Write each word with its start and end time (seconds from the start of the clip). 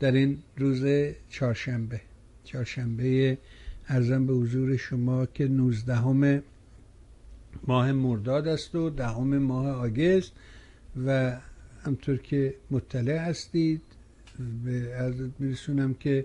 در 0.00 0.12
این 0.12 0.38
روز 0.56 0.84
چهارشنبه. 1.28 2.00
چهارشنبه 2.44 3.38
ارزم 3.88 4.26
به 4.26 4.32
حضور 4.32 4.76
شما 4.76 5.26
که 5.26 5.48
نوزدهم 5.48 6.42
ماه 7.66 7.92
مرداد 7.92 8.48
است 8.48 8.74
و 8.74 8.90
دهم 8.90 9.38
ماه 9.38 9.68
آگست 9.68 10.32
و 11.06 11.36
همطور 11.84 12.16
که 12.16 12.54
مطلع 12.70 13.16
هستید 13.16 13.82
به 14.64 14.94
عرضت 14.94 15.30
میرسونم 15.38 15.94
که 15.94 16.24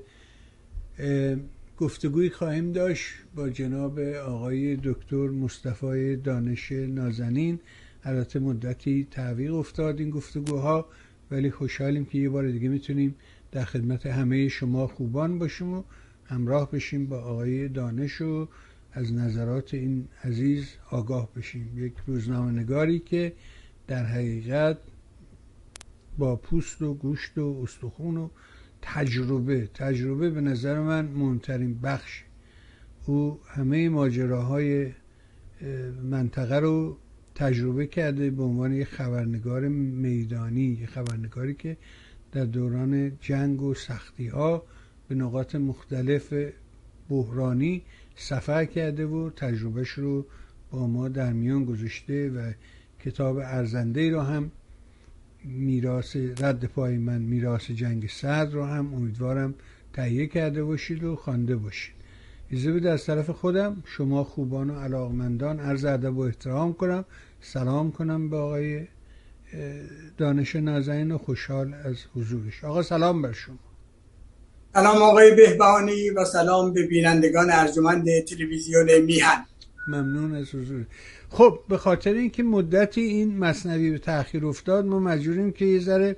گفتگوی 1.78 2.30
خواهیم 2.30 2.72
داشت 2.72 3.14
با 3.36 3.50
جناب 3.50 4.00
آقای 4.00 4.76
دکتر 4.84 5.28
مصطفی 5.28 6.16
دانش 6.16 6.72
نازنین. 6.72 7.60
البته 8.04 8.40
مدتی 8.40 9.08
تعویق 9.12 9.56
افتاد 9.56 10.00
این 10.00 10.10
گفتگوها 10.10 10.86
ولی 11.32 11.52
خوشحالیم 11.52 12.06
که 12.06 12.18
یه 12.18 12.30
بار 12.30 12.52
دیگه 12.52 12.70
می‌تونیم 12.70 13.16
در 13.54 13.66
خدمت 13.66 14.06
همه 14.06 14.48
شما 14.48 14.88
خوبان 14.88 15.40
باشیم 15.40 15.74
و 15.74 15.84
همراه 16.26 16.72
بشیم 16.72 17.06
با 17.06 17.22
آقای 17.22 17.68
دانش 17.68 18.22
و 18.22 18.48
از 18.92 19.14
نظرات 19.14 19.74
این 19.74 20.08
عزیز 20.24 20.70
آگاه 20.92 21.30
بشیم. 21.36 21.72
یک 21.76 21.94
روزنامه 22.08 22.52
نگاری 22.52 23.00
که 23.00 23.34
در 23.88 24.06
حقیقت 24.06 24.78
با 26.18 26.36
پوست 26.36 26.82
و 26.82 26.94
گوشت 26.94 27.38
و 27.38 27.60
استخون 27.64 28.18
و 28.18 28.30
تجربه 28.82 29.70
تجربه 29.74 30.30
به 30.30 30.42
نظر 30.42 30.80
من 30.80 31.06
مهمترین 31.06 31.80
بخش. 31.80 32.24
او 33.06 33.40
همه 33.48 33.90
ماجراهای 33.90 34.92
منطقه 36.04 36.60
رو 36.60 36.98
تجربه 37.36 37.88
کرده 37.88 38.30
به 38.30 38.44
عنوان 38.44 38.74
یک 38.74 38.88
خبرنگار 38.88 39.68
میدانی 39.68 40.62
یک 40.62 40.90
خبرنگاری 40.90 41.54
که 41.54 41.78
در 42.34 42.46
دوران 42.46 43.12
جنگ 43.22 43.62
و 43.62 43.74
سختی 43.74 44.28
ها 44.28 44.64
به 45.08 45.16
نقاط 45.16 45.56
مختلف 45.56 46.34
بحرانی 47.10 47.82
سفر 48.16 48.66
کرده 48.66 49.06
و 49.06 49.30
تجربهش 49.30 49.90
رو 49.90 50.26
با 50.72 50.88
ما 50.88 51.10
در 51.10 51.34
میان 51.34 51.66
گذاشته 51.66 52.30
و 52.30 52.52
کتاب 53.00 53.38
ارزنده 53.38 54.12
رو 54.12 54.22
هم 54.22 54.52
میراث 55.44 56.16
رد 56.16 56.66
پای 56.66 56.98
من 56.98 57.22
میراث 57.22 57.72
جنگ 57.72 58.10
سرد 58.10 58.54
رو 58.54 58.66
هم 58.66 58.94
امیدوارم 58.94 59.54
تهیه 59.94 60.28
کرده 60.28 60.64
باشید 60.64 61.04
و 61.04 61.16
خوانده 61.16 61.56
باشید. 61.56 61.94
ایزه 62.50 62.72
بود 62.72 62.86
از 62.86 63.06
طرف 63.06 63.30
خودم 63.30 63.84
شما 63.86 64.24
خوبان 64.24 64.70
و 64.70 64.80
علاقمندان 64.80 65.60
عرض 65.60 65.86
ادب 65.86 66.18
و 66.18 66.22
احترام 66.22 66.74
کنم. 66.74 67.06
سلام 67.42 67.92
کنم 67.92 68.30
به 68.30 68.38
آقای 68.38 68.88
دانش 70.18 70.56
نازنین 70.56 71.12
و 71.12 71.18
خوشحال 71.18 71.74
از 71.74 71.98
حضورش. 72.16 72.64
آقا 72.64 72.82
سلام 72.82 73.22
بر 73.22 73.32
شما. 73.32 73.56
سلام 74.74 75.02
آقای 75.02 75.36
بهبانی 75.36 76.10
و 76.10 76.26
سلام 76.26 76.74
به 76.74 76.88
بینندگان 76.88 77.48
ارجمند 77.52 78.20
تلویزیون 78.20 78.98
میهن. 78.98 79.46
ممنون 79.88 80.36
از 80.36 80.56
حضور 80.56 80.86
خب 81.30 81.60
به 81.70 81.78
خاطر 81.78 82.14
اینکه 82.14 82.44
مدتی 82.44 83.02
این 83.02 83.38
مصنوی 83.38 83.92
به 83.92 83.98
تاخیر 83.98 84.46
افتاد 84.46 84.86
ما 84.86 85.00
مجبوریم 85.00 85.52
که 85.52 85.66
یه 85.66 85.80
ذره 85.80 86.16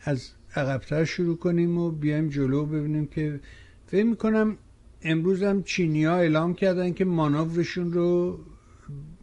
از 0.00 0.30
عقبتر 0.56 1.04
شروع 1.04 1.36
کنیم 1.36 1.78
و 1.78 1.90
بیایم 1.90 2.28
جلو 2.28 2.66
ببینیم 2.66 3.06
که 3.06 3.40
فکر 3.86 4.04
می‌کنم 4.04 4.56
امروز 5.02 5.42
هم 5.42 5.62
چینی 5.62 6.04
ها 6.04 6.16
اعلام 6.16 6.54
کردن 6.54 6.92
که 6.92 7.04
مانورشون 7.04 7.92
رو 7.92 8.38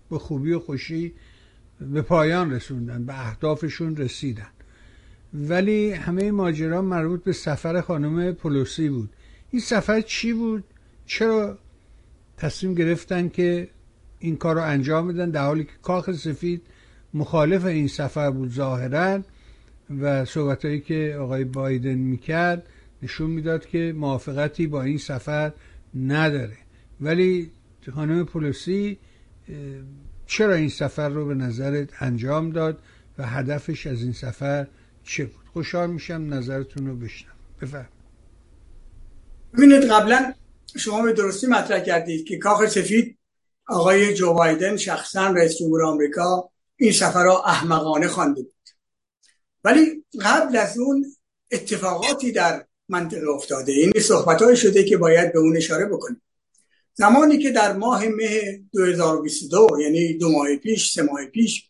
به 0.10 0.20
خوبی 0.20 0.54
و 0.54 0.60
خوشی 0.60 1.14
به 1.80 2.02
پایان 2.02 2.52
رسوندن 2.52 3.06
به 3.06 3.28
اهدافشون 3.28 3.98
رسیدن. 3.98 4.48
ولی 5.34 5.92
همه 5.92 6.32
ماجرا 6.32 6.82
مربوط 6.82 7.24
به 7.24 7.34
سفر 7.34 7.82
خانم 7.82 8.32
پولوسی 8.32 8.90
بود. 8.90 9.10
این 9.52 9.62
سفر 9.62 10.02
چی 10.02 10.34
بود؟ 10.34 10.64
چرا 11.06 11.58
تصمیم 12.38 12.74
گرفتن 12.74 13.30
که 13.30 13.70
این 14.20 14.36
کار 14.36 14.56
رو 14.56 14.62
انجام 14.62 15.08
بدن؟ 15.08 15.30
در 15.30 15.46
حالی 15.46 15.64
که 15.64 15.72
کاخ 15.82 16.12
سفید 16.12 16.62
مخالف 17.14 17.66
این 17.66 17.88
سفر 17.88 18.32
بود 18.32 18.52
ظاهرا 18.52 19.22
و 20.02 20.26
صحبت 20.26 20.84
که 20.86 21.18
آقای 21.20 21.44
بایدن 21.44 21.96
می‌کرد 21.96 22.70
نشون 23.04 23.30
می‌داد 23.30 23.66
که 23.66 23.94
موافقتی 23.98 24.68
با 24.68 24.82
این 24.84 24.98
سفر 24.98 25.52
نداره. 25.96 26.58
ولی 27.02 27.52
خانم 27.94 28.26
پولوسی 28.26 28.98
چرا 30.28 30.54
این 30.54 30.70
سفر 30.70 31.10
رو 31.10 31.26
به 31.26 31.34
نظرت 31.34 31.90
انجام 32.00 32.50
داد 32.50 32.80
و 33.18 33.28
هدفش 33.28 33.88
از 33.88 34.02
این 34.02 34.14
سفر 34.14 34.68
چه 35.04 35.26
بود؟ 35.26 35.46
خوشحال 35.54 35.90
میشم 35.90 36.34
نظرتون 36.34 36.88
رو 36.88 36.96
بشنم 36.96 37.36
بفرم 37.62 37.90
ببینید 39.54 39.84
قبلا 39.84 40.34
شما 40.78 41.02
به 41.02 41.14
درستی 41.14 41.48
مطرح 41.48 41.80
کردید 41.80 42.28
که 42.28 42.38
کاخ 42.38 42.66
سفید 42.66 43.18
آقای 43.68 44.14
جو 44.14 44.34
بایدن 44.34 44.78
شخصا 44.78 45.28
رئیس 45.28 45.58
جمهور 45.58 45.84
آمریکا 45.84 46.50
این 46.76 46.92
سفر 46.92 47.24
را 47.24 47.44
احمقانه 47.44 48.08
خوانده 48.08 48.42
بود. 48.42 48.54
ولی 49.64 50.06
قبل 50.22 50.58
از 50.58 50.78
اون 50.78 51.06
اتفاقاتی 51.52 52.32
در 52.32 52.66
منطقه 52.90 53.30
افتاده. 53.30 53.72
این 53.72 53.94
صحبت 54.02 54.56
شده 54.56 54.84
که 54.84 54.98
باید 54.98 55.34
به 55.34 55.40
اون 55.40 55.58
اشاره 55.58 55.86
بکنیم. 55.86 56.22
زمانی 56.98 57.38
که 57.38 57.52
در 57.52 57.74
ماه 57.74 58.08
مه 58.08 58.62
2022 58.74 59.68
یعنی 59.82 60.14
دو 60.14 60.32
ماه 60.32 60.56
پیش 60.56 60.92
سه 60.92 61.02
ماه 61.02 61.26
پیش 61.26 61.70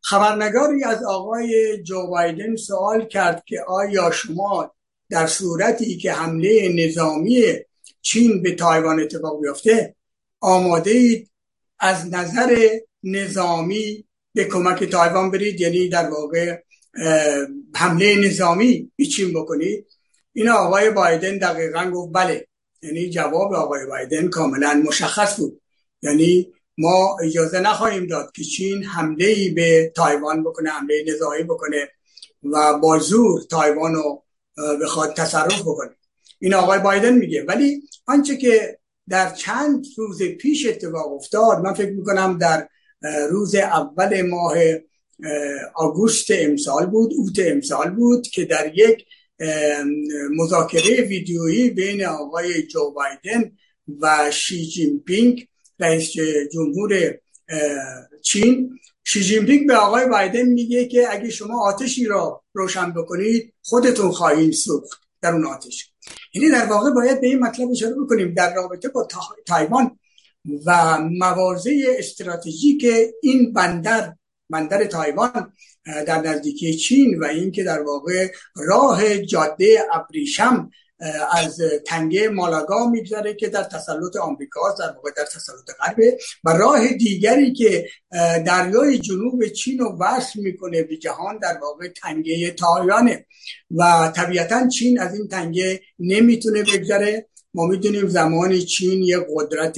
خبرنگاری 0.00 0.84
از 0.84 1.04
آقای 1.04 1.82
جو 1.82 2.06
بایدن 2.06 2.56
سوال 2.56 3.06
کرد 3.06 3.42
که 3.46 3.60
آیا 3.68 4.10
شما 4.10 4.74
در 5.10 5.26
صورتی 5.26 5.96
که 5.96 6.12
حمله 6.12 6.68
نظامی 6.68 7.42
چین 8.02 8.42
به 8.42 8.54
تایوان 8.54 9.00
اتفاق 9.00 9.42
بیفته 9.42 9.96
آماده 10.40 10.90
اید 10.90 11.30
از 11.78 12.14
نظر 12.14 12.68
نظامی 13.02 14.04
به 14.34 14.44
کمک 14.44 14.84
تایوان 14.84 15.30
برید؟ 15.30 15.60
یعنی 15.60 15.88
در 15.88 16.10
واقع 16.10 16.58
حمله 17.74 18.28
نظامی 18.28 18.92
به 18.96 19.04
چین 19.04 19.32
بکنید؟ 19.32 19.86
این 20.32 20.48
آقای 20.48 20.90
بایدن 20.90 21.38
دقیقا 21.38 21.90
گفت 21.90 22.12
بله. 22.14 22.46
یعنی 22.86 23.10
جواب 23.10 23.54
آقای 23.54 23.86
بایدن 23.86 24.28
کاملا 24.28 24.82
مشخص 24.86 25.40
بود. 25.40 25.60
یعنی 26.02 26.52
ما 26.78 27.16
اجازه 27.24 27.60
نخواهیم 27.60 28.06
داد 28.06 28.32
که 28.32 28.44
چین 28.44 28.84
حمله 28.84 29.26
ای 29.26 29.50
به 29.50 29.92
تایوان 29.96 30.42
بکنه 30.44 30.70
حمله 30.70 31.04
نظامی 31.08 31.42
بکنه 31.42 31.88
و 32.42 32.78
با 32.78 32.98
زور 32.98 33.42
تایوان 33.50 33.94
رو 33.94 34.22
بخواد 34.82 35.16
تصرف 35.16 35.60
بکنه. 35.60 35.90
این 36.38 36.54
آقای 36.54 36.78
بایدن 36.78 37.14
میگه. 37.14 37.44
ولی 37.44 37.82
آنچه 38.06 38.36
که 38.36 38.78
در 39.08 39.30
چند 39.30 39.86
روز 39.96 40.22
پیش 40.22 40.66
اتفاق 40.66 41.12
افتاد 41.12 41.58
من 41.58 41.74
فکر 41.74 41.92
می‌کنم 41.92 42.38
در 42.38 42.68
روز 43.30 43.54
اول 43.54 44.22
ماه 44.22 44.54
آگوست 45.74 46.26
امسال 46.30 46.86
بود 46.86 47.10
اوت 47.16 47.38
امسال 47.38 47.90
بود 47.90 48.26
که 48.26 48.44
در 48.44 48.72
یک 48.74 49.04
مذاکره 50.30 51.02
ویدیویی 51.02 51.70
بین 51.70 52.04
آقای 52.04 52.62
جو 52.62 52.90
بایدن 52.90 53.52
و 54.00 54.30
شی 54.30 54.66
جین 54.66 55.02
پینگ 55.06 55.48
رئیس 55.80 56.12
جمهور 56.52 57.18
چین. 58.22 58.78
شی 59.04 59.24
جین 59.24 59.46
پینگ 59.46 59.66
به 59.66 59.76
آقای 59.76 60.06
بایدن 60.06 60.42
میگه 60.42 60.84
که 60.84 61.06
اگه 61.10 61.30
شما 61.30 61.60
آتشی 61.60 62.04
را 62.04 62.44
روشن 62.52 62.92
بکنید 62.92 63.54
خودتون 63.62 64.10
خواهید 64.10 64.52
سوخت 64.52 65.00
در 65.22 65.32
اون 65.32 65.46
آتش. 65.46 65.92
یعنی 66.34 66.50
در 66.50 66.66
واقع 66.66 66.90
باید 66.90 67.20
به 67.20 67.26
این 67.26 67.38
مطلب 67.38 67.70
اشاره 67.70 67.94
بکنیم. 67.94 68.34
در 68.34 68.54
رابطه 68.54 68.88
با 68.88 69.08
تایوان 69.46 69.98
و 70.66 70.98
مواضع 71.00 71.94
استراتژیک 71.98 72.86
این 73.22 73.52
بندر 73.52 74.14
بندر 74.50 74.84
تایوان 74.84 75.52
در 75.86 76.20
نزدیکی 76.20 76.76
چین 76.76 77.18
و 77.18 77.24
اینکه 77.24 77.64
در 77.64 77.82
واقع 77.82 78.28
راه 78.56 79.18
جاده 79.18 79.78
ابریشم 79.92 80.70
از 81.32 81.60
تنگه 81.86 82.28
مالاگا 82.28 82.90
میگذره 82.90 83.34
که 83.34 83.48
در 83.48 83.62
تسلط 83.62 84.16
آمریکا 84.16 84.74
در 84.78 84.92
واقع 84.92 85.10
در 85.16 85.24
تسلط 85.24 85.76
غربه 85.80 86.18
و 86.44 86.50
راه 86.50 86.88
دیگری 86.88 87.52
که 87.52 87.88
دریای 88.46 88.98
جنوب 88.98 89.46
چین 89.46 89.78
رو 89.78 89.96
وصل 90.00 90.40
می‌کنه 90.40 90.82
به 90.82 90.96
جهان 90.96 91.38
در 91.38 91.58
واقع 91.62 91.88
تنگه 91.88 92.50
تایوانه 92.50 93.26
و 93.70 94.12
طبیعتا 94.16 94.68
چین 94.68 95.00
از 95.00 95.14
این 95.14 95.28
تنگه 95.28 95.80
نمی‌تونه 95.98 96.62
بگذره. 96.62 97.28
ما 97.56 97.66
می‌دونیم 97.66 98.08
زمان 98.08 98.58
چین 98.58 99.02
یه 99.02 99.18
قدرت 99.34 99.76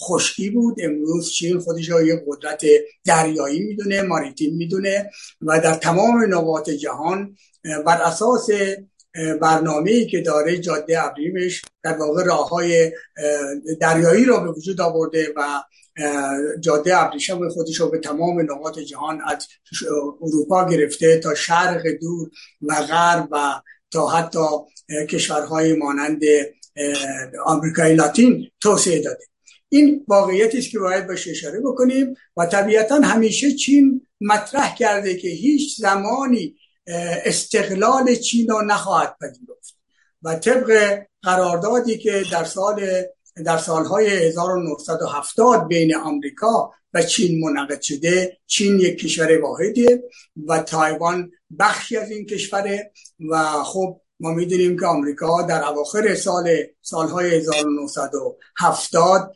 خشکی 0.00 0.50
بود. 0.50 0.76
امروز 0.82 1.30
چین 1.30 1.58
خودش 1.58 1.88
یه 1.88 2.24
قدرت 2.26 2.62
دریایی 3.04 3.60
می‌دونه 3.60 4.02
ماریتیم 4.02 4.56
می‌دونه 4.56 5.10
و 5.42 5.60
در 5.60 5.74
تمام 5.74 6.34
نقاط 6.34 6.70
جهان 6.70 7.36
بر 7.86 8.02
اساس 8.02 8.48
برنامه 9.40 9.90
ای 9.90 10.06
که 10.06 10.20
داره 10.20 10.58
جاده 10.58 11.04
ابریمش 11.04 11.62
در 11.82 11.98
واقع 11.98 12.24
راه 12.24 12.48
های 12.48 12.92
دریایی 13.80 14.24
را 14.24 14.40
به 14.40 14.50
وجود 14.50 14.80
آورده 14.80 15.28
و 15.36 15.62
جاده 16.60 17.02
ابریشم 17.02 17.48
خودش 17.48 17.80
رو 17.80 17.90
به 17.90 17.98
تمام 17.98 18.40
نقاط 18.40 18.78
جهان 18.78 19.20
از 19.26 19.46
اروپا 20.22 20.68
گرفته 20.68 21.18
تا 21.18 21.34
شرق 21.34 21.82
دور 22.00 22.30
و 22.62 22.74
غرب 22.74 23.28
و 23.30 23.60
تا 23.90 24.06
حتی 24.06 24.46
کشورهای 25.10 25.72
مانند 25.72 26.20
آمریکای 27.44 27.94
لاتین 27.94 28.50
توسعه 28.60 29.02
داده. 29.02 29.24
این 29.68 30.04
واقعیتی 30.08 30.58
است 30.58 30.70
که 30.70 30.78
باید 30.78 31.06
بهش 31.06 31.28
اشاره 31.28 31.60
بکنیم 31.60 32.14
و 32.36 32.46
طبیعتا 32.46 32.94
همیشه 32.94 33.52
چین 33.52 34.06
مطرح 34.20 34.74
کرده 34.74 35.16
که 35.16 35.28
هیچ 35.28 35.80
زمانی 35.80 36.56
استقلال 37.24 38.14
چین 38.14 38.48
را 38.48 38.60
نخواهد 38.60 39.16
پذیرفت. 39.20 39.76
و 40.22 40.34
طبق 40.34 40.98
قراردادی 41.22 41.98
که 41.98 42.22
در 42.32 42.44
سال 42.44 43.04
در 43.44 43.58
سالهای 43.58 44.06
1970 44.06 45.68
بین 45.68 45.96
آمریکا 45.96 46.72
و 46.94 47.02
چین 47.02 47.40
منعقد 47.40 47.80
شده 47.80 48.38
چین 48.46 48.80
یک 48.80 48.98
کشور 48.98 49.42
واحده 49.42 50.02
و 50.46 50.62
تایوان 50.62 51.30
بخشی 51.58 51.96
از 51.96 52.10
این 52.10 52.26
کشوره 52.26 52.92
و 53.30 53.62
خب 53.62 54.00
ما 54.20 54.30
می‌دونیم 54.30 54.78
که 54.78 54.86
آمریکا 54.86 55.42
در 55.42 55.68
اواخر 55.68 56.14
سال 56.14 56.56
سالهای 56.82 57.34
1970 57.34 59.32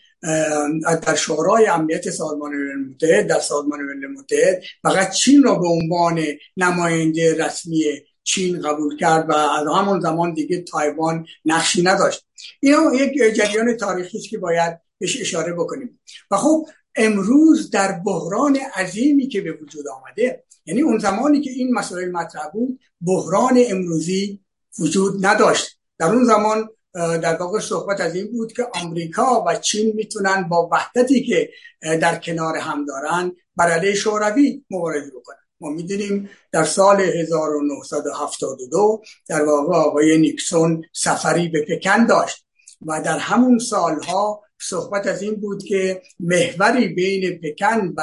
در 1.03 1.15
شورای 1.15 1.67
امنیت 1.67 2.11
سازمان 2.11 2.53
ملل 2.53 2.91
متحد 2.91 3.27
در 3.27 3.41
سازمان 3.41 3.81
ملل 3.81 4.07
متحد 4.07 4.63
فقط 4.83 5.11
چین 5.11 5.43
را 5.43 5.55
به 5.55 5.67
عنوان 5.67 6.25
نماینده 6.57 7.45
رسمی 7.45 7.85
چین 8.23 8.63
قبول 8.63 8.97
کرد 8.97 9.31
و 9.31 9.33
از 9.33 9.67
همون 9.77 10.01
زمان 10.01 10.35
دیگه 10.35 10.63
تایوان 10.63 11.27
نقشی 11.45 11.83
نداشت. 11.83 12.27
این 12.61 12.75
یک 12.95 13.35
جریان 13.35 13.77
تاریخی 13.77 14.19
است 14.19 14.29
که 14.29 14.39
باید 14.39 14.81
بهش 14.99 15.21
اشاره 15.21 15.53
بکنیم. 15.53 16.01
و 16.31 16.37
خب 16.37 16.67
امروز 16.97 17.71
در 17.71 17.93
بحران 18.07 18.59
عظیمی 18.77 19.29
که 19.29 19.41
به 19.41 19.53
وجود 19.53 19.85
آمده 19.89 20.45
یعنی 20.67 20.83
اون 20.83 20.99
زمانی 20.99 21.41
که 21.41 21.51
این 21.51 21.75
مسائل 21.75 22.11
مطرح 22.11 22.49
بود 22.53 22.81
بحران 23.01 23.65
امروزی 23.69 24.41
وجود 24.79 25.27
نداشت. 25.27 25.79
در 25.99 26.07
اون 26.07 26.25
زمان 26.25 26.69
در 26.95 27.37
واقع 27.37 27.61
صحبت 27.61 28.01
از 28.01 28.15
این 28.15 28.33
بود 28.33 28.53
که 28.53 28.67
آمریکا 28.75 29.45
و 29.47 29.57
چین 29.57 29.93
می‌تونن 29.97 30.49
با 30.49 30.69
وحدتی 30.73 31.25
که 31.25 31.51
در 31.83 32.19
کنار 32.19 32.57
هم 32.57 32.85
دارن 32.85 33.33
بر 33.57 33.71
علیه 33.71 33.95
شوروی 33.95 34.65
مبارزه 34.71 35.11
بکنن. 35.11 35.37
ما 35.61 35.71
می‌دونیم 35.71 36.31
در 36.53 36.65
سال 36.65 37.01
1972 37.01 39.03
در 39.29 39.45
واقع 39.45 39.77
آقای 39.77 40.19
نیکسون 40.19 40.85
سفری 40.93 41.49
به 41.49 41.67
پکن 41.69 42.07
داشت 42.07 42.47
و 42.87 43.03
در 43.03 43.19
همون 43.19 43.59
سالها 43.59 44.43
صحبت 44.61 45.07
از 45.07 45.23
این 45.23 45.35
بود 45.35 45.65
که 45.65 46.03
محوری 46.21 46.89
بین 46.89 47.41
پکن 47.41 47.95
و 47.97 48.03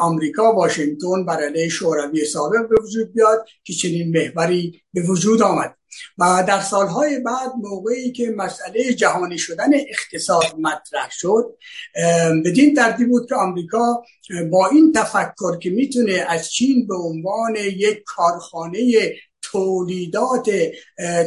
آمریکا 0.00 0.52
واشنگتن 0.54 1.24
بر 1.26 1.44
علیه 1.44 1.68
شوروی 1.68 2.24
سابق 2.24 2.68
به 2.68 2.76
وجود 2.82 3.12
بیاد 3.12 3.46
که 3.64 3.72
چنین 3.72 4.16
محوری 4.18 4.82
به 4.92 5.02
وجود 5.02 5.42
آمد. 5.42 5.76
و 6.18 6.44
در 6.48 6.60
سالهای 6.60 7.18
بعد 7.18 7.52
موقعی 7.62 8.12
که 8.12 8.30
مسئله 8.36 8.94
جهانی 8.94 9.38
شدن 9.38 9.74
اقتصاد 9.74 10.44
مطرح 10.58 11.08
شد 11.10 11.56
بدین 12.44 12.74
ترتیب 12.74 13.08
بود 13.08 13.28
که 13.28 13.34
آمریکا 13.34 14.02
با 14.50 14.68
این 14.68 14.92
تفکر 14.92 15.58
که 15.58 15.70
می‌تونه 15.70 16.26
از 16.28 16.50
چین 16.50 16.86
به 16.86 16.94
عنوان 16.94 17.56
یک 17.56 18.02
کارخانه 18.06 19.12
تولیدات 19.42 20.50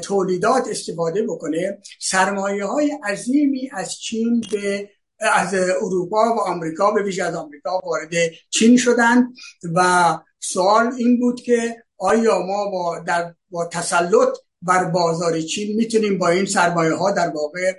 تولیدات 0.04 0.68
استفاده 0.68 1.24
بکنه 1.24 1.78
سرمایه 2.00 2.66
های 2.66 2.92
عظیمی 3.04 3.69
از 3.74 3.95
چین 3.95 4.44
به 4.51 4.90
از 5.34 5.54
اروپا 5.54 6.36
و 6.36 6.40
آمریکا 6.40 6.92
به 6.92 7.04
ویژه 7.04 7.24
از 7.24 7.36
آمریکا 7.36 7.80
وارد 7.86 8.10
چین 8.50 8.78
شدند 8.78 9.34
و 9.75 10.20
سوال 10.40 10.94
این 10.98 11.20
بود 11.20 11.42
که 11.42 11.84
آیا 11.98 12.40
ما 12.40 12.66
با, 12.70 13.00
در 13.00 13.34
با 13.50 13.66
تسلط 13.66 14.38
بر 14.62 14.84
بازار 14.84 15.42
چین 15.42 15.75
می‌تونیم 15.75 16.18
با 16.18 16.30
این 16.30 16.46
سرمایه 16.46 16.94
ها 16.94 17.12
در 17.12 17.30
واقع 17.30 17.74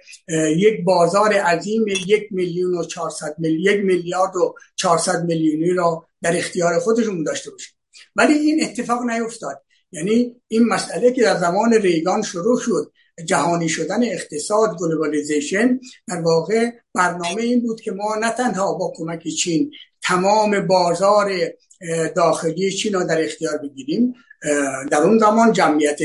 یک 0.56 0.84
بازار 0.84 1.32
عظیم 1.32 1.84
یک 1.88 2.22
میلیون 2.30 2.74
و 2.74 2.84
400 2.84 3.36
یک 3.42 3.84
میلیارد 3.84 4.36
و 4.36 4.54
400 4.76 5.24
میلیونی 5.24 5.70
را 5.70 6.06
در 6.22 6.36
اختیار 6.36 6.78
خودشون 6.78 7.22
داشته 7.22 7.50
باشیم. 7.50 7.74
ولی 8.16 8.34
این 8.34 8.64
اتفاق 8.64 9.02
نیفتاد. 9.02 9.62
یعنی 9.92 10.36
این 10.48 10.68
مسئله 10.68 11.12
که 11.12 11.22
در 11.22 11.36
زمان 11.36 11.72
ریگان 11.72 12.22
شروع 12.22 12.60
شد 12.60 12.92
جهانی 13.26 13.68
شدن 13.68 14.02
اقتصاد 14.02 14.76
globalization 14.78 15.80
در 16.08 16.20
واقع 16.20 16.70
برنامه 16.94 17.42
این 17.42 17.60
بود 17.60 17.80
که 17.80 17.92
ما 17.92 18.14
نه 18.14 18.30
تنها 18.30 18.74
با 18.74 18.92
کمک 18.96 19.28
چین 19.28 19.70
تمام 20.02 20.66
بازار 20.66 21.32
داخلی 22.16 22.72
چین 22.72 22.92
را 22.92 23.02
در 23.02 23.24
اختیار 23.24 23.58
بگیریم 23.58 24.14
در 24.90 25.02
اون 25.02 25.18
زمان 25.18 25.52
جمعیت 25.52 25.98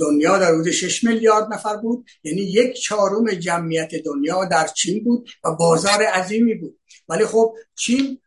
دنیا 0.00 0.38
در 0.38 0.52
حدود 0.52 0.70
6 0.70 1.04
میلیارد 1.04 1.52
نفر 1.52 1.76
بود 1.76 2.06
یعنی 2.24 2.40
یک 2.40 2.72
چهارم 2.72 3.30
جمعیت 3.30 3.90
دنیا 4.04 4.44
در 4.44 4.66
چین 4.66 5.04
بود 5.04 5.28
و 5.44 5.54
بازار 5.54 6.02
عظیمی 6.02 6.54
بود. 6.54 6.78
ولی 7.08 7.24
خب 7.24 7.54
چین 7.74 8.18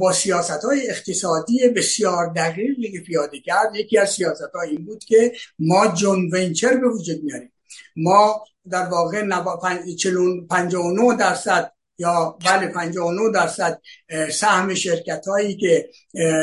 با 0.00 0.12
سیاست 0.12 0.64
های 0.64 0.90
اقتصادی 0.90 1.68
بسیار 1.68 2.32
دقیقی 2.36 2.92
که 2.92 3.00
پیاده 3.00 3.40
کرد. 3.40 3.76
یکی 3.76 3.98
از 3.98 4.10
سیاست 4.10 4.50
ها 4.54 4.60
این 4.60 4.84
بود 4.84 5.04
که 5.04 5.32
ما 5.58 5.86
جون 5.86 6.30
ونچر 6.32 6.76
به 6.76 6.88
وجود 6.88 7.22
میاریم. 7.22 7.52
ما 7.96 8.44
در 8.70 8.86
واقع 8.86 9.22
59 10.48 11.16
درصد 11.16 11.72
یا 11.98 12.38
بله 12.44 12.68
59 12.68 13.32
درصد 13.34 13.80
سهم 14.32 14.74
شرکت 14.74 15.26
هایی 15.26 15.56
که 15.56 15.90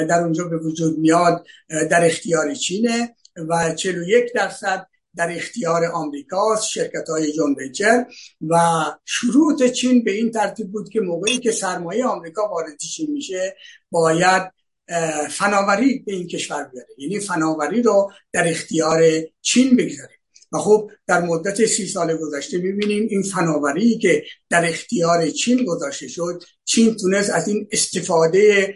در 0.10 0.19
اونجا 0.24 0.44
به 0.44 0.57
وجود 0.57 1.00
میاد 1.00 1.45
در 1.69 2.06
اختیار 2.06 2.56
چینه 2.56 3.16
و 3.50 3.74
41 3.74 4.33
درصد 4.36 4.88
در 5.16 5.31
اختیار 5.31 5.85
آمریکاست 5.85 6.69
شرکت 6.69 7.09
های 7.09 7.33
جون 7.33 7.56
و 8.50 8.57
شروط 9.06 9.64
چین 9.64 10.04
به 10.04 10.11
این 10.11 10.31
ترتیب 10.31 10.71
بود 10.71 10.90
که 10.90 11.02
موقعی 11.02 11.38
که 11.38 11.52
سرمایه 11.52 12.06
آمریکا 12.06 12.47
وارد 12.47 12.78
چین 12.78 13.11
میشه 13.11 13.56
باید 13.92 14.52
فناوری 15.30 16.00
به 16.00 16.14
این 16.14 16.28
کشور 16.28 16.64
بیاره. 16.64 16.88
یعنی 16.97 17.19
فناوری 17.19 17.81
رو 17.81 18.11
در 18.31 18.50
اختیار 18.50 19.04
چین 19.42 19.76
بگذاره. 19.76 20.20
و 20.52 20.58
خب 20.58 20.92
در 21.08 21.22
مدت 21.22 21.66
سی 21.66 21.88
سال 21.88 22.18
گذشته 22.18 22.58
می‌بینیم 22.58 23.08
این 23.10 23.24
فناوری 23.24 23.98
که 23.98 24.24
در 24.50 24.70
اختیار 24.70 25.30
چین 25.30 25.66
گذاشته 25.66 26.08
شد 26.08 26.44
چین 26.66 26.96
تونست 26.96 27.30
از 27.30 27.48
این 27.48 27.68
استفاده 27.72 28.74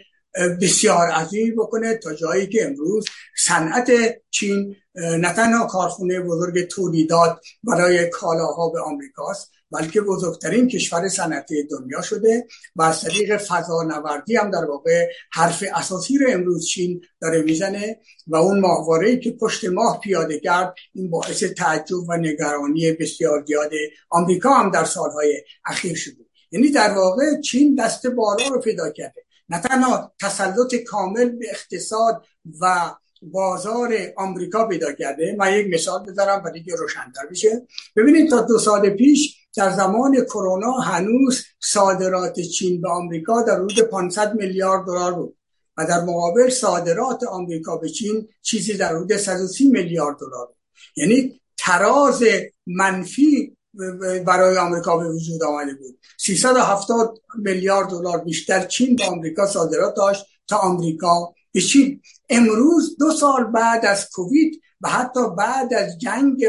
بسیار 0.62 1.10
عظیمی 1.10 1.50
بکنه 1.50 1.94
تا 1.94 2.14
جایی 2.14 2.46
که 2.46 2.64
امروز 2.64 3.06
صنعت 3.36 3.90
چین 4.30 4.76
نه 4.94 5.32
تنها 5.32 5.66
کارخونه 5.66 6.20
بزرگ 6.20 6.66
تولیدات 6.66 7.38
برای 7.64 8.10
کالاها 8.10 8.68
به 8.68 8.80
آمریکاست 8.80 9.50
بلکه 9.78 10.00
بزرگترین 10.00 10.68
کشور 10.68 11.08
صنعتی 11.08 11.62
دنیا 11.62 12.02
شده 12.02 12.46
و 12.76 12.82
از 12.82 13.00
طریق 13.00 13.36
فضانوردی 13.36 14.36
هم 14.36 14.50
در 14.50 14.64
واقع 14.64 15.08
حرف 15.32 15.64
اساسی 15.74 16.18
رو 16.18 16.26
امروز 16.30 16.66
چین 16.66 17.00
داره 17.20 17.42
می‌زنه 17.42 18.00
و 18.26 18.36
اون 18.36 18.60
ماهواره 18.60 19.16
که 19.16 19.30
پشت 19.30 19.64
ماه 19.64 20.00
پیاده 20.00 20.40
کرد 20.40 20.74
این 20.92 21.10
باعث 21.10 21.44
تعجب 21.44 22.08
و 22.08 22.16
نگرانی 22.16 22.92
بسیار 22.92 23.44
زیاد 23.46 23.70
آمریکا 24.10 24.50
هم 24.50 24.70
در 24.70 24.84
سالهای 24.84 25.42
اخیر 25.66 25.96
شده 25.96 26.26
یعنی 26.50 26.70
در 26.70 26.90
واقع 26.94 27.40
چین 27.40 27.74
دست 27.74 28.06
بالا 28.06 28.48
رو 28.48 28.60
پیدا 28.60 28.90
کرده. 28.90 29.22
نه 29.48 29.60
تنها 29.60 30.12
تسلط 30.20 30.74
کامل 30.74 31.28
به 31.28 31.46
اقتصاد 31.50 32.24
و 32.60 32.94
بازار 33.22 33.96
آمریکا 34.16 34.68
پیدا 34.68 34.92
کرده 34.92 35.36
من 35.38 35.54
یک 35.54 35.74
مثال 35.74 36.04
بذارم 36.04 36.42
برای 36.42 36.62
که 36.62 36.74
روشنتر 36.74 37.26
بشه. 37.30 37.66
ببینید 37.96 38.30
تا 38.30 38.40
دو 38.40 38.58
سال 38.58 38.90
پیش 38.90 39.35
در 39.56 39.70
زمان 39.70 40.24
کرونا 40.24 40.72
هنوز 40.72 41.44
صادرات 41.60 42.40
چین 42.40 42.80
به 42.80 42.88
آمریکا 42.88 43.42
در 43.42 43.56
حدود 43.56 43.80
500 43.80 44.34
میلیارد 44.34 44.86
دلار 44.86 45.12
بود 45.12 45.36
و 45.76 45.86
در 45.86 46.00
مقابل 46.00 46.50
صادرات 46.50 47.24
آمریکا 47.24 47.76
به 47.76 47.88
چین 47.88 48.28
چیزی 48.42 48.76
در 48.76 48.96
حدود 48.96 49.16
130 49.16 49.68
میلیارد 49.68 50.16
دلار 50.18 50.48
یعنی 50.96 51.40
تراز 51.58 52.22
منفی 52.66 53.56
برای 54.26 54.58
آمریکا 54.58 54.96
به 54.96 55.08
وجود 55.08 55.42
آمده 55.42 55.74
بود. 55.74 55.98
370 56.18 57.18
میلیارد 57.38 57.90
دلار 57.90 58.18
بیشتر 58.18 58.66
چین 58.66 58.96
به 58.96 59.04
آمریکا 59.04 59.46
صادرات 59.46 59.94
داشت 59.96 60.26
تا 60.48 60.56
آمریکا 60.56 61.34
به 61.52 61.60
چین. 61.60 62.02
امروز 62.30 62.96
دو 62.98 63.10
سال 63.10 63.44
بعد 63.44 63.86
از 63.86 64.10
کووید 64.10 64.62
و 64.80 64.88
حتی 64.88 65.20
بعد 65.38 65.74
از 65.74 65.98
جنگ 65.98 66.44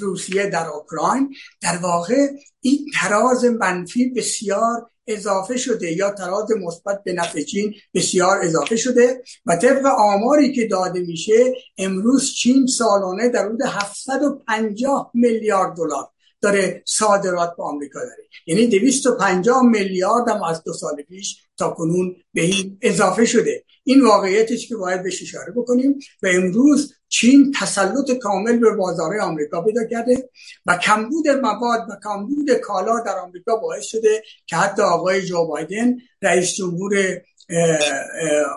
روسیه 0.00 0.46
در 0.46 0.66
اوکراین 0.66 1.34
در 1.60 1.76
واقع 1.76 2.26
این 2.60 2.86
تراز 2.94 3.44
منفی 3.44 4.10
بسیار 4.10 4.90
اضافه 5.06 5.56
شده 5.56 5.92
یا 5.92 6.10
تراز 6.10 6.50
مثبت 6.50 7.04
به 7.04 7.12
نفع 7.12 7.42
چین 7.42 7.74
بسیار 7.94 8.38
اضافه 8.42 8.76
شده 8.76 9.22
و 9.46 9.56
طبق 9.56 9.86
آماری 9.86 10.52
که 10.52 10.66
داده 10.66 11.00
میشه 11.00 11.54
امروز 11.78 12.32
چین 12.32 12.66
سالانه 12.66 13.28
در 13.28 13.44
حدود 13.44 13.62
750 13.62 15.10
میلیارد 15.14 15.76
دلار 15.76 16.08
داره 16.40 16.82
صادرات 16.86 17.56
به 17.56 17.62
آمریکا 17.62 18.00
داره. 18.00 18.28
یعنی 18.46 18.66
250 18.66 19.62
میلیارد 19.62 20.28
هم 20.28 20.42
از 20.42 20.64
دو 20.64 20.72
سال 20.72 21.02
پیش 21.02 21.38
تا 21.56 21.70
کنون 21.70 22.16
به 22.34 22.42
این 22.42 22.78
اضافه 22.82 23.24
شده. 23.24 23.64
این 23.84 24.04
واقعیتش 24.04 24.68
که 24.68 24.76
باید 24.76 25.02
بهش 25.02 25.22
اشاره 25.22 25.52
بکنیم 25.52 25.98
و 26.22 26.26
امروز 26.26 26.94
چین 27.08 27.54
تسلط 27.60 28.10
کامل 28.10 28.58
به 28.58 28.76
بازار 28.76 29.18
آمریکا 29.18 29.62
پیدا 29.62 29.84
کرده 29.84 30.30
و 30.66 30.76
کمبود 30.76 31.28
مواد 31.28 31.80
و 31.90 31.96
کمبود 32.04 32.52
کالا 32.52 33.00
در 33.00 33.18
آمریکا 33.18 33.56
باعث 33.56 33.84
شده 33.84 34.22
که 34.46 34.56
حتی 34.56 34.82
آقای 34.82 35.22
جو 35.22 35.46
بایدن 35.46 35.96
رئیس 36.22 36.54
جمهور 36.54 37.20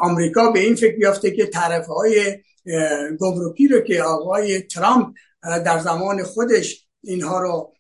آمریکا 0.02 0.52
به 0.52 0.60
این 0.60 0.76
فکر 0.76 0.96
بیافته 0.96 1.32
که 1.32 1.46
طرف 1.46 1.88
های 1.88 2.38
گمرکی 3.20 3.68
رو 3.68 3.80
که 3.80 4.04
آقای 4.04 4.62
ترامپ 4.62 5.16
در 5.44 5.80
زمان 5.80 6.24
خودش 6.24 6.88
اینها 7.04 7.40
رو 7.40 7.74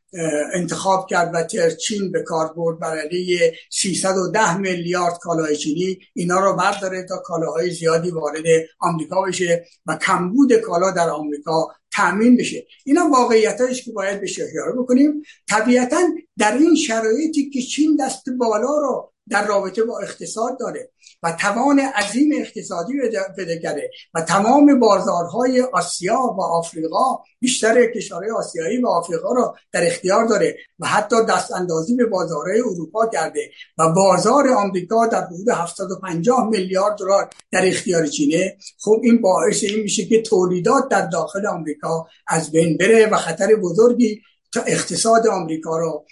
انتخاب 0.53 1.07
کرد 1.09 1.31
و 1.33 1.43
چین 1.75 2.11
به 2.11 2.23
کار 2.23 2.53
برد 2.53 2.79
برای 2.79 3.51
310 3.71 4.57
میلیارد 4.57 5.17
کالای 5.17 5.57
چینی. 5.57 5.99
اینا 6.13 6.39
رو 6.39 6.55
برداره 6.55 7.03
تا 7.03 7.17
کالاهای 7.17 7.69
زیادی 7.69 8.11
وارد 8.11 8.43
آمریکا 8.79 9.21
بشه 9.21 9.65
و 9.85 9.97
کمبود 9.97 10.53
کالا 10.53 10.91
در 10.91 11.09
آمریکا 11.09 11.67
تامین 11.95 12.37
بشه. 12.37 12.65
اینا 12.85 13.09
واقعیت 13.09 13.57
که 13.85 13.91
باید 13.91 14.21
بهش 14.21 14.39
اشاره 14.39 14.71
بکنیم. 14.77 15.21
طبیعتا 15.49 16.01
در 16.37 16.57
این 16.57 16.75
شرایطی 16.75 17.49
که 17.49 17.61
چین 17.61 17.97
دست 17.99 18.29
بالا 18.39 18.77
رو 18.81 19.13
در 19.29 19.47
رابطه 19.47 19.83
با 19.83 19.99
اقتصاد 19.99 20.59
داره 20.59 20.91
و 21.23 21.31
توان 21.31 21.79
عظیم 21.79 22.29
اقتصادی 22.35 22.93
بده 23.37 23.59
کرده 23.59 23.89
و 24.13 24.21
تمام 24.21 24.79
بازارهای 24.79 25.61
آسیا 25.61 26.35
و 26.37 26.41
آفریقا 26.41 27.19
بیشتر 27.39 27.91
کشورهای 27.91 28.31
آسیایی 28.31 28.81
و 28.81 28.87
آفریقا 28.87 29.33
را 29.33 29.55
در 29.71 29.87
اختیار 29.87 30.25
داره 30.25 30.57
و 30.79 30.87
حتی 30.87 31.15
دست 31.29 31.51
اندازی 31.51 31.95
به 31.95 32.05
بازارهای 32.05 32.59
اروپا 32.59 33.07
کرده 33.07 33.49
و 33.77 33.89
بازار 33.89 34.49
آمریکا 34.49 35.07
در 35.07 35.23
حدود 35.25 35.49
750 35.49 36.49
میلیارد 36.49 36.97
دلار 36.97 37.29
در 37.51 37.67
اختیار 37.67 38.07
چینه. 38.07 38.57
خب 38.79 39.01
این 39.03 39.21
باعث 39.21 39.63
این 39.63 39.83
میشه 39.83 40.05
که 40.05 40.21
تولیدات 40.21 40.89
در 40.89 41.07
داخل 41.07 41.47
آمریکا 41.47 42.07
از 42.27 42.51
بین 42.51 42.77
بره 42.77 43.07
و 43.07 43.17
خطر 43.17 43.55
بزرگی 43.55 44.21
تا 44.55 44.61
اقتصاد 44.61 45.27
آمریکا 45.27 45.77
رو 45.77 46.05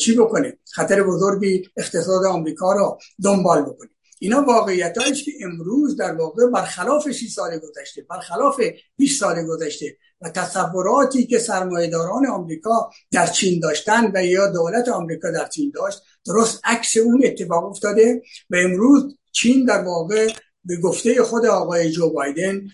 چی 0.00 0.16
بکنه 0.16 0.58
خطر 0.72 1.02
بزرگی 1.02 1.68
اقتصاد 1.76 2.24
آمریکا 2.24 2.72
رو 2.72 2.98
دنبال 3.24 3.62
بکنه 3.62 3.90
اینا 4.18 4.42
واقعیت 4.42 4.94
که 5.24 5.32
امروز 5.42 5.96
در 5.96 6.12
واقع 6.12 6.46
برخلاف 6.46 7.10
6 7.10 7.28
سال 7.28 7.58
گذشته 7.58 8.06
برخلاف 8.10 8.60
20 8.96 9.20
سال 9.20 9.46
گذشته 9.46 9.96
و 10.20 10.28
تصوراتی 10.28 11.26
که 11.26 11.38
سرمایهداران 11.38 12.26
آمریکا 12.26 12.90
در 13.12 13.26
چین 13.26 13.60
داشتن 13.60 14.10
و 14.14 14.24
یا 14.24 14.46
دولت 14.46 14.88
آمریکا 14.88 15.30
در 15.30 15.48
چین 15.48 15.72
داشت 15.74 16.02
درست 16.26 16.60
عکس 16.64 16.96
اون 16.96 17.22
اتفاق 17.24 17.64
افتاده 17.64 18.22
و 18.50 18.56
امروز 18.56 19.16
چین 19.32 19.64
در 19.64 19.82
واقع 19.82 20.32
به 20.64 20.76
گفته 20.76 21.22
خود 21.22 21.46
آقای 21.46 21.90
جو 21.90 22.10
بایدن 22.10 22.68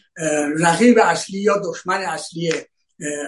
رقیب 0.59 0.99
اصلی 1.03 1.41
یا 1.41 1.63
دشمن 1.65 2.01
اصلی 2.01 2.53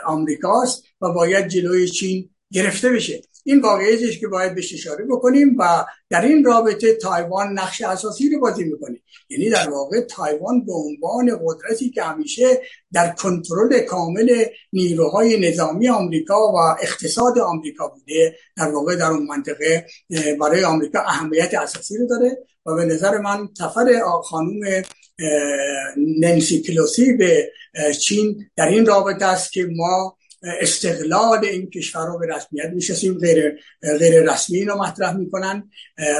آمریکاست 0.06 0.84
و 1.00 1.12
باید 1.12 1.48
جلوی 1.48 1.88
چین 1.88 2.30
گرفته 2.52 2.90
بشه. 2.90 3.22
این 3.44 3.60
واقعیتش 3.60 4.18
که 4.20 4.28
باید 4.28 4.54
بهش 4.54 4.74
اشاره 4.74 5.04
بکنیم 5.04 5.56
و 5.58 5.84
در 6.10 6.24
این 6.24 6.44
رابطه 6.44 6.94
تایوان 6.94 7.52
نقش 7.52 7.82
اساسی 7.82 8.30
رو 8.30 8.40
بازی 8.40 8.64
می‌کنه. 8.64 9.00
یعنی 9.28 9.50
در 9.50 9.70
واقع 9.70 10.00
تایوان 10.00 10.64
به 10.64 10.72
عنوان 10.72 11.40
قدرتی 11.44 11.90
که 11.90 12.02
همیشه 12.02 12.60
در 12.92 13.10
کنترل 13.10 13.80
کامل 13.80 14.44
نیروهای 14.72 15.50
نظامی 15.50 15.88
آمریکا 15.88 16.52
و 16.52 16.56
اقتصاد 16.82 17.38
آمریکا 17.38 17.88
بوده 17.88 18.36
در 18.56 18.68
واقع 18.68 18.96
در 18.96 19.10
اون 19.10 19.26
منطقه 19.26 19.86
برای 20.40 20.64
آمریکا 20.64 21.00
اهمیت 21.00 21.54
اساسی 21.54 21.98
رو 21.98 22.06
داره 22.06 22.38
و 22.66 22.74
به 22.74 22.84
نظر 22.84 23.18
من 23.18 23.48
سفر 23.58 24.00
خانوم 24.24 24.60
ننسی 25.96 26.62
کلوسی 26.62 27.12
به 27.12 27.52
چین 28.00 28.46
در 28.56 28.68
این 28.68 28.86
رابطه 28.86 29.24
است 29.24 29.52
که 29.52 29.68
ما 29.76 30.16
استقلال 30.42 31.44
این 31.44 31.70
کشور 31.70 32.06
رو 32.06 32.18
به 32.18 32.26
رسمیت 32.26 32.70
می‌شناسیم 32.74 33.18
غیر 33.18 33.58
غیر 33.98 34.32
رسمی 34.32 34.64
رو 34.64 34.82
مطرح 34.82 35.16
می‌کنن. 35.16 35.70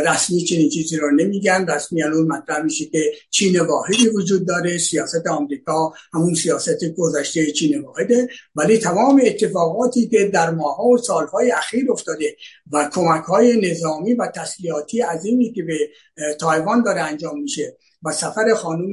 رسمی 0.07 0.45
چنین 0.45 0.69
چیزی 0.69 0.97
رو 0.97 1.11
نمیگن. 1.11 1.67
رسمی 1.69 2.03
اون 2.03 2.27
مطرح 2.27 2.63
میشه 2.63 2.85
که 2.85 3.13
چین 3.31 3.61
واحدی 3.61 4.09
وجود 4.09 4.47
داره 4.47 4.79
سیاست 4.79 5.27
آمریکا 5.27 5.93
همون 6.15 6.35
سیاست 6.35 6.85
گذشته 6.97 7.53
چین 7.53 7.81
واحده. 7.81 8.29
ولی 8.55 8.79
تمام 8.79 9.23
اتفاقاتی 9.25 10.09
که 10.09 10.25
در 10.25 10.51
ماها 10.51 10.85
و 10.85 10.99
سالهای 10.99 11.51
اخیر 11.51 11.93
افتاده 11.93 12.37
و 12.73 12.91
کمک 12.93 13.25
های 13.25 13.71
نظامی 13.71 14.15
و 14.15 14.27
تسلیحاتی 14.27 15.01
عظیمی 15.01 15.53
که 15.53 15.63
به 15.63 15.79
تایوان 16.41 16.83
داره 16.83 17.01
انجام 17.01 17.43
میشه 17.43 17.77
و 18.05 18.13
سفر 18.13 18.55
خانم 18.55 18.91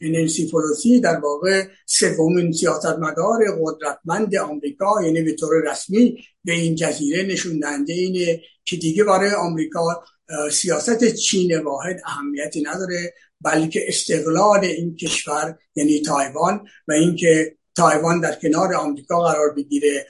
ننسی 0.00 0.50
پولوسی 0.50 1.00
در 1.00 1.20
واقع 1.20 1.64
سومین 1.86 2.52
سیاستمدار 2.52 3.38
قدرتمند 3.62 4.36
آمریکا 4.36 5.02
یعنی 5.04 5.22
به 5.22 5.32
طور 5.32 5.70
رسمی 5.70 6.24
به 6.44 6.52
این 6.52 6.74
جزیره 6.74 7.22
نشون 7.22 7.58
دهنده 7.58 7.92
اینه 7.92 8.40
که 8.64 8.76
دیگه 8.76 9.04
برای 9.04 9.30
آمریکا 9.30 10.04
سیاست 10.52 11.04
چین 11.14 11.58
واحد 11.58 12.00
اهمیتی 12.06 12.62
نداره 12.62 13.14
بلکه 13.40 13.80
استقلال 13.88 14.64
این 14.64 14.96
کشور 14.96 15.58
یعنی 15.74 16.00
تایوان 16.00 16.66
و 16.88 16.92
اینکه 16.92 17.57
تایوان 17.78 18.20
در 18.20 18.34
کنار 18.34 18.74
آمریکا 18.74 19.20
قرار 19.20 19.54
بگیره 19.54 20.06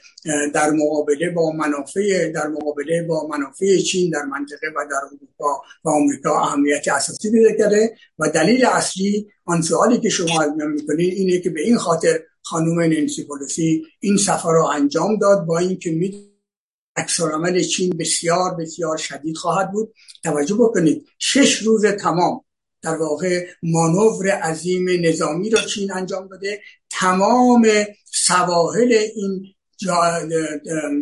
در 0.55 0.71
مقابله 0.71 1.31
با 1.31 1.53
منافع 1.53 2.33
در 2.35 2.47
مقابله 2.47 3.03
با 3.03 3.27
منافع 3.27 3.77
چین 3.77 4.11
در 4.11 4.23
منطقه 4.23 4.67
و 4.77 4.87
در 4.91 4.97
اروپا 5.07 5.63
و 5.85 5.89
آمریکا 5.89 6.41
اهمیت 6.41 6.89
اساسی 6.89 7.33
پیدا 7.33 7.53
کرده. 7.53 7.97
و 8.19 8.29
دلیل 8.29 8.65
اصلی 8.65 9.27
آن 9.45 9.63
سوالی 9.63 10.01
که 10.01 10.09
شما 10.09 10.43
از 10.43 10.51
می‌کنید 10.69 11.15
اینه 11.15 11.39
که 11.39 11.51
به 11.51 11.61
این 11.61 11.77
خاطر 11.77 12.21
خانم 12.43 12.81
ننسی 12.81 13.25
پولسی 13.25 13.85
این 14.01 14.17
سفر 14.17 14.53
رو 14.53 14.65
انجام 14.65 15.19
داد 15.19 15.47
با 15.47 15.59
اینکه 15.59 15.91
می 15.91 16.29
عمل 17.35 17.63
چین 17.63 17.97
بسیار 17.99 18.55
بسیار 18.55 18.97
شدید 18.97 19.37
خواهد 19.37 19.73
بود. 19.73 19.95
توجه 20.25 20.55
بکنید 20.55 21.07
شش 21.19 21.63
روز 21.63 21.87
تمام 21.87 22.45
در 22.83 22.97
واقع 22.97 23.47
مانور 23.63 24.31
عظیم 24.31 24.87
نظامی 25.01 25.51
را 25.51 25.61
چین 25.61 25.93
انجام 25.93 26.29
داده 26.29 26.61
تمام 27.01 27.67
سواحل 28.05 28.93
این 28.93 29.55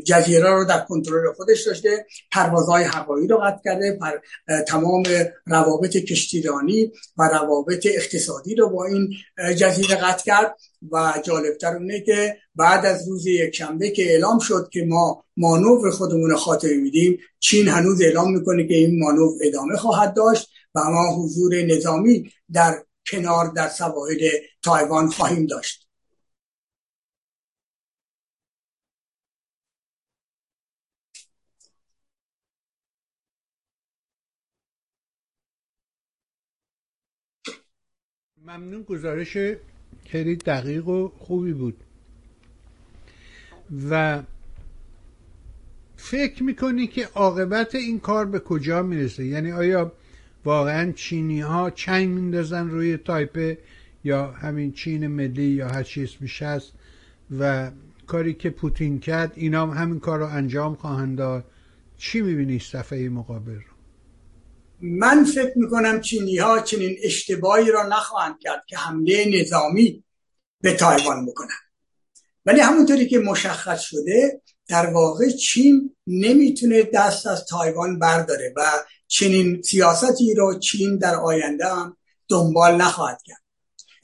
جزیره 0.04 0.50
رو 0.50 0.64
در 0.64 0.80
کنترل 0.80 1.32
خودش 1.32 1.66
داشته 1.66 2.06
پروازهای 2.32 2.84
هوایی 2.84 3.28
رو 3.28 3.38
قطع 3.38 3.58
کرده 3.64 3.98
پر 4.00 4.10
تمام 4.62 5.02
روابط 5.46 5.96
کشتیرانی 5.96 6.92
و 7.16 7.28
روابط 7.28 7.86
اقتصادی 7.86 8.54
رو 8.54 8.68
با 8.68 8.86
این 8.86 9.08
جزیره 9.56 9.96
قطع 9.96 10.24
کرد 10.24 10.56
و 10.92 11.12
جالبتر 11.24 11.76
اونه 11.76 12.00
که 12.00 12.36
بعد 12.54 12.86
از 12.86 13.08
روز 13.08 13.26
یکشنبه 13.26 13.90
که 13.90 14.10
اعلام 14.10 14.38
شد 14.38 14.68
که 14.72 14.84
ما 14.88 15.24
مانور 15.36 15.90
خودمون 15.90 16.36
خاطر 16.36 16.74
میدیم 16.74 17.18
چین 17.40 17.68
هنوز 17.68 18.02
اعلام 18.02 18.32
می‌کنه 18.32 18.66
که 18.66 18.74
این 18.74 18.98
مانور 18.98 19.38
ادامه 19.42 19.76
خواهد 19.76 20.14
داشت 20.14 20.48
و 20.74 20.80
ما 20.90 21.14
حضور 21.16 21.62
نظامی 21.62 22.32
در 22.52 22.74
کنار 23.10 23.52
در 23.56 23.68
سواحل 23.68 24.28
تایوان 24.62 25.10
خواهیم 25.10 25.46
داشت. 25.46 25.85
ممنون 38.46 38.82
گزارش 38.82 39.36
خیلی 40.04 40.36
دقیق 40.36 40.88
و 40.88 41.08
خوبی 41.08 41.52
بود. 41.52 41.76
و 43.90 44.22
فکر 45.96 46.42
می‌کنی 46.42 46.86
که 46.86 47.08
عاقبت 47.14 47.74
این 47.74 48.00
کار 48.00 48.26
به 48.26 48.40
کجا 48.40 48.82
می‌رسه؟ 48.82 49.24
یعنی 49.24 49.52
آیا 49.52 49.92
واقعا 50.44 50.92
چینی 50.92 51.40
ها 51.40 51.70
چنگ 51.70 52.08
میندازن 52.08 52.70
روی 52.70 52.96
تایپه 52.96 53.58
یا 54.04 54.30
همین 54.30 54.72
چین 54.72 55.06
ملی 55.06 55.42
یا 55.42 55.68
هر 55.68 55.82
چی 55.82 56.04
اسمش 56.04 56.42
هست 56.42 56.72
و 57.38 57.70
کاری 58.06 58.34
که 58.34 58.50
پوتین 58.50 59.00
کرد 59.00 59.32
اینا 59.36 59.66
هم 59.66 59.82
همین 59.82 60.00
کار 60.00 60.18
رو 60.18 60.26
انجام 60.26 60.74
خواهند 60.74 61.18
داد؟ 61.18 61.44
چی 61.96 62.20
می‌بینی 62.20 62.58
صفحه 62.58 63.08
مقابل 63.08 63.54
رو؟ 63.54 63.75
من 64.80 65.24
فکر 65.24 65.52
می‌کنم 65.58 66.00
چینی 66.00 66.38
ها 66.38 66.60
چنین 66.60 66.96
اشتباهی 67.02 67.70
را 67.70 67.88
نخواهند 67.88 68.38
کرد 68.40 68.64
که 68.66 68.76
حمله 68.76 69.40
نظامی 69.40 70.04
به 70.60 70.72
تایوان 70.72 71.26
بکنن 71.26 71.48
ولی 72.46 72.60
همونطوری 72.60 73.08
که 73.08 73.18
مشخص 73.18 73.80
شده 73.80 74.42
در 74.68 74.86
واقع 74.86 75.30
چین 75.30 75.96
نمی‌تونه 76.06 76.82
دست 76.82 77.26
از 77.26 77.44
تایوان 77.44 77.98
برداره 77.98 78.52
و 78.56 78.62
چنین 79.08 79.62
سیاستی 79.62 80.34
رو 80.34 80.58
چین 80.58 80.98
در 80.98 81.14
آینده 81.14 81.66
هم 81.68 81.96
دنبال 82.28 82.74
نخواهد 82.74 83.22
کرد. 83.24 83.42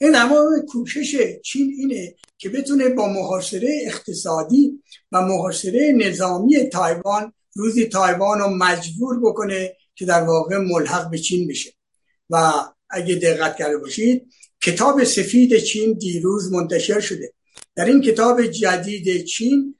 این 0.01 0.15
اما 0.15 0.45
کوشش 0.69 1.15
چین 1.43 1.73
اینه 1.77 2.15
که 2.37 2.49
بتونه 2.49 2.89
با 2.89 3.07
محاصره 3.07 3.81
اقتصادی 3.85 4.83
و 5.11 5.21
محاصره 5.21 5.91
نظامی 5.97 6.69
تایوان 6.69 7.33
روزی 7.55 7.85
تایوان 7.85 8.39
رو 8.39 8.49
مجبور 8.49 9.19
بکنه 9.19 9.75
که 9.95 10.05
در 10.05 10.21
واقع 10.23 10.57
ملحق 10.57 11.09
به 11.09 11.17
چین 11.17 11.47
بشه. 11.47 11.69
و 12.29 12.51
اگه 12.89 13.15
دقت 13.15 13.57
کرده 13.57 13.77
باشید 13.77 14.33
کتاب 14.61 15.03
سفید 15.03 15.57
چین 15.57 15.93
دیروز 15.93 16.51
منتشر 16.51 16.99
شده. 16.99 17.33
در 17.75 17.85
این 17.85 18.01
کتاب 18.01 18.41
جدید 18.41 19.25
چین 19.25 19.75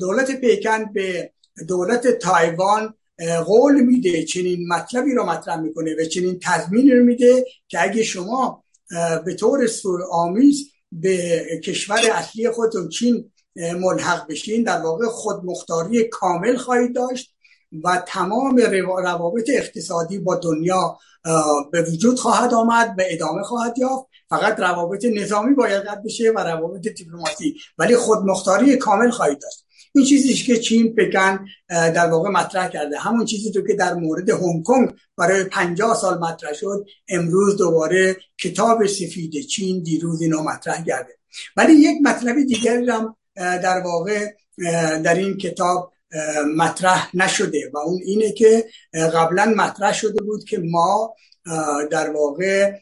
دولت 0.00 0.40
پیکن 0.40 0.92
به 0.92 1.32
دولت 1.68 2.18
تایوان 2.18 2.94
قول 3.46 3.80
میده 3.80 4.24
چنین 4.24 4.68
مطلبی 4.68 5.14
رو 5.14 5.26
مطرح 5.26 5.60
می‌کنه 5.60 5.94
و 5.94 6.04
چنین 6.04 6.38
تضمینی 6.42 6.90
رو 6.90 7.04
میده 7.04 7.44
که 7.68 7.82
اگه 7.82 8.02
شما 8.02 8.64
به 9.24 9.34
طور 9.34 9.68
آمیز 10.10 10.70
به 10.92 11.44
کشور 11.64 12.00
اصلی 12.12 12.50
خودتون 12.50 12.88
چین 12.88 13.32
ملحق 13.56 14.28
بشین 14.28 14.62
در 14.62 14.78
واقع 14.78 15.06
خودمختاری 15.06 16.04
کامل 16.04 16.56
خواهید 16.56 16.94
داشت. 16.94 17.35
و 17.84 18.04
تمام 18.06 18.56
روابط 18.98 19.50
اقتصادی 19.54 20.18
با 20.18 20.36
دنیا 20.36 20.98
به 21.72 21.82
وجود 21.82 22.18
خواهد 22.18 22.54
آمد 22.54 22.94
و 22.98 23.02
ادامه 23.06 23.42
خواهد 23.42 23.78
یافت. 23.78 24.06
فقط 24.28 24.60
روابط 24.60 25.04
نظامی 25.04 25.54
باید 25.54 25.82
قد 25.82 26.02
بشه 26.04 26.30
و 26.36 26.38
روابط 26.38 26.88
دیپلماسی 26.88 27.56
ولی 27.78 27.96
خودمختاری 27.96 28.76
کامل 28.76 29.10
خواهید 29.10 29.40
داشت. 29.40 29.66
این 29.94 30.04
چیزی 30.04 30.34
که 30.34 30.56
چین 30.58 30.94
پکن 30.94 31.44
در 31.68 32.10
واقع 32.10 32.30
مطرح 32.30 32.68
کرده. 32.68 32.98
همون 32.98 33.24
چیزی 33.24 33.52
تو 33.52 33.66
که 33.66 33.74
در 33.74 33.94
مورد 33.94 34.30
هنگ 34.30 34.64
کنگ 34.64 34.94
برای 35.16 35.44
50 35.44 35.94
سال 35.94 36.18
مطرح 36.18 36.52
شد 36.52 36.86
امروز 37.08 37.56
دوباره 37.56 38.16
کتاب 38.40 38.86
سفید 38.86 39.46
چین 39.46 39.82
دیروز 39.82 40.22
اینو 40.22 40.42
مطرح 40.42 40.84
کرده. 40.84 41.12
ولی 41.56 41.72
یک 41.72 41.96
مطلب 42.02 42.36
دیگری 42.46 42.90
هم 42.90 43.16
در 43.36 43.82
واقع 43.84 44.34
در 45.04 45.14
این 45.14 45.36
کتاب 45.36 45.92
مطرح 46.56 47.16
نشده 47.16 47.70
و 47.74 47.78
اون 47.78 48.00
اینه 48.04 48.32
که 48.32 48.64
قبلا 48.92 49.54
مطرح 49.56 49.92
شده 49.92 50.22
بود 50.22 50.44
که 50.44 50.58
ما 50.58 51.14
در 51.90 52.10
واقع 52.10 52.72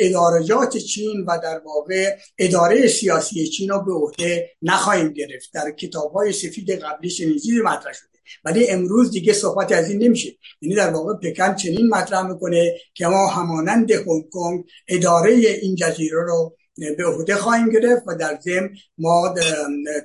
ادارجات 0.00 0.76
چین 0.76 1.24
و 1.26 1.38
در 1.42 1.58
واقع 1.58 2.16
اداره 2.38 2.88
سیاسی 2.88 3.48
چین 3.48 3.68
رو 3.68 3.84
به 3.84 3.92
عهده 3.92 4.50
نخواهیم 4.62 5.12
گرفت. 5.12 5.50
در 5.54 5.70
کتاب 5.70 6.12
های 6.12 6.32
سفید 6.32 6.70
قبلی 6.70 7.10
چنین 7.10 7.62
مطرح 7.64 7.92
شده. 7.92 8.08
ولی 8.44 8.68
امروز 8.68 9.10
دیگه 9.10 9.32
صحبت 9.32 9.72
از 9.72 9.90
این 9.90 10.02
نمیشه. 10.02 10.36
یعنی 10.60 10.74
در 10.74 10.90
واقع 10.90 11.14
پکن 11.14 11.54
چنین 11.54 11.88
مطرح 11.88 12.26
می‌کنه 12.26 12.74
که 12.94 13.06
ما 13.06 13.26
همانند 13.26 13.90
هنگ 13.90 14.28
کنگ 14.30 14.64
اداره 14.88 15.32
این 15.32 15.74
جزیره 15.74 16.24
رو 16.26 16.55
به 16.78 17.06
عهده 17.06 17.36
خواهیم 17.36 17.70
گرفت 17.70 18.02
و 18.06 18.14
در 18.14 18.38
ضمن 18.40 18.70
ما 18.98 19.34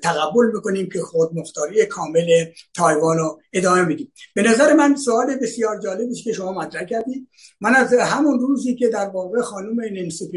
تقبل 0.03 0.45
می‌کنیم 0.53 0.89
که 0.89 0.99
خود 1.01 1.29
مختاری 1.33 1.85
کامل 1.85 2.45
تایوان 2.73 3.17
رو 3.17 3.41
ادامه 3.53 3.81
میدیم 3.81 4.13
به 4.35 4.41
نظر 4.41 4.73
من 4.73 4.95
سوال 4.95 5.35
بسیار 5.35 5.79
جالبی 5.79 6.15
که 6.15 6.33
شما 6.33 6.51
مطرح 6.51 6.83
کردید. 6.83 7.27
من 7.61 7.75
از 7.75 7.93
همون 7.93 8.39
روزی 8.39 8.75
که 8.75 8.89
در 8.89 9.05
واقع 9.05 9.41
خانم 9.41 9.81
ننسی 9.81 10.31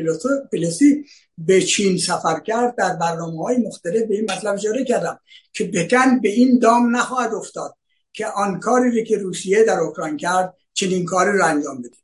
پلوسی 0.53 1.05
به 1.39 1.63
چین 1.63 1.99
سفر 1.99 2.41
کرد 2.41 2.77
در 2.77 2.97
برنامه 2.97 3.45
های 3.45 3.57
مختلف 3.57 4.03
به 4.03 4.15
این 4.15 4.25
مطلب 4.31 4.55
اشاره 4.55 4.85
کردم 4.85 5.21
که 5.53 5.65
بکن 5.65 6.21
به 6.21 6.29
این 6.29 6.59
دام 6.59 6.97
نخواهد 6.97 7.35
افتاد 7.35 7.75
که 8.13 8.27
آن 8.27 8.61
کاری 8.61 9.05
که 9.05 9.19
روسیه 9.19 9.65
در 9.65 9.79
اوکراین 9.79 10.17
کرد 10.17 10.55
چنین 10.73 11.05
کاری 11.05 11.39
رو 11.39 11.45
انجام 11.45 11.83
بده. 11.83 11.97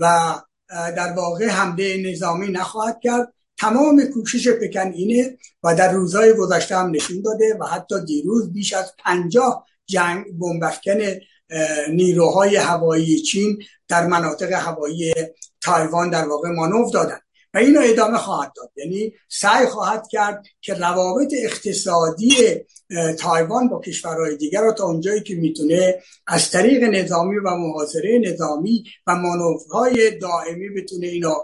و 0.00 0.34
در 0.68 1.12
واقع 1.12 1.46
حمله 1.46 2.12
نظامی 2.12 2.48
نخواهد 2.48 3.00
کرد. 3.02 3.32
تمام 3.58 4.04
کوشش 4.14 4.48
پکن 4.48 4.92
اینه 4.92 5.38
و 5.62 5.74
در 5.74 5.92
روزهای 5.92 6.34
گذشته 6.34 6.76
هم 6.76 6.90
نشون 6.90 7.22
داده 7.22 7.56
و 7.60 7.64
حتی 7.64 8.04
دیروز 8.04 8.52
بیش 8.52 8.72
از 8.72 8.92
پنجاه 8.98 9.66
جنگ 9.86 10.24
بمبافکن 10.38 10.98
نیروهای 11.90 12.56
هوایی 12.56 13.20
چین 13.20 13.58
در 13.88 14.06
مناطق 14.06 14.52
هوایی 14.52 15.14
تایوان 15.60 16.10
در 16.10 16.28
واقع 16.28 16.50
مانور 16.50 16.90
دادن. 16.92 17.18
و 17.54 17.58
اینو 17.58 17.80
ادامه 17.84 18.18
خواهد 18.18 18.52
داد. 18.56 18.70
یعنی 18.76 19.12
سعی 19.28 19.66
خواهد 19.66 20.08
کرد 20.08 20.46
که 20.60 20.74
روابط 20.74 21.32
اقتصادی 21.44 22.34
تایوان 23.18 23.68
با 23.68 23.80
کشورهای 23.80 24.36
دیگر 24.36 24.60
رو 24.60 24.72
تا 24.72 24.84
اونجایی 24.84 25.22
که 25.22 25.34
می‌تونه 25.34 25.94
از 26.26 26.50
طریق 26.50 26.82
نظامی 26.82 27.36
و 27.36 27.56
محاصره 27.56 28.18
نظامی 28.18 28.84
و 29.06 29.16
مانورهای 29.16 30.18
دائمی 30.18 30.68
بتونه 30.68 31.06
اینو 31.06 31.34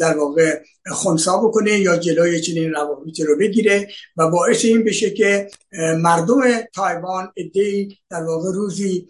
در 0.00 0.18
واقع 0.18 0.60
خونسا 0.86 1.38
بکنه 1.38 1.78
یا 1.78 1.96
جلوی 1.96 2.40
چنین 2.40 2.70
روابطی 2.72 3.24
رو 3.24 3.38
بگیره 3.38 3.88
و 4.16 4.30
باعث 4.30 4.64
این 4.64 4.84
بشه 4.84 5.10
که 5.10 5.50
مردم 5.98 6.40
تایوان 6.74 7.32
ادهی 7.36 7.98
در 8.10 8.22
واقع 8.22 8.52
روزی 8.52 9.08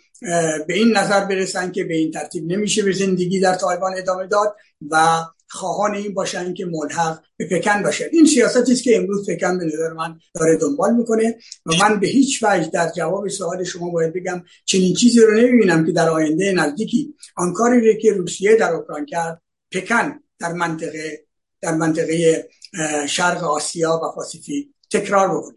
به 0.66 0.74
این 0.74 0.96
نظر 0.96 1.24
برسن 1.24 1.72
که 1.72 1.84
به 1.84 1.94
این 1.94 2.10
ترتیب 2.10 2.52
نمیشه 2.52 2.82
به 2.82 2.92
زندگی 2.92 3.40
در 3.40 3.54
تایوان 3.54 3.92
ادامه 3.98 4.26
داد 4.26 4.56
و 4.90 5.24
خواهان 5.50 5.94
این 5.94 6.14
باشن 6.14 6.54
که 6.54 6.66
ملحق 6.66 7.22
به 7.36 7.48
پکن 7.48 7.82
باشه 7.82 8.10
این 8.12 8.26
سیاستی 8.26 8.72
است 8.72 8.82
که 8.82 8.96
امروز 8.96 9.30
پکن 9.30 9.58
به 9.58 9.64
نظر 9.64 9.92
من 9.92 10.18
داره 10.34 10.56
دنبال 10.56 10.94
می‌کنه 10.94 11.38
و 11.66 11.72
من 11.80 12.00
به 12.00 12.06
هیچ 12.06 12.42
وجه 12.42 12.70
در 12.70 12.92
جواب 12.96 13.28
سوال 13.28 13.64
شما 13.64 13.90
باید 13.90 14.12
بگم 14.12 14.42
چنین 14.64 14.94
چیزی 14.94 15.20
رو 15.20 15.34
نمی‌بینم 15.34 15.86
که 15.86 15.92
در 15.92 16.08
آینده 16.08 16.52
نزدیکی. 16.52 17.14
آن 17.36 17.52
کاری 17.52 17.98
که 17.98 18.12
روسیه 18.12 18.56
در 18.56 18.72
اوکراین 18.72 19.06
کرد 19.06 19.42
پکن 19.72 20.20
در 20.38 20.52
منطقه 20.52 21.26
در 21.60 21.74
منطقه 21.74 22.48
شرق 23.08 23.44
آسیا 23.44 24.00
و 24.04 24.14
پاسیفیک 24.14 24.68
تکرار 24.90 25.38
بکنه 25.38 25.56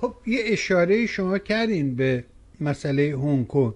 خب 0.00 0.14
یه 0.26 0.40
اشاره 0.44 1.06
شما 1.06 1.38
کردین 1.38 1.96
به 1.96 2.24
مسئله 2.60 3.02
هنگ 3.02 3.46
کنگ. 3.46 3.74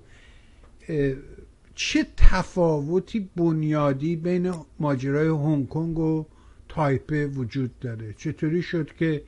چه 1.74 2.06
تفاوتی 2.16 3.30
بنیادی 3.36 4.16
بین 4.16 4.54
ماجرای 4.78 5.28
هنگ 5.28 5.68
کنگ 5.68 5.98
و 5.98 6.26
تایپه 6.68 7.26
وجود 7.26 7.78
داره؟ 7.78 8.14
چطوری 8.18 8.62
شد 8.62 8.90
که 8.98 9.22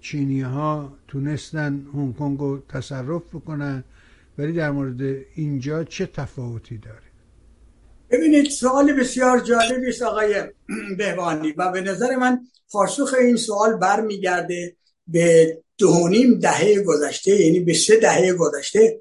چینی 0.00 0.40
ها 0.40 0.92
تونستن 1.08 1.86
هنگ 1.94 2.16
کنگ 2.16 2.38
رو 2.38 2.62
تصرف 2.68 3.22
بکنن؟ 3.34 3.84
ولی 4.38 4.52
در 4.52 4.70
مورد 4.70 5.24
اینجا 5.34 5.84
چه 5.84 6.06
تفاوتی 6.06 6.78
داره؟ 6.78 7.12
ببینید 8.10 8.50
سوال 8.50 8.92
بسیار 8.92 9.40
جالبی 9.40 9.88
است 9.88 10.02
آقای 10.02 10.42
بهبانی 10.98 11.52
و 11.52 11.72
به 11.72 11.80
نظر 11.80 12.16
من 12.16 12.40
پاسخ 12.72 13.14
این 13.20 13.36
سوال 13.36 13.76
برمیگرده. 13.76 14.76
به 15.06 15.58
دو 15.78 16.08
نیم 16.08 16.38
دهه 16.38 16.82
گذشته 16.82 17.40
یعنی 17.40 17.60
به 17.60 17.74
سه 17.74 17.96
دهه 17.96 18.32
گذشته 18.32 19.00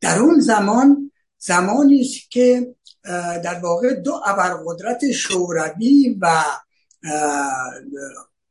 در 0.00 0.18
اون 0.18 0.40
زمان 0.40 1.12
زمانی 1.38 2.00
است 2.00 2.30
که 2.30 2.74
در 3.44 3.60
واقع 3.62 3.94
دو 3.94 4.20
ابرقدرت 4.26 5.12
شوروی 5.12 6.16
و 6.20 6.44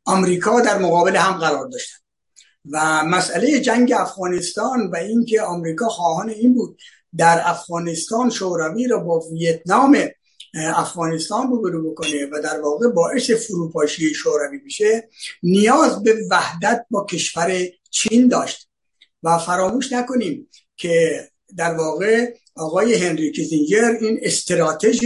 آمریکا 0.06 0.62
در 0.62 0.78
مقابل 0.78 1.16
هم 1.16 1.38
قرار 1.38 1.68
داشتن 1.68 1.98
و 2.72 3.04
مسئله 3.06 3.60
جنگ 3.60 3.94
افغانستان 3.98 4.88
و 4.88 4.96
اینکه 4.96 5.42
آمریکا 5.42 5.90
خواهان 5.90 6.30
این 6.30 6.54
بود 6.54 6.80
در 7.18 7.42
افغانستان 7.44 8.30
شوروی 8.30 8.88
را 8.88 9.00
با 9.00 9.20
ویتنام 9.20 9.98
افغانستان 10.58 11.48
روبرو 11.48 11.92
بکنه 11.92 12.26
و 12.32 12.42
در 12.44 12.62
واقع 12.62 12.88
باعث 12.88 13.32
فروپاشی 13.32 14.14
شوروی 14.14 14.58
بشه 14.58 15.10
نیاز 15.44 16.04
به 16.04 16.16
وحدت 16.32 16.86
با 16.90 17.06
کشور 17.06 17.68
چین 17.90 18.28
داشت. 18.28 18.68
و 19.24 19.38
فراموش 19.38 19.94
نکنیم 19.94 20.50
که 20.76 21.28
در 21.58 21.74
واقع 21.74 22.34
آقای 22.56 22.96
هنری 22.96 23.32
کیزینجر 23.32 23.98
این 24.02 24.20
استراتژ 24.22 25.06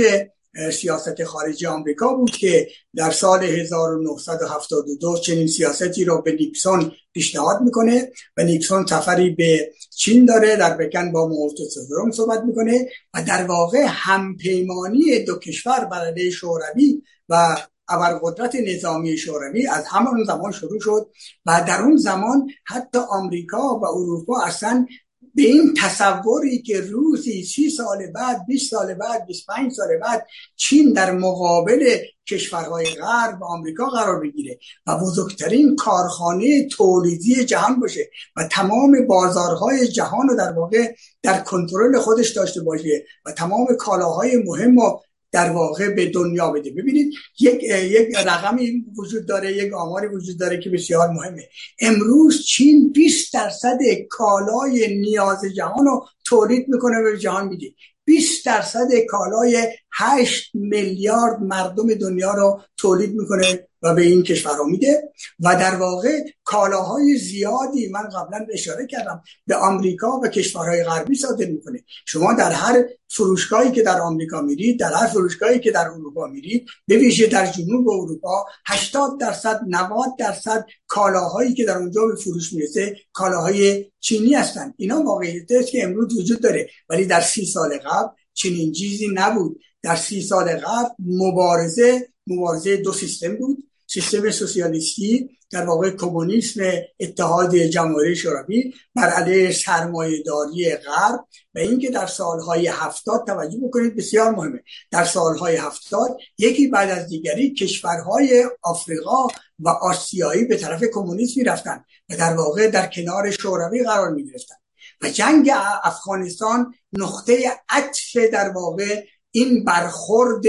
سیاست 0.73 1.23
خارجی 1.23 1.65
آمریکا 1.65 2.13
بود 2.13 2.31
که 2.31 2.67
در 2.95 3.11
سال 3.11 3.43
1972 3.43 5.17
چنین 5.17 5.47
سیاستی 5.47 6.03
را 6.03 6.17
به 6.17 6.31
نیکسون 6.31 6.91
پیشنهاد 7.13 7.61
می‌کنه 7.61 8.11
و 8.37 8.43
نیکسون 8.43 8.85
سفری 8.85 9.29
به 9.29 9.71
چین 9.97 10.25
داره 10.25 10.55
در 10.55 10.77
بکن 10.77 11.11
با 11.11 11.27
موتو 11.27 11.63
صحبت 12.11 12.43
می‌کنه 12.43 12.89
و 13.13 13.23
در 13.27 13.45
واقع 13.45 13.85
همپیمانی 13.87 15.19
دو 15.25 15.39
کشور 15.39 15.85
برای 15.85 16.31
شوروی 16.31 17.01
و 17.29 17.57
ابرقدرت 17.87 18.55
نظامی 18.55 19.17
شوروی 19.17 19.67
از 19.67 19.85
همان 19.87 20.23
زمان 20.23 20.51
شروع 20.51 20.79
شد 20.79 21.11
و 21.45 21.63
در 21.67 21.81
اون 21.81 21.97
زمان 21.97 22.49
حتی 22.65 22.99
آمریکا 23.09 23.79
و 23.79 23.85
اروپا 23.85 24.41
اصلا 24.41 24.87
به 25.35 25.41
این 25.41 25.73
تصوری 25.77 26.61
که 26.61 26.81
روزی 26.81 27.43
سی 27.43 27.69
سال 27.69 28.07
بعد 28.07 28.45
20 28.45 28.71
سال 28.71 28.93
بعد 28.93 29.25
25 29.25 29.71
سال 29.71 29.87
بعد 29.97 30.27
چین 30.55 30.93
در 30.93 31.11
مقابل 31.11 31.97
کشورهای 32.29 32.85
غرب 32.85 33.41
و 33.41 33.45
آمریکا 33.45 33.85
قرار 33.85 34.19
بگیره 34.19 34.59
و 34.87 34.97
بزرگترین 34.97 35.75
کارخانه 35.75 36.67
تولیدی 36.67 37.45
جهان 37.45 37.79
باشه 37.79 38.09
و 38.35 38.43
تمام 38.43 39.07
بازارهای 39.07 39.87
جهان 39.87 40.27
رو 40.27 40.35
در 40.35 40.51
واقع 40.51 40.95
در 41.23 41.39
کنترل 41.39 41.99
خودش 41.99 42.29
داشته 42.29 42.61
باشه 42.61 43.05
و 43.25 43.31
تمام 43.31 43.67
کالاهای 43.79 44.37
مهم 44.37 44.77
و 44.77 44.99
در 45.31 45.51
واقع 45.51 45.89
به 45.95 46.05
دنیا 46.05 46.51
بده. 46.51 46.71
ببینید 46.71 47.13
یک 47.39 47.63
یک 47.63 48.15
رقمی 48.15 48.85
وجود 48.97 49.25
داره 49.25 49.57
یک 49.57 49.73
آماری 49.73 50.07
وجود 50.07 50.39
داره 50.39 50.59
که 50.59 50.69
بسیار 50.69 51.09
مهمه. 51.09 51.43
امروز 51.79 52.45
چین 52.45 52.91
20 52.91 53.33
درصد 53.33 53.77
کالای 54.09 54.99
نیاز 54.99 55.45
جهان 55.55 55.85
رو 55.85 56.05
تولید 56.25 56.67
می‌کنه 56.67 57.01
به 57.01 57.17
جهان 57.17 57.47
میده. 57.47 57.73
20 58.05 58.45
درصد 58.45 58.87
کالای 59.09 59.67
8 59.93 60.51
میلیارد 60.53 61.39
مردم 61.41 61.93
دنیا 61.93 62.33
رو 62.33 62.61
تولید 62.77 63.15
می‌کنه 63.15 63.67
و 63.81 63.95
به 63.95 64.01
این 64.01 64.23
کشورها 64.23 64.63
میده. 64.63 65.11
و 65.39 65.55
در 65.55 65.75
واقع 65.75 66.19
کالاهای 66.43 67.17
زیادی 67.17 67.87
من 67.87 68.01
قبلا 68.01 68.45
اشاره 68.53 68.87
کردم 68.87 69.23
به 69.47 69.55
آمریکا 69.55 70.19
و 70.23 70.27
کشورهای 70.27 70.83
غربی 70.83 71.15
صادر 71.15 71.45
می‌کنه. 71.45 71.83
شما 72.05 72.33
در 72.33 72.51
هر 72.51 72.83
فروشگاهی 73.07 73.71
که 73.71 73.81
در 73.81 74.01
آمریکا 74.01 74.41
میرید 74.41 74.79
در 74.79 74.93
هر 74.93 75.07
فروشگاهی 75.07 75.59
که 75.59 75.71
در 75.71 75.87
اروپا 75.87 76.27
میرید 76.27 76.67
به 76.87 76.97
ویژه 76.97 77.27
در 77.27 77.45
جنوب 77.45 77.89
اروپا 77.89 78.45
80 78.65 79.19
درصد 79.19 79.61
90 79.67 80.09
درصد 80.19 80.65
کالاهایی 80.87 81.53
که 81.53 81.65
در 81.65 81.77
اونجا 81.77 82.05
به 82.05 82.15
فروش 82.15 82.53
می‌رسه 82.53 82.95
کالاهای 83.13 83.85
چینی 83.99 84.33
هستند 84.33 84.73
اینا 84.77 85.01
واقعیت 85.01 85.51
است 85.51 85.71
که 85.71 85.83
امروز 85.83 86.17
وجود 86.17 86.41
داره. 86.41 86.69
ولی 86.89 87.05
در 87.05 87.21
سی 87.21 87.45
سال 87.45 87.77
قبل 87.77 88.07
چنین 88.33 88.71
چیزی 88.71 89.07
نبود. 89.13 89.59
در 89.83 89.95
سی 89.95 90.21
سال 90.21 90.45
قبل 90.45 90.89
مبارزه 90.99 92.07
مبارزه 92.27 92.77
دو 92.77 92.93
سیستم 92.93 93.35
بود. 93.35 93.63
سیستم 93.87 94.31
سوسیالیستی 94.31 95.29
در 95.51 95.65
واقع 95.65 95.89
کمونیسم 95.89 96.61
اتحاد 96.99 97.55
جمهوری 97.55 98.15
شوروی 98.15 98.73
بر 98.95 99.09
علیه 99.09 99.51
سرمایهداری 99.51 100.75
غرب 100.75 101.25
و 101.55 101.59
اینکه 101.59 101.89
در 101.89 102.05
سالهای 102.05 102.67
هفتاد 102.67 103.27
توجه 103.27 103.57
بکنید 103.63 103.95
بسیار 103.95 104.31
مهمه. 104.31 104.63
در 104.91 105.05
سالهای 105.05 105.55
هفتاد 105.55 106.17
یکی 106.37 106.67
بعد 106.67 106.89
از 106.89 107.07
دیگری 107.07 107.53
کشورهای 107.53 108.49
آفریقا 108.61 109.27
و 109.59 109.69
آسیایی 109.69 110.45
به 110.45 110.57
طرف 110.57 110.83
کمونیسم 110.93 111.43
رفتن 111.45 111.83
و 112.09 112.17
در 112.17 112.33
واقع 112.33 112.67
در 112.67 112.87
کنار 112.87 113.31
شوروی 113.31 113.83
قرار 113.83 114.09
می 114.09 114.25
گرفتن 114.31 114.55
و 115.01 115.09
جنگ 115.09 115.51
افغانستان 115.83 116.73
نقطه 116.93 117.51
عطف 117.69 118.17
در 118.17 118.49
واقع 118.49 119.03
این 119.31 119.63
برخورد 119.63 120.45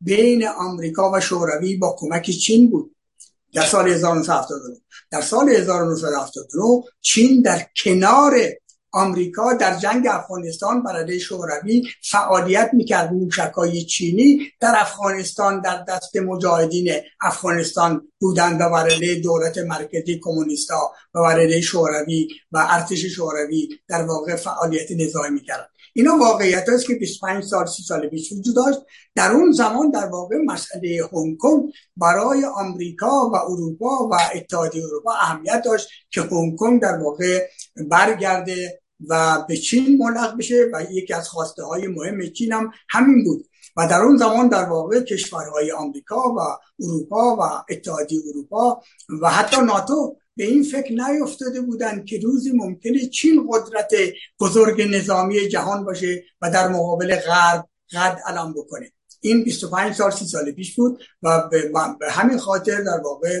بین 0.00 0.48
آمریکا 0.48 1.10
و 1.10 1.20
شوروی 1.20 1.76
با 1.76 1.96
کمک 1.98 2.30
چین 2.30 2.70
بود. 2.70 2.96
در 3.54 3.66
سال 3.66 3.88
1979 3.88 4.76
در 5.10 5.20
سال 5.20 5.48
1979 5.48 6.82
چین 7.00 7.42
در 7.42 7.66
کنار 7.84 8.34
آمریکا 8.92 9.52
در 9.52 9.78
جنگ 9.78 10.06
افغانستان 10.10 10.82
برای 10.82 11.20
شوروی 11.20 11.82
فعالیت 12.10 12.70
می‌کرد. 12.72 13.12
موشکای 13.12 13.84
چینی 13.84 14.50
در 14.60 14.74
افغانستان 14.76 15.60
در 15.60 15.84
دست 15.88 16.16
مجاهدین 16.16 16.92
افغانستان 17.20 18.08
بودند 18.18 18.60
و 18.60 18.70
برای 18.70 19.20
دولت 19.20 19.58
مرکزی 19.58 20.20
کمونیستا 20.22 20.92
و 21.14 21.20
برای 21.22 21.62
شوروی 21.62 22.28
و 22.52 22.66
ارتش 22.70 23.06
شوروی 23.06 23.68
در 23.88 24.02
واقع 24.02 24.36
فعالیت 24.36 24.90
نظامی 24.90 25.30
می‌کرد 25.30 25.71
اینا 25.92 26.16
واقعیت 26.16 26.68
است 26.68 26.86
که 26.86 26.94
25 26.94 27.44
سال 27.44 27.66
30 27.66 27.82
سال 27.82 28.08
پیش 28.08 28.32
وجود 28.32 28.56
داشت. 28.56 28.78
در 29.14 29.30
اون 29.30 29.52
زمان 29.52 29.90
در 29.90 30.06
واقع 30.06 30.36
مسئله 30.46 31.08
هنگ 31.12 31.38
کنگ 31.38 31.72
برای 31.96 32.44
آمریکا 32.44 33.30
و 33.32 33.36
اروپا 33.36 34.08
و 34.08 34.14
اتحادیه 34.34 34.84
اروپا 34.84 35.12
اهمیت 35.12 35.62
داشت 35.64 35.88
که 36.10 36.20
هنگ 36.20 36.56
کنگ 36.56 36.82
در 36.82 36.98
واقع 36.98 37.48
برگرده 37.90 38.80
و 39.08 39.44
به 39.48 39.56
چین 39.56 39.98
ملحق 39.98 40.38
بشه 40.38 40.66
و 40.72 40.82
یکی 40.90 41.14
از 41.14 41.28
خواسته 41.28 41.62
های 41.64 41.86
مهم 41.86 42.30
چین 42.30 42.52
هم 42.52 42.70
همین 42.88 43.24
بود. 43.24 43.46
و 43.76 43.86
در 43.88 44.00
اون 44.00 44.16
زمان 44.16 44.48
در 44.48 44.64
واقع 44.64 45.00
کشورهای 45.00 45.72
آمریکا 45.72 46.34
و 46.36 46.40
اروپا 46.80 47.36
و 47.36 47.42
اتحادیه 47.70 48.20
اروپا 48.28 48.82
و 49.22 49.30
حتی 49.30 49.56
ناتو 49.60 50.16
به 50.36 50.44
این 50.44 50.62
فکر 50.62 50.92
نیفتاده 50.92 51.60
بودند 51.60 52.04
که 52.04 52.20
روزی 52.22 52.52
ممکنه 52.52 53.06
چین 53.06 53.48
قدرت 53.50 53.90
بزرگ 54.40 54.82
نظامی 54.82 55.48
جهان 55.48 55.84
باشه 55.84 56.24
و 56.40 56.50
در 56.50 56.68
مقابل 56.68 57.16
غرب 57.16 57.68
قد 57.92 58.18
علم 58.26 58.52
بکنه. 58.52 58.92
این 59.24 59.44
25 59.44 59.94
سال 59.94 60.10
30 60.10 60.26
سال 60.26 60.52
پیش 60.52 60.74
بود 60.74 61.02
و 61.22 61.48
به 62.00 62.10
همین 62.10 62.38
خاطر 62.38 62.80
در 62.80 63.00
واقع 63.04 63.40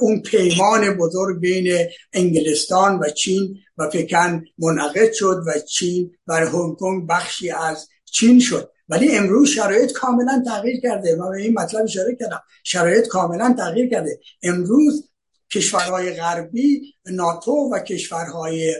اون 0.00 0.22
پیمان 0.22 0.96
بزرگ 0.96 1.40
بین 1.40 1.88
انگلستان 2.12 2.98
و 2.98 3.10
چین 3.10 3.58
و 3.78 3.88
پکن 3.88 4.44
منعقد 4.58 5.12
شد 5.12 5.42
و 5.46 5.52
چین 5.58 6.10
و 6.26 6.34
هنگ 6.34 6.76
کنگ 6.76 7.08
بخشی 7.08 7.50
از 7.50 7.88
چین 8.04 8.40
شد. 8.40 8.70
ولی 8.88 9.16
امروز 9.16 9.48
شرایط 9.48 9.92
کاملا 9.92 10.42
تغییر 10.46 10.80
کرده. 10.80 11.16
و 11.16 11.30
به 11.30 11.36
این 11.36 11.54
مطلب 11.54 11.84
اشاره 11.84 12.16
کردم. 12.20 12.42
شرایط 12.64 13.06
کاملا 13.06 13.54
تغییر 13.58 13.90
کرده. 13.90 14.20
امروز 14.42 15.08
کشورهای 15.52 16.14
غربی 16.14 16.94
ناتو 17.10 17.70
و 17.72 17.78
کشورهای 17.78 18.74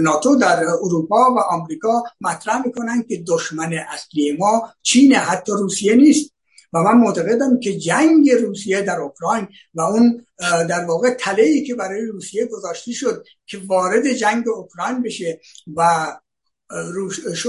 ناتو 0.00 0.36
در 0.36 0.64
اروپا 0.64 1.34
و 1.34 1.38
آمریکا 1.38 2.02
مطرح 2.20 2.66
می‌کنن 2.66 3.02
که 3.08 3.24
دشمن 3.28 3.72
اصلی 3.72 4.36
ما 4.38 4.68
چین 4.82 5.14
حتی 5.14 5.52
روسیه 5.52 5.94
نیست. 5.94 6.30
و 6.72 6.78
من 6.78 6.98
معتقدم 6.98 7.60
که 7.60 7.78
جنگ 7.78 8.30
روسیه 8.30 8.82
در 8.82 9.00
اوکراین 9.00 9.48
و 9.74 9.80
اون 9.80 10.26
در 10.68 10.84
واقع 10.84 11.10
تله 11.10 11.62
که 11.62 11.74
برای 11.74 12.06
روسیه 12.06 12.46
گذاشته 12.46 12.92
شد 12.92 13.24
که 13.46 13.58
وارد 13.66 14.12
جنگ 14.12 14.48
اوکراین 14.48 15.02
بشه 15.02 15.40
و 15.76 16.06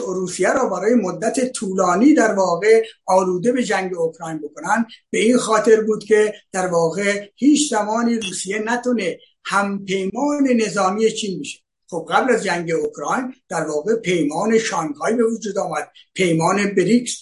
روسیه 0.08 0.54
را 0.54 0.70
برای 0.70 0.96
مدت 0.96 1.52
طولانی 1.52 2.14
در 2.14 2.34
واقع 2.34 2.84
آلوده 3.06 3.52
به 3.52 3.64
جنگ 3.64 3.98
اوکراین 3.98 4.38
بکنن 4.38 4.86
به 5.10 5.20
این 5.20 5.38
خاطر 5.38 5.82
بود 5.82 6.04
که 6.04 6.34
در 6.52 6.68
واقع 6.68 7.30
هیچ 7.36 7.70
زمانی 7.70 8.20
روسیه 8.20 8.60
نتونه 8.60 9.18
همپیمان 9.46 10.48
نظامی 10.48 11.12
چین 11.12 11.40
بشه. 11.40 11.60
خب 11.92 12.08
قبل 12.10 12.34
از 12.34 12.44
جنگ 12.44 12.72
اوکراین 12.72 13.34
در 13.50 13.68
واقع 13.68 13.96
پیمان 13.96 14.60
شانگهای 14.60 15.16
به 15.16 15.24
وجود 15.24 15.58
آمد. 15.58 15.92
پیمان 16.14 16.76
بریکس 16.76 17.22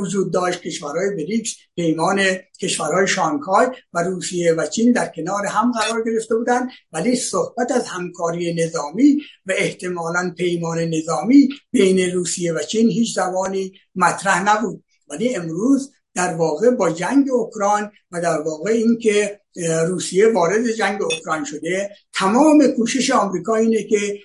وجود 0.00 0.32
داشت. 0.32 0.60
کشورهای 0.60 1.10
بریکس 1.10 1.56
پیمان 1.76 2.20
کشورهای 2.60 3.08
شانگهای 3.08 3.66
و 3.92 4.02
روسیه 4.02 4.52
و 4.52 4.66
چین 4.66 4.92
در 4.92 5.12
کنار 5.16 5.46
هم 5.46 5.72
قرار 5.72 6.04
گرفته 6.04 6.36
بودند. 6.36 6.68
ولی 6.92 7.16
صحبت 7.16 7.72
از 7.72 7.86
همکاری 7.86 8.54
نظامی 8.54 9.22
و 9.46 9.52
احتمالا 9.56 10.34
پیمان 10.36 10.78
نظامی 10.78 11.48
بین 11.70 12.10
روسیه 12.10 12.52
و 12.52 12.62
چین 12.62 12.90
هیچ 12.90 13.14
زمانی 13.14 13.72
مطرح 13.94 14.56
نبود. 14.56 14.84
ولی 15.08 15.34
امروز 15.34 15.92
در 16.14 16.34
واقع 16.34 16.70
با 16.70 16.90
جنگ 16.90 17.30
اوکراین 17.30 17.90
و 18.10 18.20
در 18.20 18.40
واقع 18.40 18.70
اینکه 18.70 19.40
روسیه 19.88 20.28
وارد 20.32 20.70
جنگ 20.70 21.02
اوکراین 21.02 21.44
شده 21.44 21.90
تمام 22.12 22.66
کوشش 22.66 23.10
آمریکا 23.10 23.54
اینه 23.54 23.82
که 23.82 24.18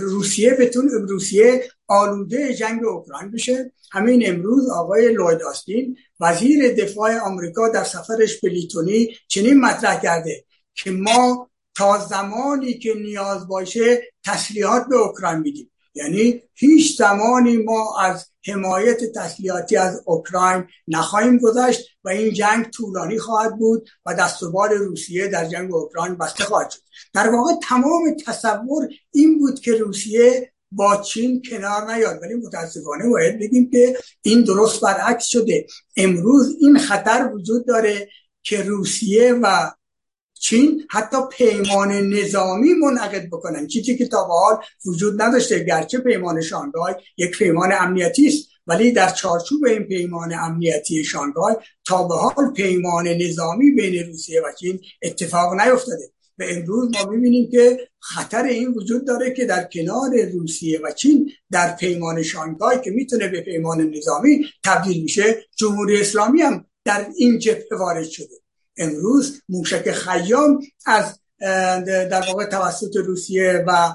روسیه 0.00 0.54
بتون 0.54 0.88
روسیه 0.88 1.64
آلوده 1.86 2.54
جنگ 2.54 2.84
اوکراین 2.84 3.30
بشه. 3.30 3.72
همین 3.92 4.22
امروز 4.26 4.70
آقای 4.70 5.12
لوید 5.12 5.42
آستین 5.42 5.96
وزیر 6.20 6.74
دفاع 6.74 7.18
آمریکا 7.18 7.68
در 7.68 7.84
سفرش 7.84 8.40
به 8.40 8.48
لیتونی 8.48 9.08
چنین 9.28 9.60
مطرح 9.60 10.00
کرده 10.00 10.44
که 10.74 10.90
ما 10.90 11.50
تا 11.74 11.98
زمانی 11.98 12.78
که 12.78 12.94
نیاز 12.94 13.48
باشه 13.48 14.02
تسلیحات 14.24 14.86
به 14.88 14.96
اوکراین 14.96 15.38
میدیم. 15.38 15.70
یعنی 15.98 16.42
هیچ 16.54 16.98
زمانی 16.98 17.56
ما 17.56 17.98
از 18.00 18.26
حمایت 18.46 19.12
تسلیحاتی 19.14 19.76
از 19.76 20.02
اوکراین 20.06 20.64
نخواهیم 20.88 21.38
گذاشت 21.38 21.88
و 22.04 22.08
این 22.08 22.32
جنگ 22.32 22.64
طولانی 22.70 23.18
خواهد 23.18 23.58
بود 23.58 23.88
و 24.06 24.14
دستوبال 24.14 24.70
روسیه 24.70 25.28
در 25.28 25.44
جنگ 25.44 25.74
اوکراین 25.74 26.14
بسته 26.14 26.44
خواهد 26.44 26.70
شد. 26.70 26.80
در 27.14 27.28
واقع 27.28 27.52
تمام 27.62 28.16
تصور 28.26 28.88
این 29.10 29.38
بود 29.38 29.60
که 29.60 29.72
روسیه 29.74 30.52
با 30.72 30.96
چین 30.96 31.42
کنار 31.50 31.94
نیاد. 31.94 32.18
ولی 32.22 32.34
متاسفانه 32.34 33.08
باید 33.10 33.38
بگیم 33.38 33.70
که 33.70 33.96
این 34.22 34.44
درست 34.44 34.80
برعکس 34.80 35.24
شده. 35.24 35.66
امروز 35.96 36.56
این 36.60 36.78
خطر 36.78 37.30
وجود 37.34 37.66
داره 37.66 38.08
که 38.42 38.62
روسیه 38.62 39.32
و 39.32 39.70
چین 40.40 40.86
حتی 40.90 41.16
پیمان 41.32 41.92
نظامی 41.92 42.74
منعقد 42.74 43.26
بکنن. 43.26 43.66
چیزی 43.66 43.98
که 43.98 44.06
تا 44.06 44.24
به 44.24 44.32
حال 44.32 44.56
وجود 44.86 45.22
نداشته. 45.22 45.64
گرچه 45.64 45.98
پیمان 45.98 46.40
شانگهای 46.40 46.94
یک 47.16 47.38
پیمان 47.38 47.72
امنیتی 47.80 48.26
است 48.26 48.48
ولی 48.66 48.92
در 48.92 49.10
چارچوب 49.10 49.64
این 49.64 49.82
پیمان 49.82 50.34
امنیتی 50.34 51.04
شانگهای 51.04 51.54
تا 51.86 52.02
به 52.08 52.14
حال 52.14 52.52
پیمان 52.56 53.08
نظامی 53.08 53.70
بین 53.70 54.06
روسیه 54.06 54.40
و 54.40 54.52
چین 54.60 54.80
اتفاق 55.02 55.54
نیفتاده. 55.54 56.12
و 56.38 56.44
امروز 56.48 56.90
ما 56.94 57.10
می‌بینیم 57.10 57.50
که 57.50 57.88
خطر 58.00 58.44
این 58.44 58.68
وجود 58.68 59.06
داره 59.06 59.30
که 59.30 59.44
در 59.44 59.64
کنار 59.72 60.10
روسیه 60.32 60.80
و 60.84 60.92
چین 60.92 61.30
در 61.50 61.76
پیمان 61.76 62.22
شانگهای 62.22 62.80
که 62.80 62.90
می‌تونه 62.90 63.28
به 63.28 63.40
پیمان 63.40 63.90
نظامی 63.90 64.46
تبدیل 64.64 65.02
میشه 65.02 65.36
جمهوری 65.56 66.00
اسلامی 66.00 66.42
هم 66.42 66.64
در 66.84 67.06
این 67.16 67.38
جبهه 67.38 67.78
وارد 67.78 68.08
شده. 68.08 68.34
امروز 68.78 69.42
موشک 69.48 69.90
خیام 69.90 70.60
از 70.86 71.18
در 72.10 72.24
واقع 72.28 72.44
توسط 72.44 72.96
روسیه 72.96 73.64
و 73.66 73.94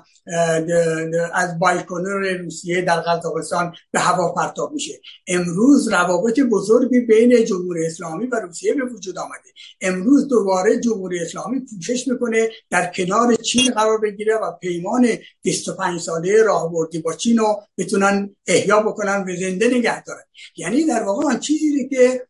از 1.34 1.60
بایکنر 1.60 2.38
روسیه 2.38 2.82
در 2.82 3.00
قزاقستان 3.00 3.74
به 3.91 4.00
هوا 4.00 4.32
پرتاب 4.32 4.74
میشه. 4.74 4.93
امروز 5.28 5.88
روابط 5.88 6.39
بزرگی 6.39 7.00
بین 7.00 7.46
جمهوری 7.46 7.86
اسلامی 7.86 8.28
و 8.28 8.36
روسیه 8.36 8.74
به 8.74 8.86
وجود 8.86 9.17
آمده. 9.17 9.50
امروز 9.82 10.28
دوباره 10.28 10.80
جمهوری 10.80 11.19
اسلامی 11.19 11.65
کوشش 11.65 12.08
می‌کنه 12.08 12.50
در 12.69 12.91
کنار 12.91 13.36
چین 13.36 13.72
قرار 13.72 13.98
بگیره 13.98 14.36
و 14.36 14.52
پیمان 14.62 15.08
25 15.41 16.02
ساله 16.02 16.43
راهبردی 16.43 17.00
با 17.00 17.13
چین 17.13 17.38
رو 17.38 17.62
بتونن 17.78 18.36
احیا 18.48 18.80
بکنن 18.80 19.26
و 19.28 19.36
زنده 19.36 19.67
نگه 19.67 20.04
دارن. 20.04 20.24
یعنی 20.58 20.86
در 20.86 21.04
واقع 21.04 21.26
آن 21.26 21.39
چیزی 21.39 21.89
که 21.89 22.28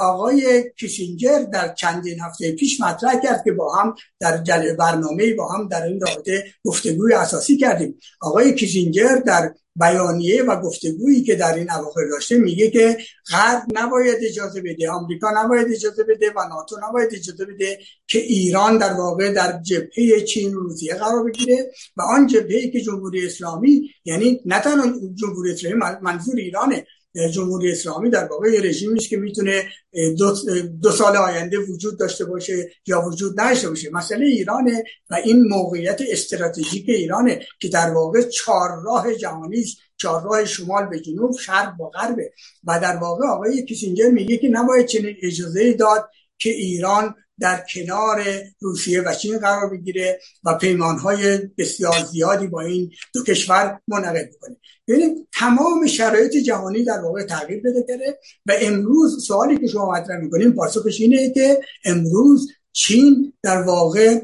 آقای 0.00 0.64
کیسینجر 0.78 1.38
در 1.52 1.74
چندین 1.74 2.20
هفته 2.20 2.52
پیش 2.52 2.80
مطرح 2.80 3.20
کرد 3.22 3.44
که 3.44 3.52
با 3.52 3.74
هم 3.74 3.94
در 4.20 4.42
برنامه 4.78 5.34
با 5.34 5.48
هم 5.48 5.68
در 5.68 5.82
این 5.82 6.00
رابطه 6.00 6.44
گفتگوی 6.64 7.14
اساسی 7.14 7.56
کردیم. 7.56 7.98
آقای 8.20 8.54
کیسینجر 8.54 9.16
در 9.26 9.54
بیانیه 9.76 10.42
و 10.42 10.60
گفتگویی 10.60 11.22
که 11.22 11.34
در 11.34 11.54
این 11.54 11.70
اواخر 11.70 12.00
داشته 12.10 12.38
میگه 12.38 12.70
که 12.70 12.98
غرب 13.30 13.62
نباید 13.72 14.18
اجازه 14.22 14.60
بده 14.60 14.90
آمریکا 14.90 15.30
نباید 15.36 15.68
اجازه 15.72 16.04
بده 16.04 16.30
و 16.36 16.48
ناتو 16.48 16.76
نباید 16.88 17.14
اجازه 17.14 17.44
بده 17.44 17.78
که 18.06 18.18
ایران 18.18 18.78
در 18.78 18.92
واقع 18.92 19.32
در 19.32 19.60
جبهه 19.62 20.20
چین 20.20 20.54
روسیه 20.54 20.94
قرار 20.94 21.24
بگیره 21.24 21.72
و 21.96 22.02
آن 22.02 22.26
جبهه 22.26 22.70
که 22.70 22.80
جمهوری 22.80 23.26
اسلامی 23.26 23.90
یعنی 24.04 24.40
نه 24.46 24.60
تنها 24.60 24.86
جمهوری 25.14 25.52
اسلامی 25.52 25.76
منظور 26.02 26.36
ایرانه. 26.36 26.86
جمهوری 27.32 27.72
اسلامی 27.72 28.10
در 28.10 28.24
واقع 28.24 28.48
یه 28.48 28.60
رژیمی 28.60 28.98
که 28.98 29.16
می‌تونه 29.16 29.64
دو, 30.18 30.34
دو 30.82 30.90
سال 30.90 31.16
آینده 31.16 31.58
وجود 31.58 31.98
داشته 31.98 32.24
باشه 32.24 32.70
یا 32.86 33.02
وجود 33.06 33.40
نداشته 33.40 33.68
باشه. 33.68 33.90
مسئله 33.90 34.26
ایرانه 34.26 34.84
و 35.10 35.14
این 35.14 35.42
موقعیت 35.48 36.00
استراتژیک 36.08 36.88
ایرانه 36.88 37.46
که 37.60 37.68
در 37.68 37.90
واقع 37.90 38.22
چهار 38.22 38.82
راه 38.84 39.14
جهانی 39.14 39.61
است 39.62 39.76
چهار 39.96 40.22
راه 40.22 40.44
شمال 40.44 40.86
به 40.86 41.00
جنوب 41.00 41.38
شرق 41.38 41.76
با 41.76 41.88
غربه. 41.88 42.32
و 42.64 42.80
در 42.80 42.96
واقع 42.96 43.26
آقای 43.26 43.64
کیسینجر 43.64 44.10
میگه 44.10 44.36
که 44.36 44.48
نباید 44.48 44.86
چنین 44.86 45.16
اجازه 45.22 45.72
داد 45.72 46.10
که 46.38 46.50
ایران 46.50 47.14
در 47.40 47.64
کنار 47.74 48.24
روسیه 48.60 49.00
و 49.00 49.14
چین 49.14 49.38
قرار 49.38 49.70
بگیره 49.70 50.20
و 50.44 50.54
پیمانهای 50.54 51.38
بسیار 51.58 52.04
زیادی 52.12 52.46
با 52.46 52.60
این 52.60 52.90
دو 53.14 53.24
کشور 53.24 53.80
منعقد 53.88 54.30
بکنه. 54.34 54.56
یعنی 54.88 55.26
تمام 55.32 55.86
شرایط 55.86 56.36
جهانی 56.36 56.84
در 56.84 57.00
واقع 57.00 57.22
تغییر 57.22 57.60
بده 57.60 57.84
کرده 57.88 58.18
و 58.46 58.52
امروز 58.60 59.26
سوالی 59.26 59.58
که 59.58 59.66
شما 59.66 59.90
مطرح 59.90 60.16
می‌کنیم 60.16 60.52
پاسخش 60.52 61.00
اینه 61.00 61.30
که 61.30 61.60
امروز 61.84 62.48
چین 62.72 63.32
در 63.42 63.62
واقع 63.62 64.20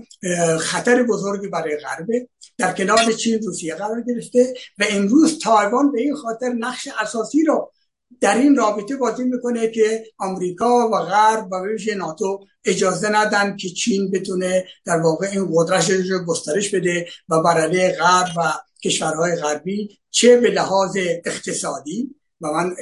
خطر 0.60 1.02
بزرگی 1.02 1.48
برای 1.48 1.76
غربه. 1.76 2.28
در 2.58 2.72
کنار 2.72 3.12
چین 3.12 3.42
روسیه 3.42 3.74
قرار 3.74 4.02
گرفته 4.02 4.54
و 4.78 4.84
امروز 4.90 5.38
تایوان 5.38 5.92
به 5.92 6.00
این 6.00 6.14
خاطر 6.14 6.48
نقش 6.48 6.88
اساسی 7.00 7.44
رو 7.44 7.72
در 8.20 8.38
این 8.38 8.56
رابطه 8.56 8.96
بازی 8.96 9.24
می‌کنه 9.24 9.68
که 9.68 10.04
آمریکا 10.18 10.88
و 10.88 10.96
غرب 10.96 11.48
و 11.52 11.62
بهش 11.62 11.88
ناتو 11.88 12.40
اجازه 12.64 13.08
ندن 13.08 13.56
که 13.56 13.68
چین 13.68 14.10
بتونه 14.10 14.64
در 14.84 14.96
واقع 15.00 15.26
این 15.26 15.48
قدرتش 15.54 16.10
رو 16.10 16.24
گسترش 16.24 16.74
بده 16.74 17.06
و 17.28 17.42
برای 17.42 17.92
غرب 17.92 18.28
و 18.36 18.52
کشورهای 18.84 19.36
غربی 19.36 19.98
چه 20.10 20.36
به 20.36 20.50
لحاظ 20.50 20.96
اقتصادی 21.24 22.14
و 22.40 22.52
من 22.52 22.76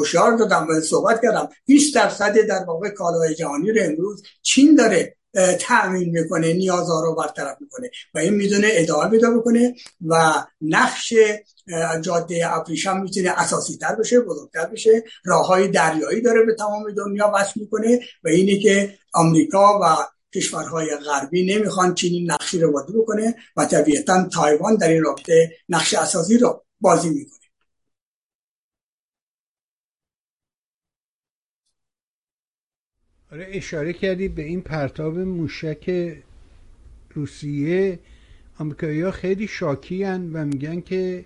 هشیار 0.00 0.36
دادم 0.36 0.66
و 0.70 0.80
صحبت 0.80 1.20
کردم. 1.22 1.48
20 1.66 1.94
درصد 1.94 2.38
در 2.38 2.64
واقع 2.64 2.88
کالای 2.88 3.34
جهانی 3.34 3.70
رو 3.70 3.82
امروز 3.82 4.22
چین 4.42 4.74
داره 4.74 5.16
تأمین 5.60 6.10
می‌کنه 6.10 6.52
نیازها 6.52 7.04
رو 7.04 7.14
برطرف 7.14 7.56
می‌کنه 7.60 7.90
و 8.14 8.18
این 8.18 8.34
می‌دونه 8.34 8.68
ادامه 8.70 9.10
پیدا 9.10 9.30
بکنه 9.30 9.74
و 10.06 10.34
نقش 10.60 11.12
جاده 12.00 12.56
ابریشم 12.56 13.00
می‌تونه 13.00 13.30
اساسی 13.36 13.76
تر 13.76 13.94
بشه 13.94 14.20
بزرگتر 14.20 14.66
بشه. 14.66 15.04
راه 15.24 15.46
های 15.46 15.68
دریایی 15.68 16.22
داره 16.22 16.44
به 16.44 16.54
تمام 16.54 16.90
دنیا 16.96 17.32
وصل 17.34 17.60
می‌کنه 17.60 18.00
و 18.24 18.28
اینه 18.28 18.58
که 18.58 18.94
آمریکا 19.14 19.80
و 19.82 19.96
کشورهای 20.34 20.96
غربی 20.96 21.54
نمی‌خوان 21.54 21.94
چنین 21.94 22.30
نقشی 22.30 22.58
رو 22.58 22.72
بازی 22.72 22.92
بکنه 22.92 23.34
و 23.56 23.64
طبیعتا 23.64 24.28
تایوان 24.28 24.76
در 24.76 24.88
این 24.88 25.02
رابطه 25.02 25.50
نقش 25.68 25.94
اساسی 25.94 26.38
رو 26.38 26.64
بازی 26.80 27.10
می‌کنه. 27.10 27.39
آره 33.32 33.46
اشاره 33.50 33.92
کردی 33.92 34.28
به 34.28 34.42
این 34.42 34.60
پرتاب 34.60 35.18
موشک 35.18 36.14
روسیه. 37.14 37.98
آمریکایی 38.58 39.00
ها 39.00 39.10
خیلی 39.10 39.46
شاکی 39.46 40.04
و 40.04 40.44
میگن 40.44 40.80
که 40.80 41.24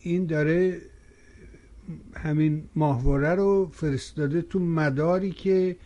این 0.00 0.26
داره 0.26 0.80
همین 2.14 2.64
ماهواره 2.74 3.34
رو 3.34 3.70
فرستاده 3.72 4.42
تو 4.42 4.58
مداری 4.58 5.30
که 5.30 5.76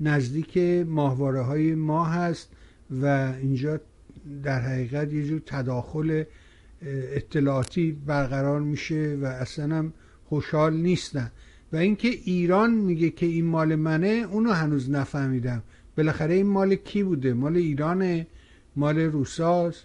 نزدیک 0.00 0.58
ماهواره 0.86 1.40
های 1.40 1.74
ما 1.74 2.04
هست 2.04 2.48
و 2.90 3.34
اینجا 3.42 3.80
در 4.42 4.60
حقیقت 4.60 5.12
یه 5.12 5.26
جور 5.26 5.42
تداخل 5.46 6.24
اطلاعاتی 7.14 7.92
برقرار 7.92 8.60
میشه 8.60 9.18
و 9.22 9.24
اصلا 9.24 9.76
هم 9.76 9.92
خوشحال 10.28 10.74
نیستن. 10.74 11.30
و 11.72 11.76
اینکه 11.76 12.08
ایران 12.08 12.70
میگه 12.70 13.10
که 13.10 13.26
این 13.26 13.44
مال 13.44 13.74
منه 13.74 14.26
اونو 14.32 14.50
هنوز 14.52 14.90
نفهمیدم. 14.90 15.62
بالاخره 15.96 16.34
این 16.34 16.46
مال 16.46 16.74
کی 16.74 17.02
بوده؟ 17.02 17.32
مال 17.32 17.56
ایرانه؟ 17.56 18.26
مال 18.76 18.98
روساست؟ 18.98 19.84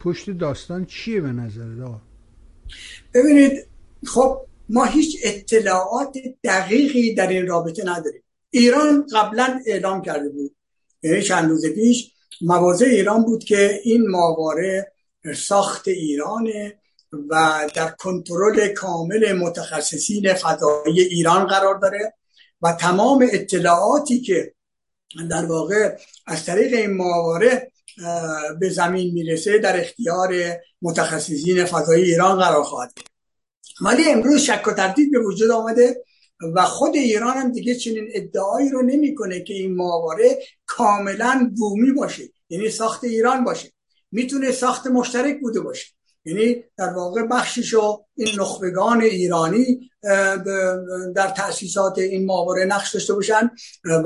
پشت 0.00 0.30
داستان 0.30 0.84
چیه 0.84 1.20
به 1.20 1.32
نظر 1.32 1.82
آقا؟ 1.82 2.00
ببینید 3.14 3.66
خب 4.06 4.40
ما 4.68 4.84
هیچ 4.84 5.18
اطلاعات 5.24 6.18
دقیقی 6.44 7.14
در 7.14 7.28
این 7.28 7.46
رابطه 7.46 7.82
نداریم. 7.86 8.22
ایران 8.50 9.06
قبلا 9.12 9.60
اعلام 9.66 10.02
کرده 10.02 10.28
بود. 10.28 10.56
یعنی 11.02 11.22
چند 11.22 11.50
روز 11.50 11.66
پیش 11.66 12.12
مواضع 12.40 12.86
ایران 12.86 13.24
بود 13.24 13.44
که 13.44 13.80
این 13.84 14.08
ماواره 14.08 14.92
ساخت 15.34 15.88
ایرانه. 15.88 16.78
و 17.12 17.60
در 17.74 17.88
کنترل 17.88 18.68
کامل 18.68 19.32
متخصصین 19.32 20.34
فضایی 20.34 21.00
ایران 21.00 21.46
قرار 21.46 21.78
داره 21.78 22.14
و 22.62 22.72
تمام 22.72 23.28
اطلاعاتی 23.32 24.20
که 24.20 24.54
در 25.30 25.46
واقع 25.46 25.98
از 26.26 26.44
طریق 26.44 26.74
این 26.74 26.96
ماواره 26.96 27.72
به 28.60 28.70
زمین 28.70 29.12
می‌رسه 29.12 29.58
در 29.58 29.80
اختیار 29.80 30.34
متخصصین 30.82 31.64
فضایی 31.64 32.04
ایران 32.04 32.38
قرار 32.38 32.62
خواهد 32.62 32.92
ولی 33.80 34.10
امروز 34.10 34.40
شک 34.40 34.68
و 34.68 34.72
تردید 34.72 35.12
به 35.12 35.18
وجود 35.18 35.50
آمده 35.50 36.04
و 36.54 36.64
خود 36.64 36.96
ایران 36.96 37.36
هم 37.36 37.52
دیگه 37.52 37.74
چنین 37.74 38.08
ادعایی 38.14 38.68
رو 38.70 38.82
نمی‌کنه 38.82 39.40
که 39.40 39.54
این 39.54 39.76
ماواره 39.76 40.38
کاملا 40.66 41.52
بومی 41.56 41.92
باشه 41.92 42.22
یعنی 42.48 42.70
ساخت 42.70 43.04
ایران 43.04 43.44
باشه. 43.44 43.72
می‌تونه 44.12 44.52
ساخت 44.52 44.86
مشترک 44.86 45.40
بوده 45.40 45.60
باشه. 45.60 45.95
یعنی 46.26 46.64
در 46.76 46.92
واقع 46.92 47.22
بخشیشو 47.22 48.04
این 48.14 48.40
نخبگان 48.40 49.00
ایرانی 49.00 49.90
در 51.14 51.30
تاسیسات 51.36 51.98
این 51.98 52.26
ماوره 52.26 52.64
نقش 52.64 52.94
داشته 52.94 53.14
باشن 53.14 53.50
و 53.84 54.02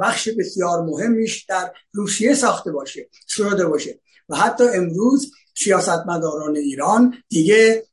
بخش 0.00 0.28
بسیار 0.38 0.82
مهمیش 0.82 1.44
در 1.44 1.72
روسیه 1.92 2.34
ساخته 2.34 2.72
باشه 2.72 3.08
شده 3.28 3.66
باشه. 3.66 4.00
و 4.28 4.36
حتی 4.36 4.64
امروز 4.64 5.32
سیاستمداران 5.56 6.56
ایران 6.56 7.14
دیگه 7.28 7.84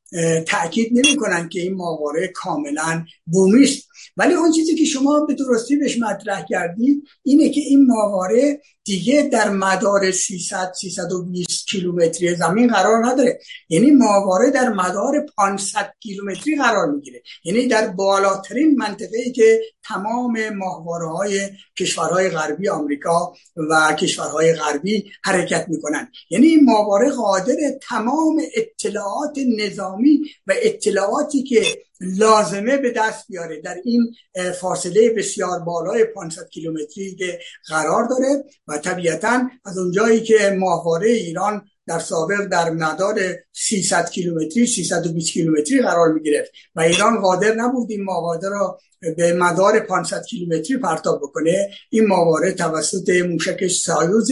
تاکید 0.48 0.92
نمی 0.92 1.16
کنن 1.16 1.50
که 1.50 1.62
این 1.62 1.76
ماوره 1.76 2.28
کاملا 2.28 3.06
بومی 3.26 3.64
است 3.64 3.88
ولی 4.18 4.34
اون 4.34 4.52
چیزی 4.52 4.76
که 4.76 4.86
شما 4.86 5.20
به 5.20 5.34
درستی 5.34 5.76
بهش 5.76 6.02
مطرح 6.02 6.46
کردید 6.50 7.04
اینه 7.24 7.50
که 7.50 7.62
این 7.62 7.88
ماواره 7.88 8.62
دیگه 8.86 9.30
در 9.32 9.50
مدار 9.50 10.12
300 10.12 10.74
320 10.82 11.68
کیلومتری 11.68 12.36
زمین 12.36 12.68
قرار 12.68 13.06
نداره. 13.06 13.40
یعنی 13.70 13.92
ماواره 13.92 14.52
در 14.52 14.70
مدار 14.70 15.26
500 15.38 15.94
کیلومتری 16.00 16.56
قرار 16.56 16.92
می‌گیره. 16.92 17.22
یعنی 17.44 17.68
در 17.68 17.88
بالاترین 17.88 18.76
منطقه 18.78 19.18
ای 19.26 19.32
که 19.32 19.62
تمام 19.84 20.50
ماهواره 20.50 21.10
های 21.10 21.50
کشورهای 21.80 22.30
غربی 22.30 22.70
آمریکا 22.70 23.34
و 23.56 23.96
کشورهای 24.00 24.54
غربی 24.54 25.12
حرکت 25.24 25.66
می‌کنن 25.70 26.12
یعنی 26.30 26.48
این 26.48 26.66
ماواره 26.66 27.10
قادر 27.10 27.56
تمام 27.82 28.42
اطلاعات 28.56 29.38
نظامی 29.58 30.20
و 30.48 30.54
اطلاعاتی 30.62 31.44
که 31.44 31.64
لازمه 32.02 32.78
به 32.78 32.92
دست 32.92 33.28
بیاره. 33.28 33.62
در 33.62 33.76
این 33.84 34.16
فاصله 34.60 35.10
بسیار 35.10 35.60
بالای 35.60 36.04
500 36.04 36.50
کیلومتری 36.50 37.16
که 37.16 37.40
قرار 37.68 38.08
داره 38.08 38.44
و 38.68 38.78
طبیعتا 38.78 39.42
از 39.66 39.78
اونجایی 39.78 40.22
که 40.22 40.56
ماهواره 40.60 41.10
ایران 41.10 41.66
در 41.88 42.00
سابق 42.00 42.46
در 42.46 42.70
مدار 42.70 43.16
300 43.54 44.10
کیلومتری 44.10 44.68
320 44.68 45.32
کیلومتری 45.32 45.82
قرار 45.82 46.14
می 46.14 46.22
گرفت 46.24 46.52
و 46.76 46.82
ایران 46.82 47.22
قادر 47.22 47.56
نبود 47.56 47.92
این 47.92 48.04
ماهواره 48.04 48.50
را 48.50 48.80
به 49.18 49.34
مدار 49.34 49.80
500 49.80 50.26
کیلومتری 50.26 50.78
پرتاب 50.78 51.20
بکنه. 51.20 51.70
این 51.90 52.08
ماهواره 52.08 52.52
توسط 52.52 53.10
موشک 53.10 53.68
سایوز 53.68 54.32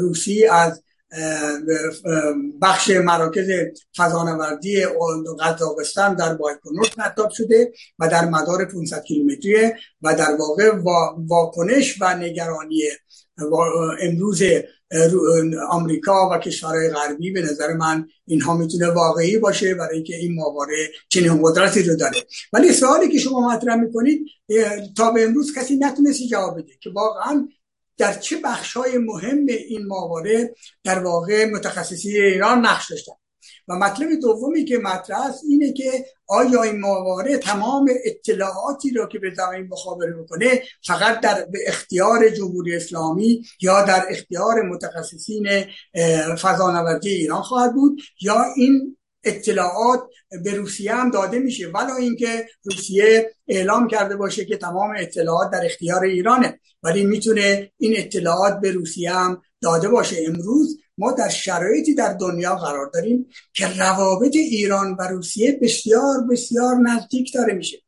روسی 0.00 0.46
از 0.46 0.82
بخش 2.62 2.90
مراکز 2.90 3.50
فضانوردی 3.96 4.84
قزاقستان 5.40 6.14
در 6.14 6.34
بایکنور 6.34 6.88
پرتاب 6.96 7.30
شده 7.30 7.72
و 7.98 8.08
در 8.08 8.24
مدار 8.24 8.64
500 8.64 9.02
کیلومتری 9.02 9.72
و 10.02 10.14
در 10.14 10.36
واقع 10.38 10.70
واکنش 11.28 12.02
و 12.02 12.16
نگرانی 12.16 12.82
امروز 14.00 14.42
آمریکا 15.70 16.30
و 16.32 16.38
کشورهای 16.38 16.90
غربی 16.90 17.30
به 17.30 17.42
نظر 17.42 17.72
من 17.72 18.08
اینها 18.26 18.56
می‌تونه 18.56 18.90
واقعی 18.90 19.38
باشه 19.38 19.74
برای 19.74 19.94
اینکه 19.94 20.16
این 20.16 20.34
ماواره 20.34 20.88
چنین 21.08 21.40
قدرتی 21.42 21.82
رو 21.82 21.96
داره. 21.96 22.16
ولی 22.52 22.72
سوالی 22.72 23.08
که 23.08 23.18
شما 23.18 23.48
مطرح 23.48 23.76
می‌کنید 23.76 24.26
تا 24.96 25.10
به 25.10 25.24
امروز 25.24 25.54
کسی 25.54 25.76
نتونستی 25.76 26.28
جواب 26.28 26.58
بده 26.58 26.72
که 26.80 26.90
واقعا 26.90 27.48
در 27.98 28.12
چه 28.12 28.36
های 28.76 28.98
مهم 28.98 29.46
این 29.46 29.86
ماواره 29.86 30.54
در 30.84 30.98
واقع 30.98 31.44
متخصصی 31.44 32.20
ایران 32.20 32.66
نقش 32.66 32.90
داشتن 32.90 33.12
و 33.68 33.74
مطلب 33.74 34.08
دومی 34.20 34.64
که 34.64 34.78
مطرح 34.78 35.26
است 35.26 35.44
اینه 35.48 35.72
که 35.72 36.06
آیا 36.26 36.62
این 36.62 36.80
ماواره 36.80 37.38
تمام 37.38 37.90
اطلاعاتی 38.04 38.90
را 38.90 39.06
که 39.06 39.18
به 39.18 39.34
زمین 39.34 39.68
مخابره 39.70 40.12
بکنه 40.12 40.62
فقط 40.86 41.20
در 41.20 41.46
اختیار 41.66 42.28
جمهوری 42.28 42.76
اسلامی 42.76 43.44
یا 43.60 43.82
در 43.82 44.06
اختیار 44.10 44.62
متخصصین 44.62 45.48
فضانوردی 46.42 47.08
ایران 47.08 47.42
خواهد 47.42 47.74
بود 47.74 48.00
یا 48.20 48.44
این 48.56 48.97
اطلاعات 49.24 50.02
به 50.44 50.54
روسیه 50.54 50.94
هم 50.94 51.10
داده 51.10 51.38
میشه. 51.38 51.68
ولی 51.68 51.92
اینکه 51.92 52.46
روسیه 52.62 53.30
اعلام 53.48 53.88
کرده 53.88 54.16
باشه 54.16 54.44
که 54.44 54.56
تمام 54.56 54.94
اطلاعات 54.98 55.50
در 55.50 55.64
اختیار 55.64 56.04
ایرانه. 56.04 56.60
ولی 56.82 57.04
می‌تونه 57.04 57.72
این 57.78 57.94
اطلاعات 57.96 58.60
به 58.60 58.70
روسیه 58.70 59.12
هم 59.12 59.42
داده 59.60 59.88
باشه. 59.88 60.16
امروز 60.26 60.78
ما 60.98 61.12
در 61.12 61.28
شرایطی 61.28 61.94
در 61.94 62.12
دنیا 62.12 62.56
قرار 62.56 62.90
داریم 62.94 63.28
که 63.52 63.66
روابط 63.78 64.36
ایران 64.36 64.96
و 64.98 65.02
روسیه 65.02 65.58
بسیار 65.62 66.24
بسیار 66.30 66.74
نزدیک 66.76 67.34
داره 67.34 67.54
میشه. 67.54 67.78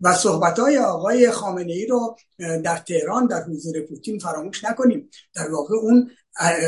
و 0.00 0.14
صحبت 0.14 0.58
های 0.58 0.78
آقای 0.78 1.30
خامنه 1.30 1.72
ای 1.72 1.86
رو 1.86 2.16
در 2.38 2.76
تهران 2.76 3.26
در 3.26 3.42
حضور 3.42 3.80
پوتین 3.80 4.18
فراموش 4.18 4.64
نکنیم. 4.64 5.10
در 5.34 5.50
واقع 5.50 5.74
اون 5.76 6.10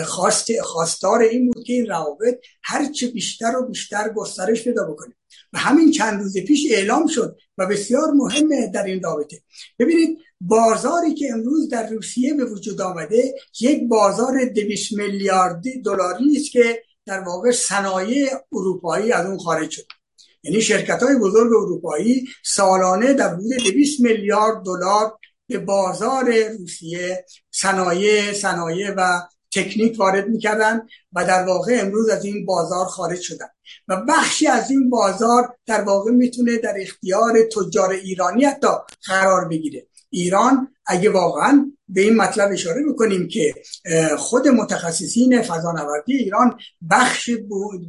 خواست 0.06 0.60
خواستار 0.62 1.22
این 1.22 1.50
بود 1.50 1.64
که 1.64 1.72
این 1.72 1.86
روابط 1.86 2.38
هرچه 2.62 3.06
بیشتر 3.06 3.56
و 3.56 3.66
بیشتر 3.66 4.08
گسترش 4.08 4.64
پیدا 4.64 4.84
بکنه. 4.84 5.14
و 5.52 5.58
همین 5.58 5.90
چند 5.90 6.20
روز 6.22 6.38
پیش 6.38 6.72
اعلام 6.72 7.06
شد 7.06 7.36
و 7.58 7.66
بسیار 7.66 8.10
مهمه 8.14 8.66
در 8.66 8.84
این 8.84 9.02
رابطه. 9.02 9.42
ببینید 9.78 10.18
بازاری 10.40 11.14
که 11.14 11.32
امروز 11.32 11.68
در 11.68 11.88
روسیه 11.90 12.34
به 12.34 12.44
وجود 12.44 12.80
آمده 12.80 13.34
یک 13.60 13.88
بازار 13.88 14.44
200 14.44 14.92
میلیارد 14.92 15.62
دلاری 15.84 16.36
است 16.36 16.52
که 16.52 16.82
در 17.06 17.20
واقع 17.20 17.50
صنایع 17.50 18.30
اروپایی 18.52 19.12
از 19.12 19.26
اون 19.26 19.38
خارج 19.38 19.70
شد. 19.70 19.86
یعنی 20.42 20.60
شرکت 20.60 21.02
های 21.02 21.16
بزرگ 21.16 21.52
اروپایی 21.52 22.28
سالانه 22.44 23.12
در 23.12 23.34
حدود 23.34 23.56
200 23.56 24.00
میلیارد 24.00 24.64
دلار 24.64 25.18
به 25.48 25.58
بازار 25.58 26.48
روسیه 26.58 27.24
صنایع 27.50 28.32
صنایع 28.32 28.94
و 28.96 29.20
تکنیک 29.52 29.98
وارد 29.98 30.28
می‌کردن 30.28 30.86
و 31.12 31.24
در 31.24 31.46
واقع 31.46 31.78
امروز 31.80 32.08
از 32.08 32.24
این 32.24 32.46
بازار 32.46 32.86
خارج 32.86 33.20
شدن. 33.20 33.48
و 33.88 33.96
بخشی 34.08 34.46
از 34.46 34.70
این 34.70 34.90
بازار 34.90 35.56
در 35.66 35.80
واقع 35.80 36.10
می‌تونه 36.10 36.58
در 36.58 36.74
اختیار 36.80 37.32
تجار 37.42 37.90
ایرانی 37.90 38.44
حتی 38.44 38.68
قرار 39.06 39.48
بگیره. 39.48 39.86
ایران 40.10 40.68
اگه 40.86 41.10
واقعا 41.10 41.72
به 41.88 42.00
این 42.00 42.16
مطلب 42.16 42.52
اشاره 42.52 42.84
بکنیم 42.88 43.28
که 43.28 43.54
خود 44.18 44.48
متخصصین 44.48 45.42
فضانوردی 45.42 46.16
ایران 46.16 46.58
بخش 46.90 47.30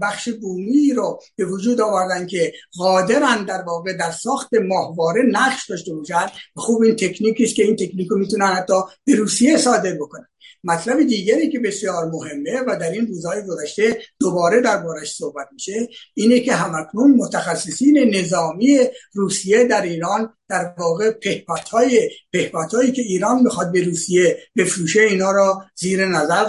بخش 0.02 0.30
بومی 0.30 0.94
رو 0.94 1.20
به 1.36 1.46
وجود 1.46 1.82
آوردن 1.82 2.28
که 2.28 2.54
قادرن 2.78 3.46
در 3.46 3.62
واقع 3.62 3.94
در 3.94 4.12
ساخت 4.12 4.54
ماهواره 4.54 5.22
نقش 5.32 5.70
داشته 5.70 5.94
باشن. 5.94 6.26
خوب 6.56 6.82
این 6.82 6.96
تکنیکی 6.96 7.48
که 7.48 7.64
این 7.64 7.76
تکنیک 7.76 8.08
رو 8.08 8.18
می‌تونن 8.18 8.48
حتی 8.48 8.74
به 9.06 9.16
روسیه 9.16 9.58
صادر 9.58 9.94
بکنن. 9.96 10.28
مطلب 10.64 11.04
دیگری 11.04 11.50
که 11.50 11.60
بسیار 11.60 12.06
مهمه 12.06 12.62
و 12.68 12.78
در 12.80 12.92
این 12.92 13.08
روزهای 13.08 13.42
گذشته 13.48 13.98
دوباره 14.20 14.62
دربارش 14.62 15.16
صحبت 15.16 15.48
میشه 15.52 15.88
اینه 16.14 16.40
که 16.40 16.54
همکنون 16.54 17.12
متخصصین 17.12 18.16
نظامی 18.16 18.80
روسیه 19.14 19.64
در 19.64 19.82
ایران 19.82 20.34
در 20.50 20.74
واقع 20.78 21.12
پهپادهای 21.12 22.10
پهپادهایی 22.34 22.92
که 22.92 23.02
ایران 23.02 23.44
می‌خواد 23.44 23.72
به 23.72 23.84
روسیه 23.84 24.38
بفروشه 24.58 25.02
اینا 25.02 25.32
را 25.32 25.66
زیر 25.76 26.06
نظر 26.06 26.44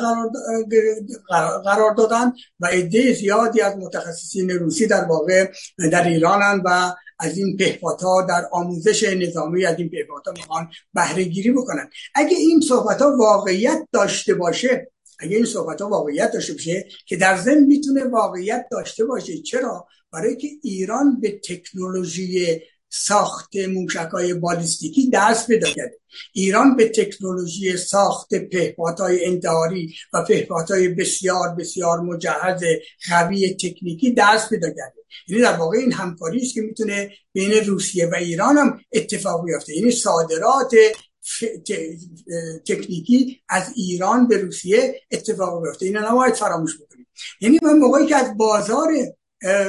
قرار, 1.64 1.94
دادن 1.94 2.32
و 2.60 2.66
عده 2.66 3.14
زیادی 3.14 3.60
از 3.60 3.76
متخصصین 3.76 4.50
روسی 4.50 4.86
در 4.86 5.04
واقع 5.04 5.52
در 5.92 6.08
ایرانن 6.08 6.62
و 6.64 6.92
از 7.20 7.38
این 7.38 7.56
پهپادها 7.56 8.26
در 8.28 8.48
آموزش 8.52 9.02
نظامی 9.02 9.64
از 9.64 9.78
این 9.78 9.90
پهپادها 9.90 10.32
می‌خوان 10.32 10.68
بهره 10.94 11.24
گیری 11.24 11.50
بکنن. 11.50 11.90
اگه 12.14 12.36
این 12.36 12.60
صحبت 12.60 13.02
ها 13.02 13.16
واقعیت 13.16 13.88
داشته 13.92 14.34
باشه 14.34 14.90
اگه 15.18 15.36
این 15.36 15.44
صحبت 15.44 15.80
ها 15.80 15.88
واقعیت 15.88 16.32
داشته 16.32 16.52
باشه 16.52 16.88
که 17.06 17.16
در 17.16 17.36
ضمن 17.36 17.64
می‌تونه 17.64 18.04
واقعیت 18.04 18.66
داشته 18.70 19.04
باشه 19.04 19.38
چرا؟ 19.38 19.86
برای 20.12 20.36
که 20.36 20.48
ایران 20.62 21.20
به 21.20 21.40
تکنولوژی 21.48 22.60
ساخت 22.90 23.56
موشک 23.56 24.08
های 24.12 24.34
بالیستیکی 24.34 25.10
دست 25.12 25.46
پیدا 25.46 25.68
کرده 25.70 25.98
ایران 26.32 26.76
به 26.76 26.88
تکنولوژی 26.88 27.76
ساخت 27.76 28.34
پهپادهای 28.34 29.24
انتحاری 29.24 29.94
و 30.12 30.24
پهپادهای 30.24 30.88
بسیار 30.88 31.54
بسیار 31.58 32.00
مجهز 32.00 32.64
قوی 33.10 33.54
تکنیکی 33.54 34.14
دست 34.18 34.50
پیدا 34.50 34.68
کرده 34.68 35.00
یعنی 35.28 35.42
در 35.42 35.56
واقع 35.56 35.78
این 35.78 35.92
همکاری 35.92 36.40
است 36.40 36.54
که 36.54 36.60
می‌تونه 36.60 37.10
بین 37.32 37.52
روسیه 37.52 38.06
و 38.06 38.14
ایران 38.14 38.58
هم 38.58 38.80
اتفاق 38.92 39.44
بیفته. 39.44 39.76
یعنی 39.76 39.90
صادرات 39.90 40.74
تکنیکی 42.66 43.40
از 43.48 43.72
ایران 43.76 44.28
به 44.28 44.36
روسیه 44.36 45.00
اتفاق 45.10 45.62
بیفته. 45.62 45.86
اینا 45.86 46.10
نباید 46.10 46.34
فراموش 46.34 46.78
بکنیم. 46.80 47.06
یعنی 47.40 47.58
من 47.62 47.78
موقعی 47.78 48.06
که 48.06 48.16
از 48.16 48.36
بازار 48.36 48.88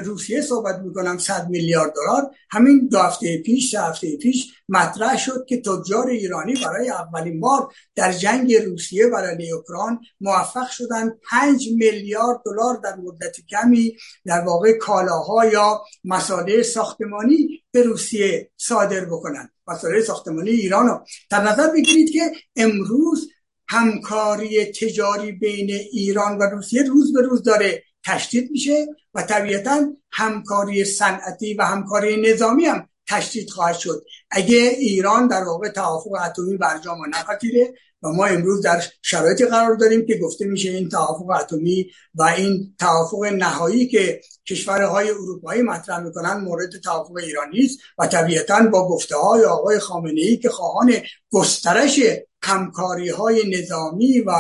روسیه 0.05 0.41
صحبت 0.41 0.79
می‌کنم 0.79 1.17
100 1.17 1.49
میلیارد 1.49 1.93
دلار. 1.95 2.31
همین 2.49 2.87
دو 2.87 2.97
هفته 2.97 3.37
پیش 3.37 3.71
سه 3.71 3.81
هفته 3.81 4.17
پیش 4.17 4.53
مطرح 4.69 5.17
شد 5.17 5.45
که 5.47 5.61
تجار 5.61 6.07
ایرانی 6.07 6.53
برای 6.65 6.89
اولین 6.89 7.39
بار 7.39 7.73
در 7.95 8.11
جنگ 8.11 8.55
روسیه 8.55 9.07
و 9.07 9.15
اوکراین 9.15 9.99
موفق 10.21 10.69
شدن. 10.69 11.11
5 11.29 11.69
میلیارد 11.75 12.41
دلار 12.45 12.81
در 12.83 12.95
مدت 12.95 13.35
کمی 13.49 13.97
در 14.25 14.39
واقع 14.39 14.77
کالاها 14.77 15.45
یا 15.45 15.81
مساله 16.03 16.63
ساختمانی 16.63 17.63
به 17.71 17.83
روسیه 17.83 18.51
صادر 18.57 19.05
بکنن. 19.05 19.49
مساله 19.67 20.01
ساختمانی 20.01 20.49
ایران 20.49 20.87
رو 20.87 21.05
در 21.29 21.43
نظر 21.43 21.67
بگیرید 21.67 22.11
که 22.11 22.31
امروز 22.55 23.29
همکاری 23.69 24.65
تجاری 24.65 25.31
بین 25.31 25.71
ایران 25.91 26.37
و 26.37 26.43
روسیه 26.43 26.83
روز 26.83 27.13
به 27.13 27.21
روز 27.21 27.43
داره 27.43 27.83
تشدید 28.05 28.51
میشه 28.51 28.87
و 29.13 29.21
طبیعتا 29.21 29.85
همکاری 30.11 30.85
صنعتی 30.85 31.53
و 31.53 31.65
همکاری 31.65 32.31
نظامی 32.31 32.65
هم 32.65 32.89
تشدید 33.07 33.49
خواهد 33.49 33.77
شد. 33.77 34.05
اگه 34.31 34.57
ایران 34.57 35.27
در 35.27 35.43
واقع 35.43 35.69
توافق 35.69 36.13
اتمی 36.25 36.57
برجام 36.57 36.99
و 36.99 37.05
نپذیره 37.05 37.73
و 38.03 38.09
ما 38.09 38.25
امروز 38.25 38.61
در 38.61 38.83
شرایطی 39.01 39.45
قرار 39.45 39.75
داریم 39.75 40.05
که 40.05 40.17
گفته 40.17 40.45
میشه 40.45 40.69
این 40.69 40.89
توافق 40.89 41.29
اتمی 41.29 41.91
و 42.15 42.23
این 42.23 42.75
توافق 42.79 43.23
نهایی 43.23 43.87
که 43.87 44.21
کشورهای 44.47 45.09
اروپایی 45.09 45.61
مطرح 45.61 45.99
می‌کنن 45.99 46.33
مورد 46.33 46.79
توافق 46.83 47.15
ایرانی 47.15 47.59
است 47.59 47.79
و 47.97 48.07
طبیعتا 48.07 48.63
با 48.63 48.87
گفته 48.89 49.17
های 49.17 49.43
آقای 49.43 49.79
خامنه 49.79 50.21
ای 50.21 50.37
که 50.37 50.49
خواهان 50.49 50.93
گسترش 51.31 51.99
همکاری 52.43 53.09
های 53.09 53.61
نظامی 53.61 54.19
و 54.19 54.31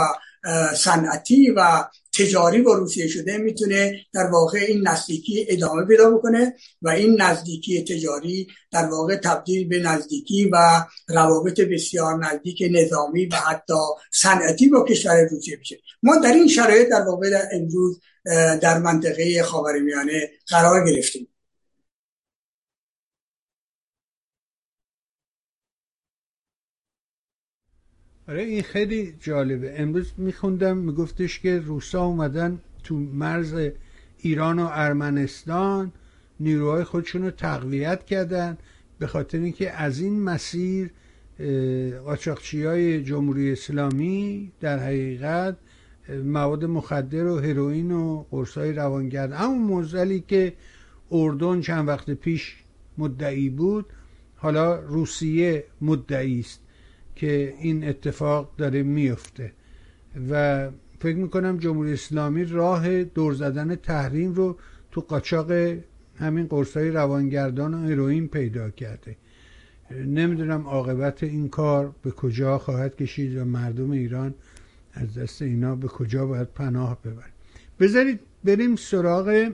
صنعتی 0.75 1.51
و 1.51 1.83
تجاری 2.13 2.61
با 2.61 2.73
روسیه 2.73 3.07
شده 3.07 3.37
می‌تونه 3.37 4.05
در 4.13 4.27
واقع 4.27 4.59
این 4.59 4.87
نزدیکی 4.87 5.45
ادامه 5.49 5.85
پیدا 5.85 6.11
بکنه 6.11 6.55
و 6.81 6.89
این 6.89 7.21
نزدیکی 7.21 7.83
تجاری 7.83 8.47
در 8.71 8.85
واقع 8.85 9.15
تبدیل 9.15 9.67
به 9.67 9.79
نزدیکی 9.79 10.49
و 10.49 10.85
روابط 11.07 11.61
بسیار 11.61 12.25
نزدیک 12.25 12.63
نظامی 12.71 13.25
و 13.25 13.35
حتی 13.35 13.73
صنعتی 14.13 14.69
با 14.69 14.83
کشور 14.83 15.27
روسیه 15.31 15.57
بشه 15.57 15.79
ما 16.03 16.17
در 16.17 16.33
این 16.33 16.47
شرایط 16.47 16.89
در 16.89 17.01
واقع 17.01 17.29
در 17.29 17.47
امروز 17.53 17.99
در 18.61 18.79
منطقه 18.79 19.43
خاورمیانه 19.43 20.29
قرار 20.47 20.91
گرفتیم. 20.91 21.30
آره 28.31 28.43
این 28.43 28.61
خیلی 28.63 29.13
جالبه. 29.19 29.81
امروز 29.81 30.13
میخوندم 30.17 30.77
میگفتش 30.77 31.39
که 31.39 31.59
روسا 31.59 32.05
اومدن 32.05 32.59
تو 32.83 32.95
مرز 32.95 33.69
ایران 34.19 34.59
و 34.59 34.67
ارمنستان 34.71 35.91
نیروهای 36.39 36.83
خودشون 36.83 37.23
رو 37.23 37.31
تقویت 37.31 38.05
کردن 38.05 38.57
به 38.99 39.07
خاطر 39.07 39.37
اینکه 39.37 39.71
از 39.71 39.99
این 39.99 40.23
مسیر 40.23 40.91
قاچاقچی 42.05 42.63
های 42.63 43.03
جمهوری 43.03 43.51
اسلامی 43.51 44.51
در 44.59 44.79
حقیقت 44.79 45.57
مواد 46.25 46.65
مخدر 46.65 47.25
و 47.25 47.39
هروئین 47.39 47.91
و 47.91 48.25
قرصای 48.31 48.73
روانگرد 48.73 49.31
همون 49.31 49.61
موزلی 49.61 50.23
که 50.27 50.53
اردن 51.11 51.61
چند 51.61 51.87
وقت 51.87 52.09
پیش 52.09 52.55
مدعی 52.97 53.49
بود 53.49 53.85
حالا 54.35 54.79
روسیه 54.79 55.63
مدعی 55.81 56.39
است. 56.39 56.61
که 57.15 57.53
این 57.59 57.89
اتفاق 57.89 58.55
داره 58.57 58.83
میفته. 58.83 59.51
و 60.31 60.69
فکر 60.99 61.15
می‌کنم 61.15 61.57
جمهوری 61.57 61.93
اسلامی 61.93 62.45
راه 62.45 63.03
دور 63.03 63.33
زدن 63.33 63.75
تحریم 63.75 64.33
رو 64.33 64.57
تو 64.91 65.01
قاچاق 65.01 65.51
همین 66.15 66.47
قرصای 66.47 66.91
روانگردان 66.91 67.73
و 67.73 67.87
هروئین 67.87 68.27
پیدا 68.27 68.69
کرده. 68.69 69.15
نمی‌دونم 70.05 70.67
عاقبت 70.67 71.23
این 71.23 71.49
کار 71.49 71.95
به 72.03 72.11
کجا 72.11 72.57
خواهد 72.57 72.95
کشید 72.95 73.37
و 73.37 73.45
مردم 73.45 73.91
ایران 73.91 74.33
از 74.93 75.17
دست 75.17 75.41
اینا 75.41 75.75
به 75.75 75.87
کجا 75.87 76.25
باید 76.25 76.47
پناه 76.47 77.01
ببرد 77.01 77.33
بذارید 77.79 78.19
بریم 78.43 78.75
سراغ 78.75 79.51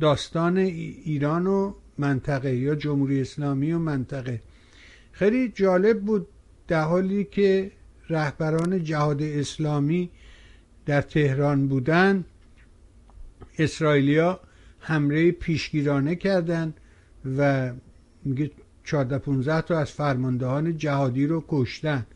داستان 0.00 0.56
ایران 0.56 1.46
و 1.46 1.74
منطقه 1.98 2.56
یا 2.56 2.74
جمهوری 2.74 3.20
اسلامی 3.20 3.72
و 3.72 3.78
منطقه. 3.78 4.40
خیلی 5.20 5.48
جالب 5.48 6.00
بود 6.00 6.26
در 6.68 6.82
حالی 6.82 7.24
که 7.24 7.72
رهبران 8.08 8.84
جهاد 8.84 9.22
اسلامی 9.22 10.10
در 10.86 11.02
تهران 11.02 11.68
بودن 11.68 12.24
اسرائیلیا 13.58 14.40
حمله 14.78 15.30
پیشگیرانه 15.30 16.14
کردند 16.14 16.74
و 17.38 17.70
میگه 18.24 18.50
14 18.84 19.18
15 19.18 19.60
تا 19.60 19.78
از 19.78 19.90
فرماندهان 19.90 20.76
جهادی 20.76 21.26
رو 21.26 21.44
کشتن. 21.48 22.06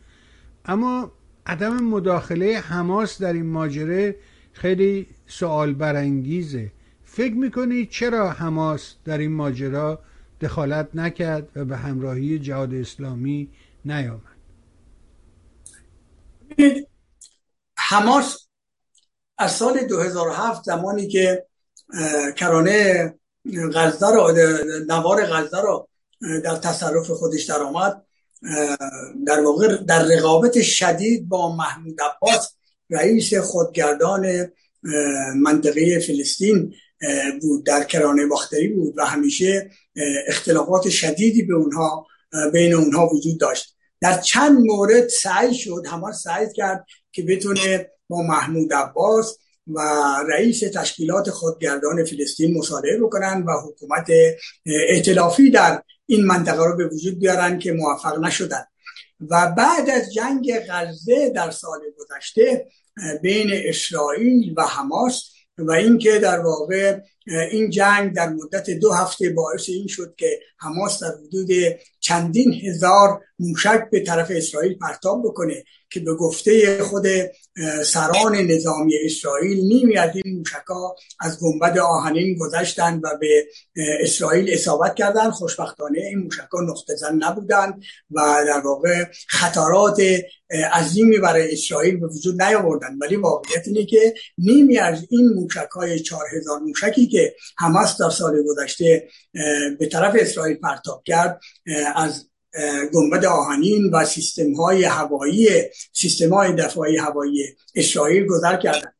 اما 0.65 1.11
عدم 1.45 1.83
مداخله 1.83 2.57
حماس 2.59 3.21
در 3.21 3.33
این 3.33 3.45
ماجره 3.45 4.15
خیلی 4.53 5.07
سوال 5.27 5.73
برانگیزه 5.73 6.71
فکر 7.03 7.33
می‌کنید 7.33 7.89
چرا 7.89 8.31
حماس 8.31 8.95
در 9.03 9.17
این 9.17 9.31
ماجرا 9.31 9.99
دخالت 10.45 10.89
نکرد 10.93 11.49
و 11.55 11.65
به 11.65 11.77
همراهی 11.77 12.39
جهاد 12.39 12.73
اسلامی 12.73 13.49
نیامد. 13.85 14.35
حماس 17.77 18.47
از 19.37 19.51
سال 19.51 19.79
2007 19.87 20.63
زمانی 20.63 21.07
که 21.07 21.45
کرانه 22.37 23.13
غزه 23.73 24.07
رو 24.07 24.33
نوار 24.87 25.25
غزه 25.25 25.61
رو 25.61 25.87
در 26.43 26.55
تصرف 26.55 27.11
خودش 27.11 27.43
درآمد 27.43 28.05
در 29.27 29.39
واقع 29.39 29.77
در 29.77 30.03
رقابت 30.03 30.61
شدید 30.61 31.29
با 31.29 31.55
محمود 31.55 31.99
عباس 32.01 32.53
رئیس 32.89 33.33
خودگردان 33.33 34.51
منطقه 35.35 35.99
فلسطین 35.99 36.73
بود 37.41 37.65
در 37.65 37.83
کرانه 37.83 38.25
باختری 38.25 38.67
بود 38.67 38.93
و 38.97 39.05
همیشه 39.05 39.69
اختلافات 40.27 40.89
شدیدی 40.89 41.43
به 41.43 41.53
اونها 41.53 42.07
بین 42.53 42.73
اونها 42.73 43.09
وجود 43.13 43.39
داشت. 43.39 43.75
در 44.01 44.21
چند 44.21 44.59
مورد 44.65 45.07
سعی 45.07 45.53
شد 45.53 45.83
همه 45.91 46.11
سعی 46.11 46.45
کرد 46.55 46.85
که 47.11 47.23
بتونه 47.23 47.89
با 48.07 48.21
محمود 48.21 48.73
عباس 48.73 49.37
و 49.67 49.79
رئیس 50.29 50.59
تشکیلات 50.59 51.29
خودگردان 51.29 52.05
فلسطین 52.05 52.57
مصالحه 52.57 52.97
بکنن 52.97 53.43
و 53.47 53.51
حکومت 53.67 54.07
ائتلافی 54.89 55.51
در 55.51 55.83
این 56.05 56.25
منطقه 56.25 56.65
رو 56.65 56.77
به 56.77 56.87
وجود 56.87 57.19
بیارن 57.19 57.59
که 57.59 57.71
موفق 57.71 58.19
نشدن. 58.19 58.63
و 59.29 59.53
بعد 59.57 59.89
از 59.89 60.13
جنگ 60.13 60.59
غزه 60.69 61.29
در 61.29 61.51
سال 61.51 61.79
گذشته 61.97 62.67
بین 63.21 63.49
اسرائیل 63.51 64.53
و 64.57 64.61
حماس 64.61 65.34
و 65.57 65.71
اینکه 65.71 66.19
در 66.19 66.39
واقع 66.39 66.99
این 67.27 67.69
جنگ 67.69 68.13
در 68.13 68.29
مدت 68.29 68.69
دو 68.69 68.91
هفته 68.91 69.29
باعث 69.29 69.69
این 69.69 69.87
شد 69.87 70.15
که 70.17 70.39
حماس 70.57 71.03
در 71.03 71.11
حدود 71.27 71.49
چندین 71.99 72.53
هزار 72.53 73.21
موشک 73.39 73.89
به 73.91 73.99
طرف 73.99 74.31
اسرائیل 74.35 74.77
پرتاب 74.77 75.23
بکنه 75.25 75.63
که 75.89 75.99
به 75.99 76.13
گفته 76.13 76.83
خود 76.83 77.05
سران 77.85 78.35
نظامی 78.35 78.93
اسرائیل 79.05 79.57
نیمی 79.67 79.97
از 79.97 80.11
این 80.15 80.37
موشکا 80.37 80.95
از 81.19 81.39
گنبد 81.39 81.77
آهنین 81.77 82.37
گذشتند 82.37 83.01
و 83.03 83.07
به 83.19 83.47
اسرائیل 84.01 84.53
اصابت 84.53 84.95
کردند. 84.95 85.31
خوشبختانه 85.31 85.99
این 85.99 86.19
موشکا 86.19 86.61
نقطه 86.61 86.95
زن 86.95 87.15
نبودند 87.15 87.83
و 88.11 88.43
در 88.47 88.59
واقع 88.59 89.03
خطرات 89.27 90.01
عظیمی 90.73 91.17
برای 91.19 91.53
اسرائیل 91.53 91.97
به 91.97 92.07
وجود 92.07 92.41
نیاوردند. 92.41 92.97
ولی 93.01 93.15
واقعیت 93.15 93.67
اینه 93.67 93.85
که 93.85 94.13
نیمی 94.37 94.77
از 94.77 95.05
این 95.09 95.29
موشک 95.29 95.69
های 95.75 95.99
چهار 95.99 96.25
هزار 96.37 96.59
موشکی 96.59 97.07
که 97.15 97.35
حماس 97.57 98.01
در 98.01 98.09
سال 98.09 98.43
گذشته 98.47 99.07
به 99.79 99.89
طرف 99.91 100.15
اسرائیل 100.19 100.57
پرتاب 100.57 101.03
کرد 101.05 101.39
از 101.95 102.29
گنبد 102.93 103.25
آهنین 103.25 103.89
و 103.93 104.05
سیستم 104.05 104.53
های 104.53 104.83
هوایی 104.83 105.49
سیستم 105.93 106.33
های 106.33 106.53
دفاعی 106.53 106.97
هوایی 106.97 107.55
اسرائیل 107.75 108.25
گذر 108.27 108.57
کردن. 108.57 108.91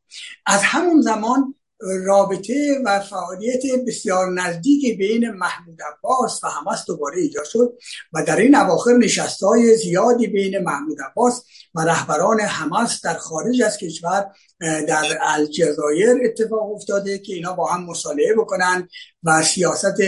از 0.46 0.60
همون 0.62 1.00
زمان 1.00 1.54
رابطه 1.80 2.82
و 2.84 3.00
فعالیت 3.00 3.62
بسیار 3.86 4.32
نزدیک 4.32 4.98
بین 4.98 5.30
محمود 5.30 5.78
عباس 5.82 6.44
و 6.44 6.48
حماس 6.48 6.84
دوباره 6.86 7.20
ایجاد 7.20 7.44
شد 7.44 7.78
و 8.12 8.24
در 8.24 8.36
این 8.36 8.54
اواخر 8.54 8.92
نشست 8.92 9.42
های 9.42 9.76
زیادی 9.76 10.26
بین 10.26 10.58
محمود 10.58 10.98
عباس 11.10 11.42
و 11.74 11.80
رهبران 11.80 12.40
حماس 12.40 13.00
در 13.04 13.14
خارج 13.14 13.62
از 13.62 13.78
کشور 13.78 14.26
در 14.60 15.18
الجزایر 15.20 16.16
اتفاق 16.24 16.72
افتاده 16.74 17.18
که 17.18 17.34
اینا 17.34 17.52
با 17.52 17.66
هم 17.66 17.84
مصالحه 17.84 18.34
بکنن 18.34 18.88
و 19.22 19.42
سیاست 19.42 20.00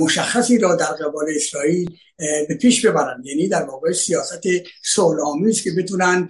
مشخصی 0.00 0.58
را 0.58 0.74
در 0.74 0.86
قبال 0.86 1.26
اسرائیل 1.36 1.96
به 2.18 2.54
پیش 2.60 2.86
ببرند 2.86 3.26
یعنی 3.26 3.48
در 3.48 3.62
واقع 3.64 3.92
سیاست 3.92 4.42
صلح 4.84 5.20
آمیز 5.26 5.62
که 5.62 5.70
بتونن 5.78 6.28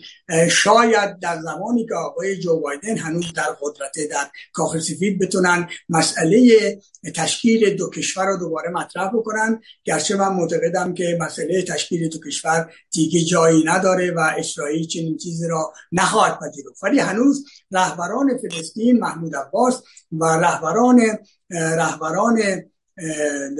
شاید 0.51 1.19
در 1.19 1.41
زمانی 1.43 1.87
که 1.87 1.95
آقای 1.95 2.37
جو 2.37 2.61
بایدن 2.61 2.97
هنوز 2.97 3.33
در 3.33 3.57
قدرت 3.61 4.09
در 4.11 4.27
کاخ 4.53 4.79
سفید 4.79 5.19
بتونن 5.19 5.69
مسئله 5.89 6.79
تشکیل 7.15 7.77
دو 7.77 7.91
کشور 7.91 8.27
رو 8.27 8.37
دوباره 8.37 8.71
مطرح 8.71 9.09
بکنن. 9.09 9.61
گرچه 9.85 10.17
من 10.17 10.29
معتقدم 10.29 10.95
که 10.95 11.19
مسئله 11.21 11.63
تشکیل 11.63 12.09
دو 12.09 12.19
کشور 12.21 12.73
دیگه 12.91 13.25
جایی 13.25 13.65
نداره 13.65 14.11
و 14.11 14.21
اسرائیل 14.39 14.87
چنین 14.87 15.17
چیزی 15.17 15.49
را 15.49 15.73
نخواهد 15.93 16.39
پذیرفت. 16.39 16.83
ولی 16.83 16.99
هنوز 16.99 17.36
رهبران 17.73 18.39
فلسطین 18.39 18.99
محمود 18.99 19.37
عباس 19.37 19.83
و 20.13 20.25
رهبران 20.25 21.03
رهبران 21.51 22.43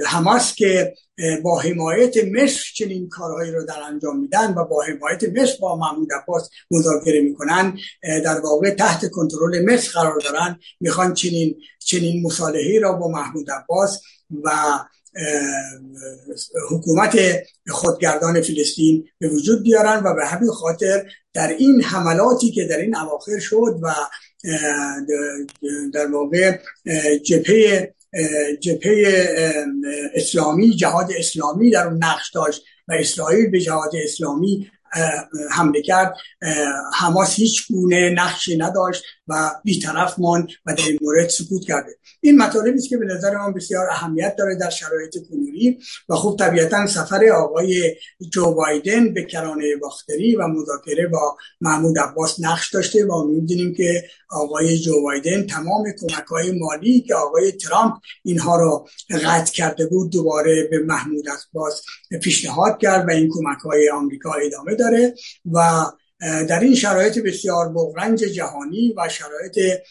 حماس 0.05 0.55
که 0.55 0.93
با 1.43 1.59
حمایت 1.59 2.13
مصر 2.31 2.63
چنین 2.75 3.09
کارهایی 3.09 3.51
رو 3.51 3.65
در 3.65 3.81
انجام 3.83 4.19
میدن 4.19 4.53
و 4.53 4.65
با 4.65 4.83
حمایت 4.83 5.23
مصر 5.23 5.57
با 5.61 5.75
محمود 5.75 6.13
عباس 6.13 6.49
مذاکره 6.71 7.21
می‌کنن 7.21 7.77
در 8.03 8.39
واقع 8.39 8.69
تحت 8.69 9.09
کنترل 9.09 9.65
مصر 9.65 9.91
قرار 9.99 10.19
دارن. 10.19 10.59
می‌خوان 10.79 11.13
چنین 11.13 11.55
چنین 11.79 12.25
مصالحه 12.25 12.79
را 12.79 12.93
با 12.93 13.07
محمود 13.07 13.51
عباس 13.51 14.01
و 14.43 14.51
حکومت 16.69 17.19
خودگردان 17.69 18.41
فلسطین 18.41 19.07
به 19.19 19.29
وجود 19.29 19.63
بیارن 19.63 20.03
و 20.03 20.13
به 20.13 20.25
همین 20.25 20.51
خاطر 20.51 21.05
در 21.33 21.47
این 21.47 21.83
حملاتی 21.83 22.51
که 22.51 22.65
در 22.65 22.77
این 22.77 22.95
اواخر 22.95 23.39
شد 23.39 23.79
و 23.81 23.93
در 25.93 26.11
واقع 26.11 26.57
جبهه 27.25 27.93
جبهه 28.59 29.27
اسلامی 30.13 30.75
جهاد 30.75 31.09
اسلامی 31.17 31.71
در 31.71 31.87
اون 31.87 32.03
نقش 32.03 32.31
داشت 32.31 32.63
و 32.87 32.93
اسرائیل 32.93 33.49
به 33.49 33.59
جهاد 33.59 33.91
اسلامی 34.03 34.71
حمله 35.51 35.81
کرد 35.81 36.13
حماس 36.93 37.35
هیچ 37.35 37.67
گونه 37.71 38.09
نقشی 38.09 38.57
نداشت 38.57 39.03
و 39.27 39.51
بیطرف 39.63 40.19
مان 40.19 40.47
و 40.65 40.73
در 40.73 40.83
این 40.87 40.99
مورد 41.01 41.29
سکوت 41.29 41.65
کرده. 41.65 41.91
این 42.21 42.37
مطالبی 42.37 42.77
است 42.77 42.89
که 42.89 42.97
به 42.97 43.05
نظر 43.05 43.37
من 43.37 43.53
بسیار 43.53 43.89
اهمیت 43.89 44.35
داره 44.35 44.55
در 44.55 44.69
شرایط 44.69 45.17
کنونی 45.29 45.77
و 46.09 46.15
خوب 46.15 46.39
طبیعتا 46.39 46.87
سفر 46.87 47.25
آقای 47.25 47.95
جو 48.31 48.53
بایدن 48.53 49.13
به 49.13 49.23
کرانه 49.23 49.75
باختری 49.75 50.35
و 50.35 50.47
مذاکره 50.47 51.07
با 51.07 51.37
محمود 51.61 51.99
عباس 51.99 52.39
نقش 52.39 52.73
داشته 52.73 53.05
و 53.05 53.23
می‌دونیم 53.23 53.73
که 53.73 54.03
آقای 54.29 54.77
جو 54.77 55.01
بایدن 55.01 55.47
تمام 55.47 55.83
کمک 55.99 56.25
های 56.27 56.51
مالی 56.51 57.01
که 57.01 57.15
آقای 57.15 57.51
ترامپ 57.51 57.93
اینها 58.23 58.57
را 58.57 58.85
قطع 59.25 59.53
کرده 59.53 59.85
بود 59.85 60.11
دوباره 60.11 60.67
به 60.71 60.79
محمود 60.79 61.25
عباس 61.29 61.81
پیشنهاد 62.23 62.77
کرد 62.81 63.07
و 63.07 63.11
این 63.11 63.29
کمک 63.33 63.59
های 63.59 63.89
آمریکا 63.89 64.33
ادامه 64.33 64.75
داره 64.75 65.13
و 65.51 65.85
در 66.19 66.59
این 66.59 66.75
شرایط 66.75 67.19
بسیار 67.19 67.69
بغرنج 67.69 68.19
جهانی 68.19 68.93
و 68.97 69.09
شرایط 69.09 69.81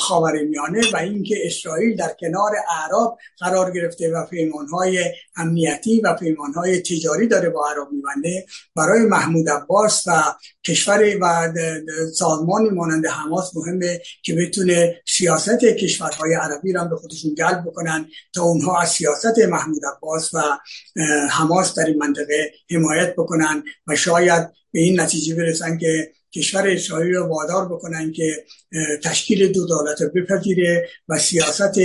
خاورمیانه 0.00 0.80
و 0.92 0.96
اینکه 0.96 1.36
اسرائیل 1.44 1.96
در 1.96 2.16
کنار 2.20 2.50
اعراب 2.68 3.18
قرار 3.38 3.70
گرفته 3.70 4.12
و 4.12 4.26
پیمانهای 4.26 5.04
امنیتی 5.36 6.00
و 6.00 6.14
پیمانهای 6.14 6.80
تجاری 6.80 7.28
داره 7.28 7.50
با 7.50 7.68
عرب 7.68 7.88
میبنده. 7.92 8.46
برای 8.76 9.06
محمود 9.06 9.48
عباس 9.48 10.02
و 10.06 10.22
کشور 10.66 11.16
و 11.20 11.52
سازمانی 12.14 12.70
مانند 12.70 13.06
حماس 13.06 13.56
مهمه 13.56 14.00
که 14.22 14.34
بتونه 14.34 15.02
سیاست 15.08 15.64
کشورهای 15.64 16.34
عربی 16.34 16.72
را 16.72 16.84
به 16.84 16.96
خودشون 16.96 17.34
جلب 17.34 17.62
بکنن 17.66 18.08
تا 18.34 18.42
اونها 18.42 18.80
از 18.80 18.90
سیاست 18.90 19.38
محمود 19.38 19.82
عباس 19.96 20.34
و 20.34 20.40
حماس 21.30 21.74
در 21.74 21.86
این 21.86 21.98
منطقه 21.98 22.52
حمایت 22.70 23.12
بکنن 23.12 23.62
و 23.86 23.96
شاید 23.96 24.48
به 24.72 24.80
این 24.80 25.00
نتیجه 25.00 25.34
برسن 25.34 25.78
که 25.78 26.12
کشور 26.34 26.68
اسرائیل 26.68 27.14
رو 27.14 27.26
وادار 27.26 27.68
بکنن 27.68 28.12
که 28.12 28.44
تشکیل 29.04 29.52
دو 29.52 29.66
دولت 29.66 30.02
رو 30.02 30.08
بپذیره 30.08 30.88
و 31.08 31.18
سیاست 31.18 31.78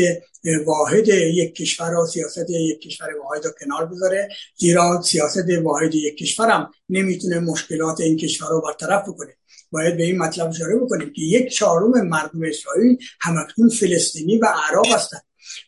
واحد 0.65 1.07
یک 1.07 1.55
کشور 1.55 1.95
و 1.95 2.05
سیاست 2.05 2.49
یک 2.49 2.81
کشور 2.81 3.07
واحد 3.23 3.45
رو 3.45 3.51
کنار 3.59 3.85
بذاره. 3.85 4.29
زیرا 4.55 5.01
سیاست 5.01 5.45
واحد 5.63 5.95
یک 5.95 6.17
کشور 6.17 6.49
هم 6.49 6.71
نمی‌تونه 6.89 7.39
مشکلات 7.39 8.01
این 8.01 8.17
کشور 8.17 8.49
رو 8.49 8.61
برطرف 8.61 9.09
بکنه. 9.09 9.33
باید 9.71 9.97
به 9.97 10.03
این 10.03 10.17
مطلب 10.17 10.49
اشاره 10.49 10.75
بکنیم 10.75 11.13
که 11.13 11.21
یک 11.21 11.53
چهارم 11.53 12.07
مردم 12.07 12.43
اسرائیل 12.43 12.97
همکنون 13.21 13.69
فلسطینی 13.69 14.37
و 14.37 14.45
عرب 14.45 14.85
هستند 14.95 15.21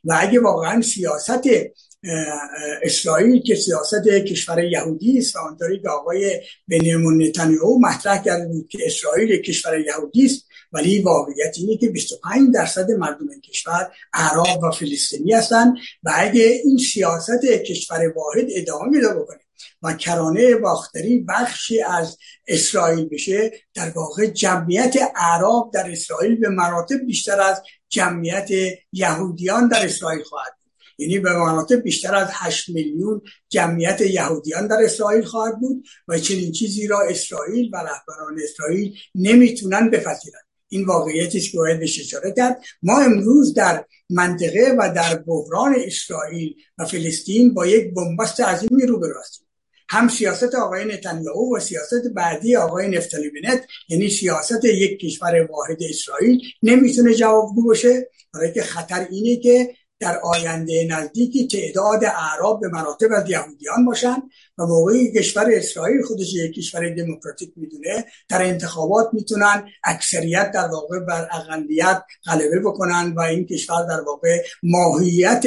و 0.03 0.17
اگه 0.19 0.39
واقعا 0.39 0.81
سیاست 0.81 1.41
اسرائیل 2.83 3.41
که 3.41 3.55
سیاست 3.55 4.07
کشور 4.07 4.63
یهودی 4.63 5.17
است 5.17 5.35
و 5.35 5.39
آنطوری 5.39 5.81
که 5.81 5.89
آقای 5.89 6.41
بنیامین 6.67 7.27
نتانیاهو 7.27 7.79
مطرح 7.79 8.23
کرده 8.23 8.47
بود 8.47 8.67
که 8.67 8.77
اسرائیل 8.85 9.41
کشور 9.41 9.79
یهودی 9.79 10.25
است 10.25 10.45
ولی 10.71 11.01
واقعیت 11.01 11.55
اینه 11.57 11.77
که 11.77 11.89
25 11.89 12.53
درصد 12.53 12.91
مردم 12.91 13.29
این 13.29 13.41
کشور 13.41 13.91
عرب 14.13 14.63
و 14.63 14.71
فلسطینی 14.71 15.33
هستند 15.33 15.77
و 16.03 16.11
اگه 16.15 16.61
این 16.63 16.77
سیاست 16.77 17.45
کشور 17.45 18.13
واحد 18.15 18.45
ادامه 18.55 18.89
میده 18.89 19.13
بکنه 19.13 19.39
و 19.81 19.93
کرانه 19.93 20.55
باختری 20.55 21.19
بخشی 21.19 21.81
از 21.81 22.17
اسرائیل 22.47 23.09
بشه 23.09 23.51
در 23.73 23.89
واقع 23.89 24.25
جمعیت 24.25 24.95
عرب 25.15 25.71
در 25.73 25.91
اسرائیل 25.91 26.35
به 26.35 26.49
مراتب 26.49 27.05
بیشتر 27.05 27.41
از 27.41 27.61
جمعیت 27.89 28.49
یهودیان 28.91 29.67
در 29.67 29.85
اسرائیل 29.85 30.23
خواهد 30.23 30.58
یعنی 30.99 31.19
به 31.19 31.33
مراتب 31.33 31.81
بیشتر 31.81 32.15
از 32.15 32.27
8 32.31 32.69
میلیون 32.69 33.21
جمعیت 33.49 34.01
یهودیان 34.01 34.67
در 34.67 34.77
اسرائیل 34.83 35.23
خواهد 35.23 35.59
بود 35.59 35.85
و 36.07 36.19
چنین 36.19 36.51
چیزی 36.51 36.87
را 36.87 37.01
اسرائیل 37.01 37.69
و 37.73 37.77
رهبران 37.77 38.39
اسرائیل 38.43 38.93
نمی‌تونن 39.15 39.89
بپذیرند. 39.89 40.43
این 40.69 40.85
واقعیتی 40.85 41.37
است 41.37 41.51
که 41.51 41.57
باید 41.57 41.79
بهش 41.79 41.99
اشاره 41.99 42.33
کرد. 42.37 42.61
ما 42.83 42.99
امروز 42.99 43.53
در 43.53 43.85
منطقه 44.09 44.75
و 44.79 44.93
در 44.95 45.15
بحران 45.15 45.75
اسرائیل 45.85 46.55
و 46.77 46.85
فلسطین 46.85 47.53
با 47.53 47.67
یک 47.67 47.93
بنبست 47.93 48.41
عظیمی 48.41 48.85
روبرو 48.85 49.19
هستیم. 49.19 49.45
هم 49.89 50.07
سیاست 50.07 50.55
آقای 50.55 50.85
نتانیاهو 50.85 51.57
و 51.57 51.59
سیاست 51.59 52.07
بعدی 52.15 52.55
آقای 52.55 52.87
نفتالی 52.87 53.29
بنت 53.29 53.65
یعنی 53.89 54.09
سیاست 54.09 54.65
یک 54.65 54.99
کشور 54.99 55.47
واحد 55.51 55.77
اسرائیل 55.89 56.41
نمی‌تونه 56.63 57.13
جوابگو 57.13 57.63
باشه. 57.63 58.09
برای 58.33 58.53
که 58.53 58.61
خطر 58.61 59.07
اینه 59.11 59.37
که 59.37 59.75
در 59.99 60.19
آینده 60.19 60.87
نزدیکی 60.89 61.47
تعداد 61.47 62.03
اعراب 62.03 62.61
به 62.61 62.67
مراتب 62.67 63.07
از 63.15 63.29
یهودیان 63.29 63.85
باشن 63.85 64.15
و 64.57 64.65
موقعی 64.65 65.11
کشور 65.11 65.45
اسرائیل 65.53 66.01
خودش 66.01 66.33
یک 66.33 66.55
کشور 66.55 66.89
دموکراتیک 66.89 67.53
می‌دونه 67.55 68.05
در 68.29 68.43
انتخابات 68.43 69.09
می‌تونن 69.13 69.69
اکثریت 69.83 70.51
در 70.51 70.67
واقع 70.67 70.99
بر 70.99 71.27
اقلیت 71.31 72.03
غلبه 72.25 72.59
بکنن 72.59 73.13
و 73.17 73.19
این 73.19 73.45
کشور 73.45 73.85
در 73.87 74.01
واقع 74.01 74.43
ماهیت 74.63 75.43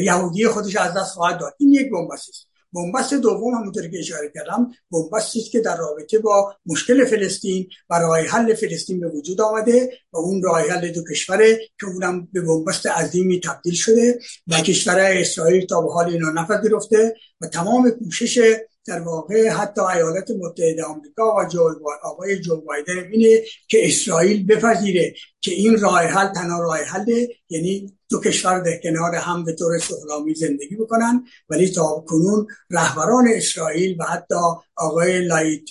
یهودی 0.00 0.46
خودش 0.46 0.76
از 0.76 0.94
دست 0.94 1.12
خواهد 1.14 1.40
داد. 1.40 1.54
این 1.58 1.72
یک 1.72 1.90
بنبست 1.90 2.49
بنبست 2.72 3.14
دوم 3.14 3.54
همونطوری 3.54 3.90
که 3.90 3.98
اشاره 3.98 4.32
کردم 4.34 4.70
بنبستی 4.90 5.40
است 5.40 5.50
که 5.50 5.60
در 5.60 5.76
رابطه 5.76 6.18
با 6.18 6.54
مشکل 6.66 7.04
فلسطین 7.04 7.68
و 7.90 7.94
راه 7.98 8.20
حل 8.20 8.54
فلسطین 8.54 9.00
به 9.00 9.08
وجود 9.08 9.40
آمده 9.40 9.92
و 10.12 10.18
اون 10.18 10.42
راه 10.42 10.60
حل 10.60 10.92
دو 10.92 11.04
کشوره 11.10 11.58
که 11.80 11.86
اونم 11.86 12.28
به 12.32 12.40
بنبست 12.40 12.86
عظیمی 12.86 13.40
تبدیل 13.40 13.74
شده 13.74 14.18
و 14.46 14.60
کشور 14.60 14.98
اسرائیل 14.98 15.66
تا 15.66 15.80
به 15.80 15.92
حال 15.92 16.08
اینا 16.08 16.30
نپذیرفته 16.30 17.14
و 17.40 17.46
تمام 17.46 17.90
کوشش 17.90 18.56
در 18.86 19.00
واقع 19.00 19.48
حتی 19.48 19.80
ایالات 19.80 20.30
متحده 20.30 20.84
آمریکا 20.84 21.36
و 21.36 21.44
جو 21.44 21.70
آقای 22.02 22.38
جو 22.38 22.60
بایدن 22.60 22.98
اینه 23.12 23.42
که 23.68 23.86
اسرائیل 23.86 24.46
بپذیره 24.46 25.14
که 25.40 25.50
این 25.50 25.80
راه 25.80 26.00
حل 26.00 26.32
تنها 26.32 26.62
راه 26.62 26.76
حل 26.76 27.26
یعنی 27.48 27.96
دو 28.10 28.20
کشور 28.20 28.60
در 28.60 28.76
کنار 28.82 29.14
هم 29.14 29.44
به 29.44 29.52
طور 29.52 29.78
سهلامی 29.78 30.34
زندگی 30.34 30.76
بکنن. 30.76 31.24
ولی 31.48 31.70
تا 31.70 32.04
کنون 32.08 32.46
رهبران 32.70 33.28
اسرائیل 33.34 33.96
و 34.00 34.04
حتی 34.04 34.34
آقای 34.76 35.20
لایت 35.20 35.62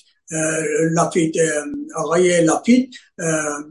لاپید 0.92 1.36
آقای 1.96 2.42
لاپید 2.42 2.96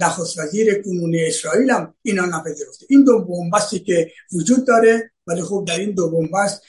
نخست 0.01 0.39
وزیر 0.39 0.83
کنون 0.83 1.17
اسرائیل 1.27 1.71
هم 1.71 1.95
اینا 2.03 2.27
نپذیرفته. 2.27 2.87
این 2.89 3.05
دو 3.05 3.19
بنبستی 3.19 3.79
که 3.79 4.11
وجود 4.33 4.67
داره. 4.67 5.11
ولی 5.27 5.43
خب 5.43 5.65
در 5.69 5.79
این 5.79 5.91
دو 5.91 6.11
بنبست 6.11 6.63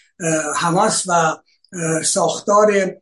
حماس 0.55 1.03
و 1.07 1.38
ساختار 2.03 2.97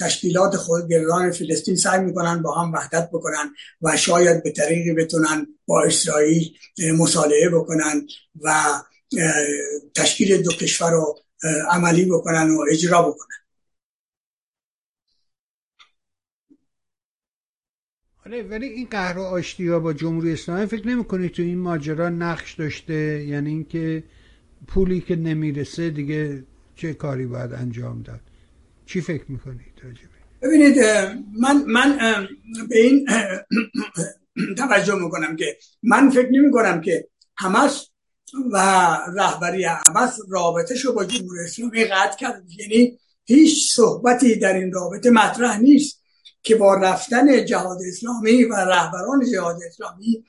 تشکیلات 0.00 0.56
خودگردان 0.56 1.30
فلسطین 1.30 1.76
سعی 1.76 2.00
می‌کنن 2.00 2.42
با 2.42 2.54
هم 2.54 2.72
وحدت 2.72 3.08
بکنن 3.12 3.54
و 3.82 3.96
شاید 3.96 4.42
به 4.42 4.50
طریقی 4.50 4.92
بتونن 4.92 5.46
با 5.66 5.82
اسرائیل 5.82 6.52
مصالحه 6.98 7.48
بکنن 7.48 8.06
و 8.40 8.54
تشکیل 9.94 10.42
دو 10.42 10.50
کشور 10.52 10.90
رو 10.90 11.18
عملی 11.70 12.04
بکنن 12.04 12.50
و 12.50 12.64
اجرا 12.70 13.02
بکنن. 13.02 13.36
آره 18.26 18.42
ولی 18.42 18.66
این 18.66 18.88
قهر 18.90 19.18
و 19.18 19.22
آشتی 19.22 19.68
ها 19.68 19.78
با 19.80 19.92
جمهوری 19.92 20.32
اسلامی 20.32 20.66
فکر 20.66 20.88
نمی 20.88 21.30
تو 21.30 21.42
این 21.42 21.58
ماجرا 21.58 22.08
نقش 22.08 22.54
داشته؟ 22.54 23.24
یعنی 23.24 23.50
اینکه 23.50 24.04
پولی 24.66 25.00
که 25.00 25.16
نمی‌رسه 25.16 25.90
دیگه 25.90 26.44
چه 26.76 26.94
کاری 26.94 27.26
باید 27.26 27.52
انجام 27.52 28.02
داد؟ 28.02 28.20
چی 28.86 29.00
فکر 29.00 29.24
می‌کنید 29.28 29.72
ببینید 30.42 30.78
من 31.40 31.64
من 31.66 31.98
به 32.68 32.78
این 32.78 33.06
توجه 34.54 34.94
می‌کنم 34.94 35.36
که 35.36 35.56
من 35.82 36.10
فکر 36.10 36.28
نمی 36.30 36.50
کنم 36.50 36.80
که 36.80 37.08
همس 37.36 37.88
و 38.52 38.56
رهبری 39.16 39.64
همس 39.64 40.18
رابطه 40.28 40.74
با 40.94 41.04
جمهوری 41.04 41.40
اسلامی 41.44 41.84
قطع 41.84 42.16
کرد. 42.16 42.44
یعنی 42.58 42.98
هیچ 43.24 43.74
صحبتی 43.74 44.34
در 44.38 44.54
این 44.54 44.72
رابطه 44.72 45.10
مطرح 45.10 45.60
نیست. 45.60 46.01
که 46.42 46.54
با 46.54 46.74
رفتن 46.74 47.44
جهاد 47.44 47.78
اسلامی 47.88 48.44
و 48.44 48.54
رهبران 48.54 49.30
جهاد 49.32 49.56
اسلامی 49.66 50.24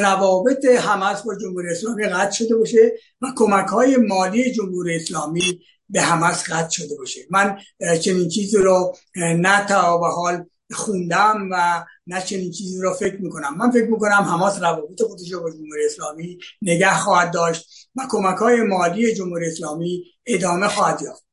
روابط 0.00 0.64
حماس 0.64 1.22
با 1.22 1.34
جمهوری 1.34 1.68
اسلامی 1.70 2.04
قطع 2.04 2.30
شده 2.30 2.56
باشه 2.56 2.92
و 3.20 3.26
کمک 3.36 3.66
های 3.66 3.96
مالی 3.96 4.52
جمهوری 4.52 4.96
اسلامی 4.96 5.60
به 5.88 6.00
حماس 6.00 6.44
قطع 6.50 6.70
شده 6.70 6.96
باشه. 6.96 7.20
من 7.30 7.58
چنین 8.00 8.28
چیزی 8.28 8.56
رو 8.56 8.96
نه 9.16 9.66
تا 9.66 9.98
به 9.98 10.08
حال 10.08 10.44
خوندم 10.72 11.48
و 11.52 11.84
نه 12.06 12.22
چنین 12.22 12.50
چیزی 12.50 12.80
رو 12.80 12.94
فکر 12.94 13.16
می‌کنم. 13.22 13.56
من 13.56 13.70
فکر 13.70 13.90
می‌کنم 13.90 14.12
حماس 14.12 14.62
روابط 14.62 15.02
خودش 15.02 15.32
رو 15.32 15.40
با 15.40 15.50
جمهوری 15.50 15.86
اسلامی 15.86 16.38
نگه 16.62 16.94
خواهد 16.94 17.32
داشت 17.32 17.88
و 17.96 18.02
کمک 18.08 18.36
های 18.36 18.62
مالی 18.62 19.14
جمهوری 19.14 19.46
اسلامی 19.46 20.04
ادامه 20.26 20.68
خواهد 20.68 21.02
یافت. 21.02 21.23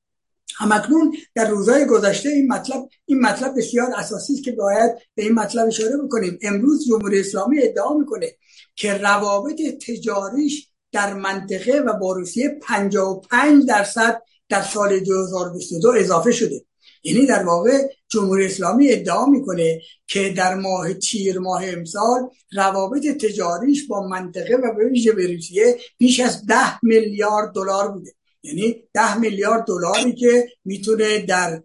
همکنون 0.57 1.15
در 1.35 1.49
روزهای 1.49 1.85
گذشته 1.85 2.29
این 2.29 2.53
مطلب 2.53 2.89
این 3.05 3.19
مطلب 3.19 3.57
بسیار 3.57 3.87
اساسی 3.95 4.33
است 4.33 4.43
که 4.43 4.51
باید 4.51 4.91
به 5.15 5.23
این 5.23 5.33
مطلب 5.33 5.67
اشاره 5.67 5.97
بکنیم. 5.97 6.39
امروز 6.41 6.87
جمهوری 6.87 7.19
اسلامی 7.19 7.63
ادعا 7.63 7.93
می‌کنه 7.93 8.31
که 8.75 8.93
روابط 8.93 9.61
تجاریش 9.87 10.67
در 10.91 11.13
منطقه 11.13 11.79
و 11.79 11.93
با 11.93 12.13
روسیه 12.13 12.59
55 12.61 13.65
درصد 13.67 14.21
در 14.49 14.61
سال 14.61 14.99
2022 14.99 15.89
اضافه 15.89 16.31
شده. 16.31 16.65
یعنی 17.03 17.25
در 17.25 17.43
واقع 17.43 17.87
جمهوری 18.07 18.45
اسلامی 18.45 18.91
ادعا 18.91 19.25
می‌کنه 19.25 19.81
که 20.07 20.29
در 20.29 20.55
ماه 20.55 20.93
تیر 20.93 21.39
ماه 21.39 21.63
امسال 21.65 22.29
روابط 22.53 23.07
تجاریش 23.07 23.87
با 23.87 24.07
منطقه 24.07 24.55
و 24.55 24.75
به 24.75 24.89
ویژه 24.89 25.11
روسیه 25.11 25.77
بیش 25.97 26.19
از 26.19 26.45
ده 26.45 26.79
میلیارد 26.83 27.53
دلار 27.53 27.91
بوده. 27.91 28.11
یعنی 28.43 28.83
ده 28.93 29.17
میلیارد 29.17 29.65
دلاری 29.65 30.13
که 30.13 30.47
می‌تونه 30.65 31.19
در 31.19 31.63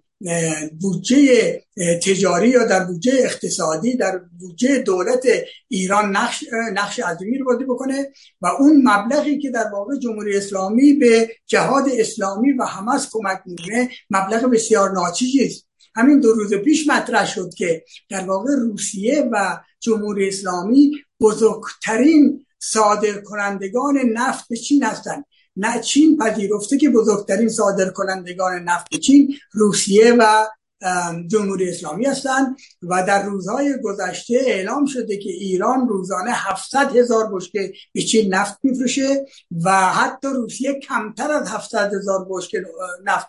بودجه 0.81 1.62
تجاری 2.03 2.49
یا 2.49 2.64
در 2.64 2.85
بودجه 2.85 3.12
اقتصادی 3.18 3.97
در 3.97 4.20
بودجه 4.39 4.79
دولت 4.79 5.27
ایران 5.68 6.16
نقش 6.16 6.45
نقش 6.74 7.01
عظیمی 7.01 7.39
رو 7.39 7.45
بازی 7.45 7.64
بکنه 7.64 8.12
و 8.41 8.47
اون 8.47 8.83
مبلغی 8.85 9.39
که 9.39 9.51
در 9.51 9.68
واقع 9.72 9.97
جمهوری 9.99 10.37
اسلامی 10.37 10.93
به 10.93 11.31
جهاد 11.47 11.85
اسلامی 11.99 12.53
و 12.53 12.64
حماس 12.64 13.09
کمک 13.12 13.41
می‌کنه 13.47 13.89
مبلغ 14.11 14.51
بسیار 14.51 14.93
ناچیزی 14.93 15.45
است. 15.45 15.66
همین 15.95 16.20
دو 16.20 16.33
روز 16.33 16.55
پیش 16.55 16.89
مطرح 16.89 17.27
شد 17.27 17.55
که 17.57 17.85
در 18.09 18.24
واقع 18.24 18.51
روسیه 18.57 19.29
و 19.33 19.59
جمهوری 19.81 20.29
اسلامی 20.29 20.93
بزرگترین 21.20 22.47
صادر 22.59 23.20
کنندگان 23.20 23.99
نفت 23.99 24.49
به 24.49 24.57
چین 24.57 24.85
هستند. 24.85 25.24
نه 25.57 25.80
چین 25.80 26.16
پذیرفته 26.16 26.78
که 26.78 26.90
بزرگترین 26.90 27.48
صادر 27.48 27.90
کنندگان 27.90 28.62
نفت 28.62 28.96
چین 28.96 29.34
روسیه 29.52 30.12
و 30.18 30.46
جمهوری 31.26 31.70
اسلامی 31.70 32.07
هستند 32.07 32.57
و 32.82 33.04
در 33.07 33.22
روزهای 33.22 33.74
گذشته 33.82 34.38
اعلام 34.46 34.86
شده 34.86 35.16
که 35.16 35.30
ایران 35.30 35.88
روزانه 35.88 36.30
700 36.30 36.96
هزار 36.96 37.34
بشکه 37.34 37.72
به 37.92 38.02
چین 38.02 38.34
نفت 38.34 38.59
میفروشه 38.62 39.26
و 39.64 39.70
حتی 39.70 40.28
روسیه 40.28 40.74
کمتر 40.74 41.30
از 41.32 41.48
700 41.48 41.94
هزار 41.94 42.26
بشکه 42.30 42.64
نفت 43.04 43.26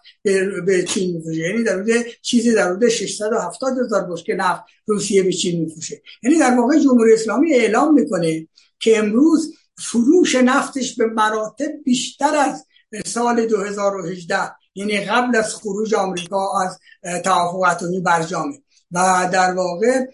به 0.66 0.84
چین 0.84 1.16
میفروشه. 1.16 1.40
یعنی 1.40 1.64
در 1.64 1.76
روز 1.76 1.90
چیزی 2.22 2.54
در 2.54 2.70
حدود 2.70 2.90
670 2.90 3.80
هزار 3.80 4.12
بشکه 4.12 4.36
نفت 4.36 4.62
روسیه 4.86 5.24
به 5.24 5.34
چین 5.34 5.62
میفروشه. 5.62 6.02
یعنی 6.24 6.40
در 6.40 6.56
واقع 6.58 6.80
جمهوری 6.80 7.14
اسلامی 7.14 7.54
اعلام 7.54 7.94
می‌کنه 7.94 8.48
که 8.80 8.98
امروز 8.98 9.54
فروش 9.80 10.36
نفتش 10.36 10.96
به 10.96 11.06
مراتب 11.06 11.72
بیشتر 11.86 12.36
از 12.36 12.66
سال 13.06 13.46
2018 13.46 14.38
یعنی 14.76 15.06
قبل 15.06 15.36
از 15.36 15.56
خروج 15.56 15.94
آمریکا 15.94 16.62
از 16.62 16.80
توافق 17.24 17.62
اتمی 17.72 18.00
برجامه 18.00 18.62
و 18.92 19.30
در 19.34 19.54
واقع 19.54 20.06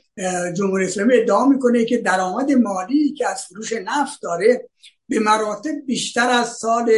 جمهوری 0.53 0.85
اسلامی 0.85 1.17
ادعا 1.17 1.45
می‌کنه 1.45 1.85
که 1.85 1.97
درآمد 1.97 2.51
مالی 2.51 3.13
که 3.13 3.29
از 3.29 3.41
فروش 3.41 3.73
نفت 3.73 4.21
داره 4.21 4.69
به 5.09 5.19
مراتب 5.19 5.71
بیشتر 5.87 6.29
از 6.29 6.49
سال 6.49 6.91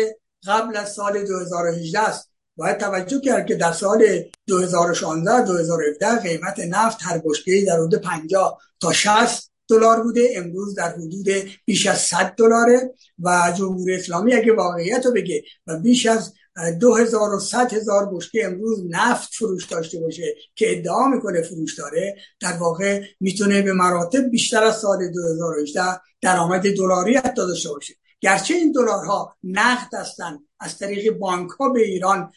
قبل 0.47 0.78
از 0.78 0.93
سال 0.93 1.26
2018 1.26 1.99
است. 1.99 2.30
باید 2.57 2.78
توجه 2.78 3.20
کرد 3.20 3.45
که 3.45 3.55
در 3.55 3.72
سال 3.72 4.24
2016 4.47 5.45
2017 5.45 6.20
قیمت 6.20 6.59
نفت 6.59 6.97
هر 7.01 7.22
بشکه 7.26 7.63
در 7.68 7.76
حدود 7.76 7.95
50 7.95 8.59
تا 8.80 8.93
60 8.93 9.51
دلار 9.70 10.03
بوده 10.03 10.30
امروز 10.36 10.76
در 10.76 10.89
حدود 10.89 11.28
بیش 11.66 11.88
از 11.88 11.97
100 11.97 12.34
دلاره 12.38 12.93
و 13.20 13.53
جمهوری 13.57 13.95
اسلامی 13.95 14.34
اگه 14.34 14.53
واقعیت 14.53 15.05
رو 15.05 15.11
بگه 15.11 15.43
و 15.68 15.80
بیش 15.80 16.05
از 16.05 16.34
دو 16.80 16.95
هزار 16.95 17.34
و 17.34 17.39
ست 17.39 17.74
هزار 17.74 18.09
بشکه 18.13 18.45
امروز 18.45 18.84
نفت 18.89 19.34
فروش 19.34 19.66
داشته 19.66 19.99
باشه 19.99 20.36
که 20.55 20.78
ادعا 20.78 21.07
می‌کنه 21.07 21.41
فروش 21.41 21.80
داره 21.80 22.16
در 22.39 22.53
واقع 22.53 23.03
می‌تونه 23.20 23.61
به 23.61 23.74
مراتب 23.74 24.30
بیشتر 24.30 24.63
از 24.63 24.80
سال 24.80 25.11
2018 25.11 25.82
درآمد 26.22 26.76
دلاری 26.76 27.16
حتی 27.16 27.41
داشته 27.47 27.70
باشه. 27.70 27.93
گرچه 28.22 28.53
این 28.53 28.72
دلارها 28.72 29.38
نقد 29.43 29.93
هستند 29.93 30.39
از 30.60 30.78
طریق 30.78 31.14
بانک 31.14 31.49
ها 31.51 31.70
به 31.70 31.82
ایران 31.82 32.32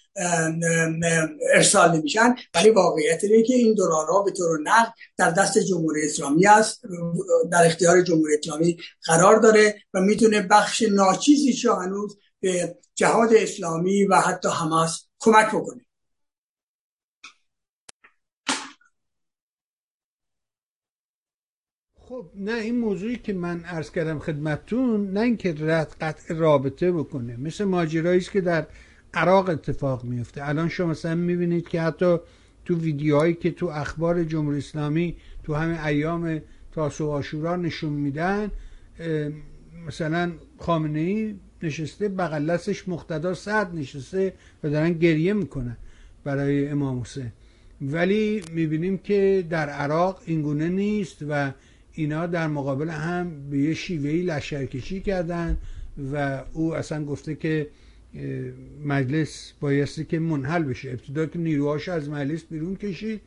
ارسال 1.54 1.96
نمیشن. 1.96 2.34
ولی 2.54 2.70
واقعیت 2.70 3.24
اینه 3.24 3.42
که 3.42 3.54
این 3.54 3.74
دلارها 3.74 4.22
به 4.22 4.30
طور 4.30 4.60
نقد 4.62 4.92
در 5.16 5.30
دست 5.30 5.58
جمهوری 5.58 6.06
اسلامی 6.06 6.46
است. 6.46 6.82
در 7.52 7.66
اختیار 7.66 8.02
جمهوری 8.02 8.34
اسلامی 8.34 8.76
قرار 9.04 9.36
داره 9.36 9.82
و 9.94 10.00
می‌تونه 10.00 10.42
بخش 10.42 10.82
ناچیزی 10.82 11.68
هنوز 11.68 12.18
به 12.40 12.76
جهاد 12.94 13.34
اسلامی 13.34 14.04
و 14.04 14.14
حتی 14.14 14.48
حماس 14.48 15.04
کمک 15.20 15.48
بکنه. 15.48 15.87
خب 22.18 22.26
نه 22.34 22.52
این 22.52 22.78
موضوعی 22.78 23.16
که 23.16 23.32
من 23.32 23.60
عرض 23.60 23.90
کردم 23.90 24.18
خدمتتون 24.18 25.10
نه 25.10 25.20
اینکه 25.20 25.54
رد 25.58 25.96
قطع 26.00 26.34
رابطه 26.34 26.92
بکنه. 26.92 27.36
مثل 27.36 27.64
ماجرایی 27.64 28.20
که 28.20 28.40
در 28.40 28.66
عراق 29.14 29.48
اتفاق 29.48 30.04
میفته. 30.04 30.48
الان 30.48 30.68
شما 30.68 30.86
مثلا 30.86 31.14
می‌بینید 31.14 31.68
که 31.68 31.80
حتی 31.80 32.16
تو 32.64 32.78
ویدیوهایی 32.78 33.34
که 33.34 33.50
تو 33.50 33.66
اخبار 33.66 34.24
جمهوری 34.24 34.58
اسلامی 34.58 35.16
تو 35.44 35.54
همه 35.54 35.86
ایام 35.86 36.40
تاسو 36.72 37.06
و 37.06 37.10
آشورا 37.10 37.56
نشون 37.56 37.92
میدن 37.92 38.50
مثلا 39.86 40.32
خامنه 40.58 41.00
ای 41.00 41.34
نشسته 41.62 42.08
بغلسش 42.08 42.88
مقتدا 42.88 43.34
سعد 43.34 43.74
نشسته 43.74 44.34
و 44.64 44.70
دارن 44.70 44.92
گریه 44.92 45.32
می‌کنن 45.32 45.76
برای 46.24 46.68
امام 46.68 47.00
حسین. 47.00 47.32
ولی 47.80 48.42
می‌بینیم 48.52 48.98
که 48.98 49.46
در 49.50 49.68
عراق 49.68 50.22
اینگونه 50.26 50.68
نیست 50.68 51.16
و 51.28 51.52
اینا 51.98 52.26
در 52.26 52.46
مقابل 52.46 52.88
هم 52.88 53.50
به 53.50 53.58
یه 53.58 53.74
شیوهی 53.74 54.22
لشکرکشی 54.22 55.00
کردن 55.00 55.56
و 56.12 56.42
او 56.52 56.74
اصلا 56.74 57.04
گفته 57.04 57.34
که 57.34 57.68
مجلس 58.84 59.52
بایستی 59.60 60.04
که 60.04 60.18
منحل 60.18 60.62
بشه. 60.62 60.90
ابتدا 60.90 61.26
که 61.26 61.38
نیروهاش 61.38 61.88
از 61.88 62.08
مجلس 62.08 62.44
بیرون 62.44 62.76
کشید 62.76 63.20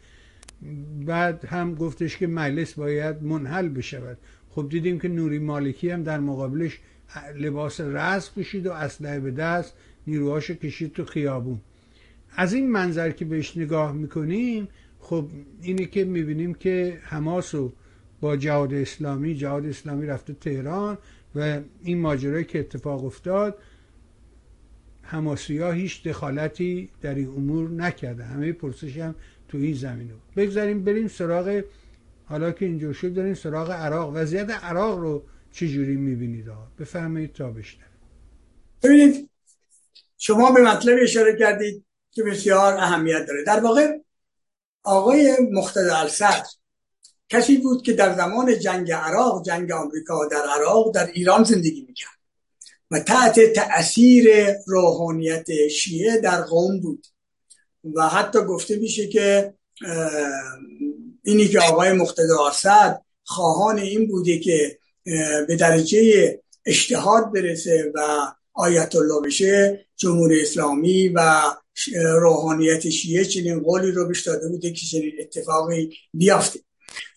بعد 1.05 1.45
هم 1.45 1.75
گفتش 1.75 2.17
که 2.17 2.27
مجلس 2.27 2.73
باید 2.73 3.23
منحل 3.23 3.69
بشود. 3.69 4.17
خب 4.49 4.67
دیدیم 4.69 4.99
که 4.99 5.07
نوری 5.07 5.39
مالکی 5.39 5.89
هم 5.89 6.03
در 6.03 6.19
مقابلش 6.19 6.79
لباس 7.39 7.81
رزق 7.81 8.33
کشید 8.33 8.67
و 8.67 8.71
اسلحه 8.71 9.19
به 9.19 9.31
دست 9.31 9.73
نیروهاشو 10.07 10.53
کشید 10.53 10.93
تو 10.93 11.05
خیابون. 11.05 11.59
از 12.35 12.53
این 12.53 12.71
منظر 12.71 13.11
که 13.11 13.25
بهش 13.25 13.57
نگاه 13.57 13.91
می‌کنیم 13.91 14.67
خب 14.99 15.27
اینه 15.61 15.85
که 15.85 16.03
می‌بینیم 16.03 16.53
که 16.53 16.99
حماس 17.01 17.55
و 17.55 17.73
با 18.21 18.35
جهاد 18.35 18.73
اسلامی 18.73 19.35
جهاد 19.35 19.65
اسلامی 19.65 20.07
رفته 20.07 20.33
تهران 20.33 20.97
و 21.35 21.59
این 21.83 21.99
ماجرایی 21.99 22.45
که 22.45 22.59
اتفاق 22.59 23.05
افتاد 23.05 23.57
حماسی 25.01 25.57
ها 25.57 25.71
هیچ 25.71 26.03
دخالتی 26.03 26.89
در 27.01 27.15
این 27.15 27.27
امور 27.27 27.69
نکرده 27.69 28.23
همه 28.23 28.51
پرسش 28.51 28.97
هم 28.97 29.15
تو 29.47 29.57
این 29.57 29.73
زمینه 29.73 30.13
بگذاریم 30.35 30.83
بریم 30.83 31.07
سراغ 31.07 31.63
حالا 32.25 32.51
که 32.51 32.65
اینجور 32.65 32.93
شد 32.93 33.13
داریم 33.13 33.33
سراغ 33.33 33.71
عراق. 33.71 34.11
وضعیت 34.15 34.49
عراق 34.49 34.99
رو 34.99 35.23
چجوری 35.51 35.95
می‌بینید 35.95 36.45
بفرمایید 36.79 37.33
تا 37.33 37.51
بشنویم. 37.51 37.87
ببینید 38.83 39.29
شما 40.17 40.51
به 40.51 40.61
مطلب 40.61 40.97
اشاره 41.01 41.37
کردید 41.39 41.85
که 42.11 42.23
بسیار 42.23 42.73
اهمیت 42.73 43.25
داره. 43.27 43.43
در 43.43 43.59
واقع 43.59 43.97
آقای 44.83 45.37
مختد 45.51 45.87
الصدر 45.95 46.45
کسی 47.31 47.57
بود 47.57 47.83
که 47.83 47.93
در 47.93 48.15
زمان 48.15 48.59
جنگ 48.59 48.91
عراق 48.91 49.45
جنگ 49.45 49.71
آمریکا 49.71 50.25
در 50.25 50.43
عراق 50.55 50.95
در 50.95 51.11
ایران 51.13 51.43
زندگی 51.43 51.85
می‌کرد. 51.87 52.11
و 52.91 52.99
تحت 52.99 53.39
تأثیر 53.39 54.29
روحانیت 54.67 55.67
شیعه 55.67 56.17
در 56.17 56.41
قوم 56.41 56.79
بود. 56.79 57.07
و 57.95 58.07
حتی 58.07 58.39
گفته 58.39 58.75
میشه 58.75 59.07
که 59.07 59.53
اینی 61.23 61.47
که 61.47 61.59
آقای 61.59 61.91
مقتدر 61.91 62.33
آسد 62.39 63.01
خواهان 63.23 63.79
این 63.79 64.07
بوده 64.07 64.39
که 64.39 64.77
به 65.47 65.55
درجه 65.59 66.39
اجتهاد 66.65 67.33
برسه 67.33 67.91
و 67.95 67.99
آیت 68.53 68.95
الله 68.95 69.21
بشه 69.21 69.85
جمهوری 69.95 70.41
اسلامی 70.41 71.09
و 71.09 71.41
روحانیت 71.95 72.89
شیعه 72.89 73.25
چنین 73.25 73.59
قولی 73.59 73.91
رو 73.91 74.07
بهش 74.07 74.21
داده 74.21 74.47
بوده 74.47 74.71
که 74.71 74.85
چنین 74.85 75.13
اتفاقی 75.19 75.97
بیافته. 76.13 76.59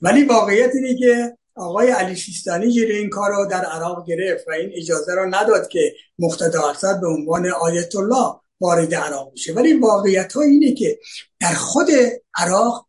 ولی 0.00 0.24
واقعیت 0.24 0.70
اینه 0.74 0.98
که 0.98 1.36
آقای 1.56 1.90
علی 1.90 2.16
سیستانی 2.16 2.72
جلوی 2.72 2.96
این 2.96 3.10
کار 3.10 3.30
رو 3.30 3.46
در 3.46 3.64
عراق 3.64 4.06
گرفت 4.06 4.48
و 4.48 4.50
این 4.50 4.70
اجازه 4.74 5.14
را 5.14 5.24
نداد 5.24 5.68
که 5.68 5.94
مقتدا 6.18 6.68
ارسد 6.68 7.00
به 7.00 7.06
عنوان 7.06 7.46
آیت 7.46 7.96
الله 7.96 8.34
وارد 8.60 8.94
عراق 8.94 9.32
بشه. 9.32 9.52
ولی 9.52 9.72
واقعیت 9.72 10.32
ها 10.32 10.42
اینه 10.42 10.74
که 10.74 10.98
در 11.40 11.54
خود 11.54 11.86
عراق 12.34 12.86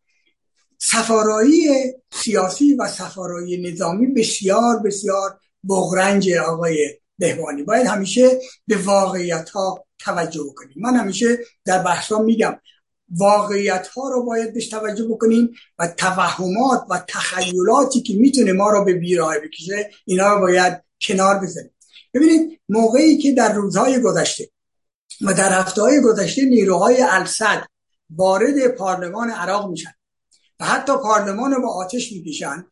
سفارایی 0.78 1.68
سیاسی 2.12 2.74
و 2.74 2.88
سفارایی 2.88 3.72
نظامی 3.72 4.06
بسیار 4.06 4.78
بسیار 4.78 5.40
بغرنج 5.68 6.32
آقای 6.32 6.98
بهبانی 7.18 7.62
باید 7.62 7.86
همیشه 7.86 8.40
به 8.66 8.76
واقعیت 8.76 9.50
ها 9.50 9.86
توجه 9.98 10.54
کنیم 10.56 10.74
من 10.76 10.96
همیشه 10.96 11.38
در 11.64 11.82
بحثا 11.82 12.18
میگم 12.18 12.60
واقعیت 13.10 13.86
ها 13.86 14.08
رو 14.08 14.24
باید 14.24 14.54
بهش 14.54 14.68
توجه 14.68 15.04
بکنیم 15.08 15.50
و 15.78 15.88
توهمات 15.88 16.86
و 16.90 17.04
تخیلاتی 17.08 18.02
که 18.02 18.14
می‌تونه 18.14 18.52
ما 18.52 18.70
رو 18.70 18.84
به 18.84 18.94
بیراه 18.94 19.38
بکشه 19.38 19.90
اینا 20.04 20.34
رو 20.34 20.40
باید 20.40 20.82
کنار 21.00 21.40
بزنیم 21.40 21.70
ببینید 22.14 22.60
موقعی 22.68 23.18
که 23.18 23.32
در 23.32 23.52
روزهای 23.52 24.00
گذشته 24.00 24.50
و 25.20 25.34
در 25.34 25.60
هفته 25.60 25.82
های 25.82 26.00
گذشته 26.00 26.44
نیروهای 26.44 27.02
السد 27.02 27.62
وارد 28.10 28.68
پارلمان 28.68 29.30
عراق 29.30 29.70
میشن 29.70 29.92
و 30.60 30.64
حتی 30.64 30.92
پارلمان 30.92 31.52
رو 31.52 31.62
با 31.62 31.68
آتش 31.68 32.12
می‌کشن 32.12 32.66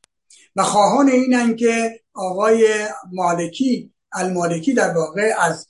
و 0.57 0.63
خواهان 0.63 1.09
اینن 1.09 1.57
که 1.57 2.01
آقای 2.15 2.87
مالکی 3.13 3.93
المالکی 4.13 4.75
در 4.75 4.97
واقع 4.97 5.33
از 5.41 5.67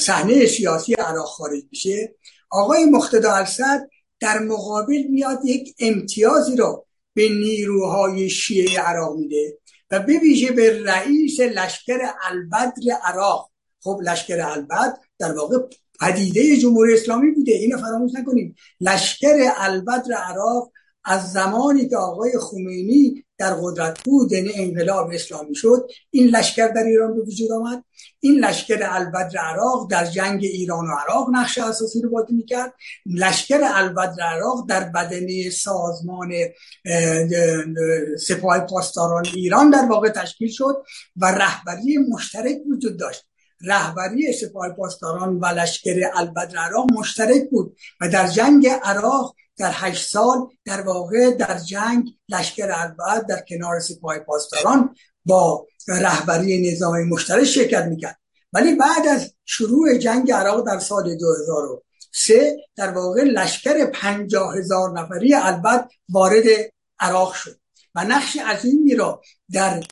صحنه 0.00 0.46
سیاسی 0.46 0.94
عراق 0.94 1.26
خارج 1.26 1.62
بشه 1.72 2.14
آقای 2.52 2.84
مختدا 2.84 3.32
السد 3.32 3.88
در 4.20 4.38
مقابل 4.38 5.02
میاد 5.10 5.38
یک 5.44 5.74
امتیازی 5.78 6.56
رو 6.56 6.86
به 7.14 7.28
نیروهای 7.28 8.30
شیعه 8.30 8.80
عراق 8.80 9.16
میده 9.16 9.58
و 9.90 10.00
به 10.00 10.18
ویژه 10.18 10.52
به 10.52 10.82
رئیس 10.84 11.40
لشکر 11.40 11.98
البدر 12.30 12.92
عراق. 13.04 13.50
خب 13.80 14.00
لشکر 14.02 14.40
البدر 14.40 14.96
در 15.18 15.32
واقع 15.32 15.58
پدیده 16.00 16.56
جمهوری 16.56 16.94
اسلامی 16.94 17.30
بوده 17.30 17.52
اینو 17.52 17.78
فراموش 17.78 18.10
نکنیم 18.14 18.54
لشکر 18.80 19.52
البدر 19.56 20.14
عراق 20.14 20.72
از 21.04 21.32
زمانی 21.32 21.88
که 21.88 21.96
آقای 21.96 22.38
خمینی 22.38 23.24
در 23.42 23.54
قدرت 23.62 24.02
بود 24.04 24.32
یعنی 24.32 24.50
انقلاب 24.54 25.10
اسلامی 25.12 25.54
شد 25.54 25.88
این 26.10 26.28
لشکر 26.28 26.68
در 26.68 26.82
ایران 26.82 27.14
به 27.14 27.20
وجود 27.22 27.52
آمد. 27.52 27.84
این 28.20 28.44
لشکر 28.44 28.78
البدر 28.82 29.38
عراق 29.38 29.90
در 29.90 30.06
جنگ 30.06 30.44
ایران 30.44 30.86
و 30.86 30.90
عراق 30.90 31.28
نقش 31.32 31.58
اساسی 31.58 32.02
رو 32.02 32.10
بازی 32.10 32.34
می‌کرد. 32.34 32.74
لشکر 33.06 33.60
البدر 33.74 34.22
عراق 34.22 34.68
در 34.68 34.84
بدنه 34.84 35.50
سازمان 35.50 36.32
سپاه 38.18 38.60
پاسداران 38.60 39.26
ایران 39.34 39.70
در 39.70 39.84
واقع 39.90 40.08
تشکیل 40.08 40.50
شد 40.50 40.82
و 41.16 41.26
رهبری 41.26 41.98
مشترک 41.98 42.56
وجود 42.70 42.96
داشت. 42.98 43.24
رهبری 43.64 44.32
سپاه 44.32 44.68
پاسداران 44.68 45.38
و 45.38 45.46
لشکر 45.46 46.10
البدر 46.14 46.58
عراق 46.58 46.92
مشترک 46.92 47.50
بود 47.50 47.76
و 48.00 48.08
در 48.08 48.26
جنگ 48.26 48.68
عراق 48.82 49.34
در 49.56 49.72
هشت 49.74 50.10
سال 50.10 50.48
در 50.64 50.80
واقع 50.80 51.30
در 51.30 51.58
جنگ 51.58 52.08
لشکر 52.28 52.70
البد 52.72 53.26
در 53.26 53.44
کنار 53.48 53.80
سپاه 53.80 54.18
پاسداران 54.18 54.94
با 55.24 55.66
رهبری 55.88 56.72
نظام 56.72 57.08
مشترک 57.08 57.44
شرکت 57.44 57.84
می‌کرد. 57.84 58.18
ولی 58.52 58.74
بعد 58.74 59.06
از 59.06 59.34
شروع 59.44 59.98
جنگ 59.98 60.32
عراق 60.32 60.66
در 60.66 60.78
سال 60.78 61.16
2003 61.16 62.56
در 62.76 62.90
واقع 62.90 63.22
لشکر 63.22 63.86
پنجاه 63.86 64.58
هزار 64.58 65.00
نفری 65.00 65.34
البد 65.34 65.88
وارد 66.08 66.44
عراق 67.00 67.32
شد. 67.32 67.56
و 67.94 68.04
نقش 68.04 68.36
عظیمی 68.36 68.94
را 68.94 69.22
در 69.52 69.82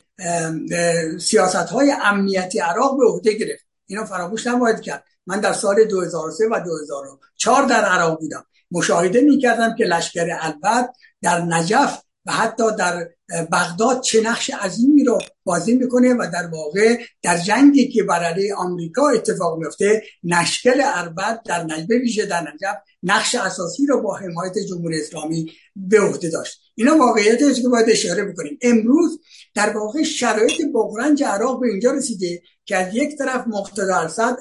سیاست 1.19 1.55
های 1.55 1.95
امنیتی 2.03 2.59
عراق 2.59 2.97
به 2.97 3.05
عهده 3.05 3.33
گرفت. 3.33 3.65
اینا 3.85 4.05
فراموش 4.05 4.47
نباید 4.47 4.81
کرد. 4.81 5.03
من 5.27 5.39
در 5.39 5.53
سال 5.53 5.83
2003 5.85 6.43
و 6.51 6.59
2004 6.59 7.65
در 7.65 7.85
عراق 7.85 8.19
بودم. 8.19 8.45
مشاهده 8.71 9.21
می‌کردم 9.21 9.75
که 9.75 9.83
لشکر 9.83 10.37
البد 10.41 10.89
در 11.21 11.41
نجف 11.41 12.01
و 12.25 12.31
حتی 12.31 12.63
در 12.79 13.09
بغداد 13.51 14.01
چه 14.01 14.21
نقش 14.21 14.49
عظیمی 14.49 15.03
رو 15.03 15.19
بازی 15.43 15.75
می‌کنه 15.75 16.13
و 16.13 16.27
در 16.33 16.47
واقع 16.47 16.97
در 17.21 17.37
جنگی 17.37 17.87
که 17.87 18.03
برای 18.03 18.53
آمریکا 18.53 19.09
اتفاق 19.09 19.59
میفته 19.59 20.03
نشکل 20.23 20.81
اربد 20.85 21.41
در 21.45 21.63
نجف 21.63 21.89
ویژه 21.89 22.25
در 22.25 22.41
نجف 22.41 22.77
نقش 23.03 23.35
اساسی 23.35 23.85
رو 23.85 24.01
با 24.01 24.15
حمایت 24.15 24.53
جمهوری 24.69 24.99
اسلامی 24.99 25.51
به 25.75 26.01
عهده 26.01 26.29
داشت. 26.29 26.61
اینا 26.75 26.97
واقعیت 26.97 27.39
که 27.61 27.69
باید 27.69 27.89
اشاره 27.89 28.25
بکنیم. 28.25 28.57
امروز 28.61 29.19
در 29.55 29.77
واقع 29.77 30.03
شرایط 30.03 30.61
بغرنج 30.73 31.23
عراق 31.23 31.59
به 31.59 31.67
اینجا 31.67 31.91
رسیده 31.91 32.41
که 32.65 32.77
از 32.77 32.95
یک 32.95 33.17
طرف 33.17 33.47
مقتدا 33.47 33.97
الاسد 33.97 34.37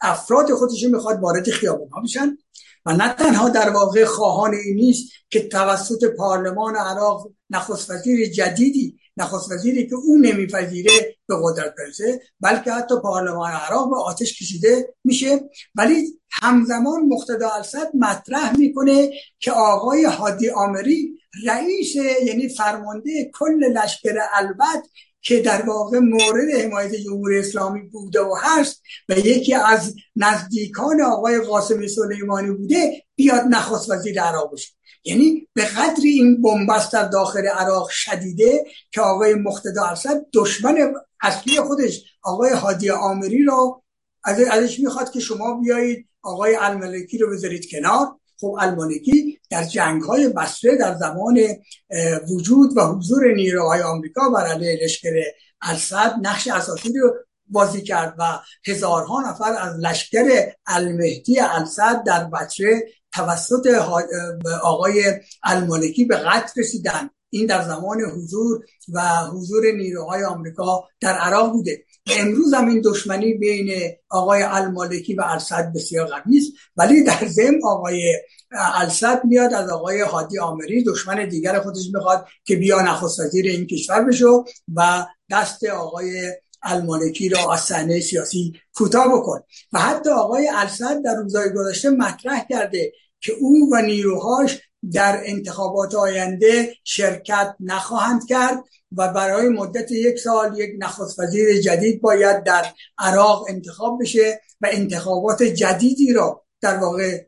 افراد 0.00 0.50
خودش 0.50 0.84
می‌خواد 0.84 1.20
وارد 1.20 1.50
خیابان 1.50 1.88
ها 1.88 2.00
بشن. 2.02 2.38
و 2.86 2.92
نه 2.92 3.14
تنها 3.14 3.48
در 3.48 3.70
واقع 3.70 4.04
خواهان 4.04 4.54
این 4.54 4.76
نیست 4.76 5.12
که 5.30 5.48
توسط 5.48 6.04
پارلمان 6.04 6.76
عراق 6.76 7.30
نخست 7.50 7.90
وزیر 7.90 8.30
جدیدی 8.30 8.98
نخست 9.16 9.52
وزیری 9.52 9.86
که 9.86 9.94
او 9.94 10.18
نمیپذیره 10.18 11.16
به 11.26 11.34
قدرت 11.42 11.74
برسه 11.78 12.20
بلکه 12.40 12.72
حتی 12.72 12.94
پارلمان 13.02 13.52
عراق 13.52 13.90
به 13.90 13.96
آتش 13.96 14.38
کشیده 14.38 14.94
میشه. 15.04 15.40
ولی 15.74 16.20
همزمان 16.30 17.06
مقتدا 17.08 17.50
السد 17.50 17.90
مطرح 17.94 18.58
می‌کنه 18.58 19.10
که 19.38 19.52
آقای 19.52 20.04
حادی 20.04 20.50
آمری 20.50 21.18
رئیس 21.46 21.96
یعنی 22.26 22.48
فرمانده 22.48 23.30
کل 23.34 23.64
لشکر 23.64 24.18
البد 24.32 24.82
که 25.22 25.40
در 25.40 25.62
واقع 25.62 25.98
مورد 25.98 26.50
حمایت 26.50 26.94
جمهوری 26.94 27.38
اسلامی 27.38 27.80
بوده 27.80 28.20
و 28.20 28.34
هست 28.42 28.82
و 29.08 29.18
یکی 29.18 29.54
از 29.54 29.94
نزدیکان 30.16 31.02
آقای 31.02 31.40
قاسم 31.40 31.86
سلیمانی 31.86 32.50
بوده 32.50 33.02
بیاد 33.16 33.42
نخست 33.50 33.90
وزیر 33.90 34.22
عراق 34.22 34.52
بشه. 34.52 34.72
یعنی 35.04 35.48
به 35.54 35.64
قدری 35.64 36.08
این 36.08 36.42
بنبست 36.42 36.92
در 36.92 37.08
داخل 37.08 37.46
عراق 37.46 37.88
شدیده 37.88 38.64
که 38.90 39.00
آقای 39.00 39.34
مقتدا 39.34 39.84
اسد 39.84 40.26
دشمن 40.34 40.94
اصلی 41.22 41.56
خودش 41.60 42.04
آقای 42.22 42.50
هادی 42.50 42.90
آمری 42.90 43.44
رو 43.44 43.82
ازش 44.24 44.80
می‌خواد 44.80 45.10
که 45.10 45.20
شما 45.20 45.60
بیایید 45.60 46.08
آقای 46.22 46.56
الملکی 46.60 47.18
رو 47.18 47.30
بذارید 47.30 47.70
کنار. 47.70 48.16
خب 48.42 48.56
المالکی 48.60 49.40
در 49.50 49.64
جنگ 49.64 50.02
های 50.02 50.28
بسره 50.28 50.76
در 50.76 50.94
زمان 50.94 51.38
وجود 52.30 52.76
و 52.76 52.80
حضور 52.80 53.34
نیروهای 53.34 53.82
آمریکا 53.82 54.28
بر 54.28 54.46
علیه 54.46 54.84
لشکر 54.84 55.10
السد 55.62 56.14
نقش 56.22 56.48
اساسی 56.48 56.92
رو 56.98 57.14
بازی 57.46 57.82
کرد 57.82 58.14
و 58.18 58.38
هزارها 58.66 59.30
نفر 59.30 59.52
از 59.58 59.76
لشکر 59.78 60.52
المهدی 60.66 61.40
السد 61.40 62.02
در 62.06 62.24
بچه 62.24 62.82
توسط 63.12 63.66
آقای 64.62 65.20
المالکی 65.42 66.04
به 66.04 66.16
قتل 66.16 66.60
رسیدن. 66.60 67.10
این 67.30 67.46
در 67.46 67.64
زمان 67.64 68.00
حضور 68.00 68.64
و 68.92 69.16
حضور 69.16 69.72
نیروهای 69.72 70.24
آمریکا 70.24 70.88
در 71.00 71.18
عراق 71.18 71.52
بوده. 71.52 71.84
امروز 72.06 72.54
هم 72.54 72.68
این 72.68 72.82
دشمنی 72.84 73.34
بین 73.34 73.92
آقای 74.10 74.42
المالکی 74.42 75.14
و 75.14 75.22
السد 75.26 75.72
بسیار 75.74 76.06
قوی 76.06 76.38
است 76.38 76.52
ولی 76.76 77.04
در 77.04 77.26
ضمن 77.26 77.60
آقای 77.64 78.14
السد 78.52 79.20
میاد 79.24 79.54
از 79.54 79.70
آقای 79.70 80.00
حادی 80.00 80.38
آمری 80.38 80.84
دشمن 80.84 81.28
دیگر 81.28 81.60
خودش 81.60 81.90
می‌خواد 81.94 82.26
که 82.44 82.56
بیا 82.56 82.82
نخست 82.82 83.20
وزیر 83.20 83.46
این 83.46 83.66
کشور 83.66 84.04
بشه 84.04 84.24
و 84.74 85.06
دست 85.30 85.64
آقای 85.64 86.32
المالکی 86.62 87.28
را 87.28 87.52
از 87.52 87.60
صحنه 87.60 88.00
سیاسی 88.00 88.52
کوتاه 88.74 89.08
بکن. 89.08 89.40
و 89.72 89.78
حتی 89.78 90.10
آقای 90.10 90.48
السد 90.48 91.02
در 91.04 91.14
روزهای 91.14 91.52
گذشته 91.56 91.90
مطرح 91.90 92.46
کرده 92.50 92.92
که 93.20 93.32
او 93.40 93.70
و 93.72 93.82
نیروهاش 93.82 94.60
در 94.92 95.20
انتخابات 95.24 95.94
آینده 95.94 96.74
شرکت 96.84 97.54
نخواهند 97.60 98.26
کرد 98.28 98.64
و 98.96 99.12
برای 99.12 99.48
مدت 99.48 99.92
یک 99.92 100.18
سال 100.18 100.58
یک 100.58 100.70
نخست 100.78 101.18
وزیر 101.18 101.60
جدید 101.60 102.00
باید 102.00 102.44
در 102.44 102.66
عراق 102.98 103.46
انتخاب 103.48 103.98
بشه 104.00 104.40
و 104.60 104.68
انتخابات 104.72 105.42
جدیدی 105.42 106.12
را 106.12 106.44
در 106.60 106.76
واقع 106.76 107.26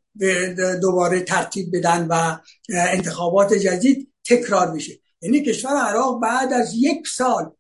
دوباره 0.81 1.21
ترتیب 1.21 1.77
بدن 1.77 2.07
و 2.11 2.39
انتخابات 2.69 3.55
جدید 3.55 4.12
تکرار 4.25 4.71
بشه. 4.71 4.93
یعنی 5.23 5.43
کشور 5.43 5.71
عراق 5.71 6.21
بعد 6.21 6.53
از 6.53 6.75
یک 6.75 7.09
سال 7.09 7.53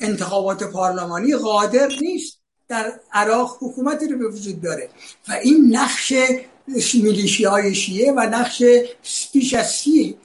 انتخابات 0.00 0.64
پارلمانی 0.64 1.36
قادر 1.36 1.88
نیست 2.00 2.40
در 2.68 3.00
عراق 3.12 3.56
حکومتی 3.60 4.08
رو 4.08 4.18
به 4.18 4.28
وجود 4.28 4.60
داره 4.62 4.88
و 5.28 5.32
این 5.32 5.76
نقش 5.76 6.12
میلیشی 6.94 7.44
های 7.44 7.74
شیعه 7.74 8.12
و 8.12 8.20
نقش 8.20 8.62
بیش 9.32 9.54
از 9.54 9.70
سی 9.70 10.16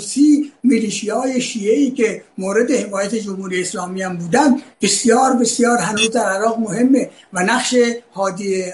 سی 0.00 0.52
میلیشی 0.62 1.10
های 1.10 1.40
شیعه 1.40 1.76
ای 1.76 1.90
که 1.90 2.22
مورد 2.38 2.70
حمایت 2.70 3.14
جمهوری 3.14 3.60
اسلامی 3.60 4.02
هم 4.02 4.16
بودن 4.16 4.62
بسیار 4.82 5.32
بسیار 5.32 5.78
هنوز 5.78 6.10
در 6.10 6.24
عراق 6.24 6.58
مهمه 6.58 7.10
و 7.32 7.42
نقش 7.42 7.74
هادی, 8.14 8.64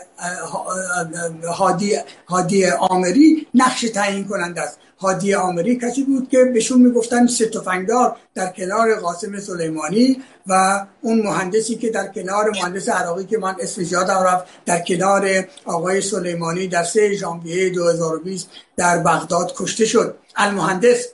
هادی, 1.57 1.97
هادی 2.29 2.67
آمری 2.67 3.47
نقش 3.55 3.81
تعیین 3.81 4.25
کننده 4.25 4.61
است. 4.61 4.79
هادی 5.05 5.35
آمری 5.35 5.79
کسی 5.79 6.03
بود 6.03 6.29
که 6.29 6.45
بهشون 6.45 6.81
می‌گفتن 6.81 7.27
سه 7.27 7.49
تفنگدار 7.49 8.17
در 8.35 8.53
کنار 8.53 8.95
قاسم 8.95 9.41
سلیمانی 9.41 10.23
و 10.47 10.87
اون 11.01 11.23
مهندسی 11.23 11.75
که 11.75 11.91
در 11.91 12.07
کنار 12.07 12.51
مهندس 12.51 12.89
عراقی 12.89 13.25
که 13.25 13.39
من 13.39 13.55
اسمش 13.61 13.93
یادم 13.93 14.23
رفت 14.27 14.45
در 14.67 14.81
کنار 14.81 15.45
آقای 15.65 16.01
سلیمانی 16.01 16.69
در 16.69 16.85
سه 16.85 17.15
ژانویه 17.15 17.71
2020 17.71 18.49
در 18.77 18.99
بغداد 18.99 19.53
کشته 19.57 19.87
شد. 19.87 20.17
المهندس 20.37 21.09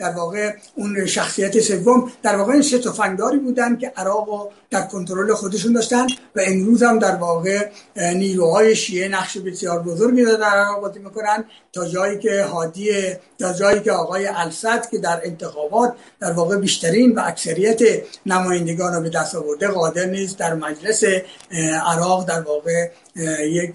در 0.00 0.10
واقع 0.10 0.52
اون 0.74 1.06
شخصیت 1.06 1.60
سوم 1.60 2.12
در 2.22 2.36
واقع 2.36 2.52
این 2.52 2.62
سه 2.62 2.78
تفنگداری 2.78 3.38
بودن 3.38 3.78
که 3.78 3.92
عراق 3.96 4.50
در 4.70 4.86
کنترل 4.86 5.34
خودشون 5.34 5.72
داشتن 5.72 6.06
و 6.36 6.40
امروز 6.46 6.82
هم 6.82 6.98
در 6.98 7.16
واقع 7.16 7.68
نیروهای 7.96 8.76
شیعه 8.76 9.08
نقش 9.08 9.38
بسیار 9.38 9.82
بزرگی 9.82 10.24
در 10.24 10.42
عراق 10.42 10.80
بازی 10.80 10.98
می‌کنن 10.98 11.44
تا 11.72 11.88
جایی 11.88 12.18
که 12.18 12.42
هادی 12.42 12.90
تا 13.38 13.52
جایی 13.52 13.80
که 13.80 13.92
آقای 13.92 14.26
السد 14.26 14.90
که 14.90 14.98
در 14.98 15.20
انتخابات 15.24 15.92
در 16.20 16.32
واقع 16.32 16.56
بیشترین 16.56 17.14
و 17.14 17.22
اکثریت 17.24 17.80
نمایندگان 18.26 18.94
رو 18.94 19.00
به 19.00 19.08
دست 19.08 19.34
آورده 19.34 19.68
قادر 19.68 20.04
نیست 20.04 20.38
در 20.38 20.54
مجلس 20.54 21.04
عراق 21.86 22.28
در 22.28 22.40
واقع 22.40 22.90
یک 23.16 23.74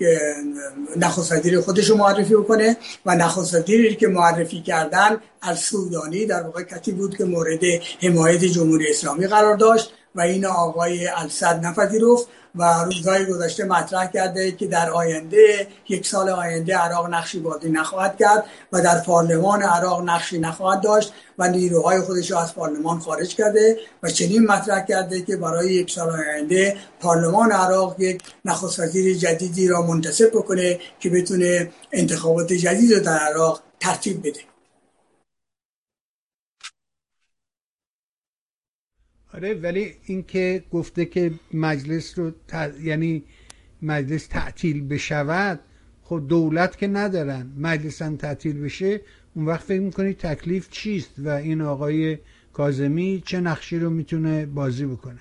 نخست 0.97 1.61
خودش 1.61 1.89
رو 1.89 1.97
معرفی 1.97 2.35
بکنه 2.35 2.77
و 3.05 3.15
نخست 3.15 3.65
که 3.99 4.07
معرفی 4.07 4.61
کردن 4.61 5.17
از 5.41 5.59
سودانی 5.59 6.25
در 6.25 6.43
واقع 6.43 6.63
کسی 6.63 6.91
بود 6.91 7.17
که 7.17 7.25
مورد 7.25 7.61
حمایت 8.01 8.45
جمهوری 8.45 8.89
اسلامی 8.89 9.27
قرار 9.27 9.55
داشت. 9.55 9.93
و 10.15 10.21
این 10.21 10.45
آقای 10.45 11.07
السد 11.07 11.65
نپذیرفت 11.65 12.27
و 12.55 12.83
روزهای 12.83 13.25
گذشته 13.25 13.65
مطرح 13.65 14.11
کرده 14.11 14.51
که 14.51 14.67
در 14.67 14.89
آینده 14.89 15.67
یک 15.89 16.07
سال 16.07 16.29
آینده 16.29 16.77
عراق 16.77 17.09
نقشی 17.09 17.39
بازی 17.39 17.69
نخواهد 17.69 18.17
کرد 18.17 18.45
و 18.71 18.81
در 18.81 18.99
پارلمان 18.99 19.61
عراق 19.61 20.01
نقشی 20.01 20.39
نخواهد 20.39 20.81
داشت 20.81 21.13
و 21.37 21.47
نیروهای 21.47 21.99
خودش 21.99 22.31
رو 22.31 22.37
از 22.37 22.55
پارلمان 22.55 22.99
خارج 22.99 23.35
کرده 23.35 23.77
و 24.03 24.09
چنین 24.09 24.45
مطرح 24.45 24.85
کرده 24.85 25.21
که 25.21 25.37
برای 25.37 25.73
یک 25.73 25.91
سال 25.91 26.09
آینده 26.09 26.77
پارلمان 26.99 27.51
عراق 27.51 27.99
یک 27.99 28.23
نخست 28.45 28.79
وزیر 28.79 29.17
جدیدی 29.17 29.67
را 29.67 29.81
منتصب 29.81 30.29
بکنه 30.29 30.79
که 30.99 31.09
بتونه 31.09 31.69
انتخابات 31.91 32.53
جدید 32.53 33.03
در 33.03 33.17
عراق 33.17 33.61
ترتیب 33.79 34.19
بده. 34.19 34.54
آره 39.35 39.53
ولی 39.53 39.95
اینکه 40.05 40.63
گفته 40.71 41.05
که 41.05 41.31
مجلس 41.53 42.19
رو 42.19 42.31
یعنی 42.83 43.23
مجلس 43.81 44.27
تعطیل 44.27 44.87
بشود 44.87 45.59
خب 46.03 46.21
دولت 46.27 46.77
که 46.77 46.87
ندارن. 46.87 47.51
مجلس 47.57 48.01
هم 48.01 48.17
تعطیل 48.17 48.61
بشه 48.61 49.01
اون 49.35 49.45
وقت 49.45 49.63
فکر 49.63 49.79
می‌کنی 49.79 50.13
تکلیف 50.13 50.69
چیست 50.69 51.11
و 51.17 51.29
این 51.29 51.61
آقای 51.61 52.17
کازمی 52.53 53.23
چه 53.25 53.39
نقشی 53.39 53.79
رو 53.79 53.89
می‌تونه 53.89 54.45
بازی 54.45 54.85
بکنه؟ 54.85 55.19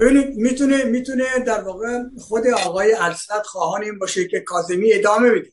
ببینید 0.00 0.36
می‌تونه 0.36 0.84
می‌تونه 0.84 1.24
در 1.46 1.60
واقع 1.60 2.02
خود 2.18 2.46
آقای 2.46 2.94
السد 3.00 3.42
خواهان 3.44 3.82
این 3.82 3.98
باشه 3.98 4.28
که 4.28 4.40
کازمی 4.40 4.92
ادامه 4.92 5.30
بده. 5.30 5.50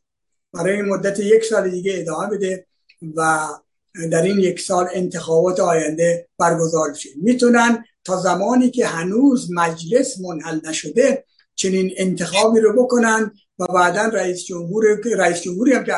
برای 0.54 0.76
این 0.76 0.86
مدت 0.86 1.20
یک 1.20 1.44
سال 1.44 1.70
دیگه 1.70 1.94
ادامه 1.98 2.38
بده 2.38 2.66
و 3.16 3.48
در 4.12 4.22
این 4.22 4.40
یک 4.40 4.60
سال 4.60 4.88
انتخابات 4.94 5.60
آینده 5.60 6.28
برگزار 6.38 6.92
بشه 6.92 7.10
می‌تونن 7.16 7.86
تا 8.04 8.18
زمانی 8.18 8.72
که 8.72 8.88
هنوز 8.88 9.50
مجلس 9.54 10.20
منحل 10.20 10.60
نشده 10.70 11.26
چنین 11.56 11.92
انتخابی 11.98 12.60
رو 12.60 12.84
بکنن 12.84 13.32
و 13.60 13.66
بعدا 13.66 14.06
رئیس 14.06 14.44
جمهور 14.44 14.86
رئیس 15.18 15.42
جمهوری 15.42 15.74
هم 15.74 15.84
که 15.84 15.94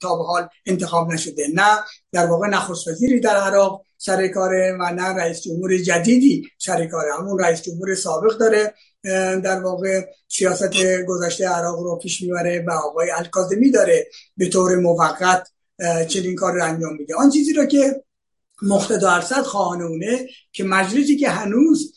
تا 0.00 0.16
به 0.16 0.24
حال 0.24 0.48
انتخاب 0.66 1.12
نشده. 1.12 1.46
نه 1.54 1.78
در 2.12 2.26
واقع 2.26 2.48
نخست 2.48 2.88
وزیری 2.88 3.20
در 3.20 3.36
عراق 3.36 3.82
سر 3.98 4.28
کاره 4.28 4.76
و 4.80 4.92
نه 4.92 5.08
رئیس 5.08 5.40
جمهور 5.40 5.78
جدیدی 5.78 6.48
سر 6.58 6.86
کاره. 6.86 7.14
همون 7.14 7.38
رئیس 7.38 7.62
جمهور 7.62 7.94
سابق 7.94 8.38
داره 8.38 8.74
در 9.40 9.60
واقع 9.62 10.00
سیاست 10.28 10.70
گذشته 11.08 11.48
عراق 11.48 11.78
رو 11.78 11.98
پیش 12.02 12.22
می‌بره 12.22 12.64
و 12.68 12.70
آقای 12.72 13.10
الکاظمی 13.10 13.70
داره 13.70 14.06
به 14.36 14.48
طور 14.48 14.76
موقت 14.76 15.48
چنین 16.08 16.36
کار 16.36 16.54
رو 16.54 16.64
انجام 16.64 16.96
میده. 16.96 17.14
آن 17.14 17.30
چیزی 17.30 17.52
رو 17.52 17.66
که 17.66 18.02
مقتدا 18.62 19.10
ارسد 19.10 19.42
خواهانونه 19.42 20.28
که 20.52 20.64
مجلسی 20.64 21.16
که 21.16 21.28
هنوز 21.28 21.94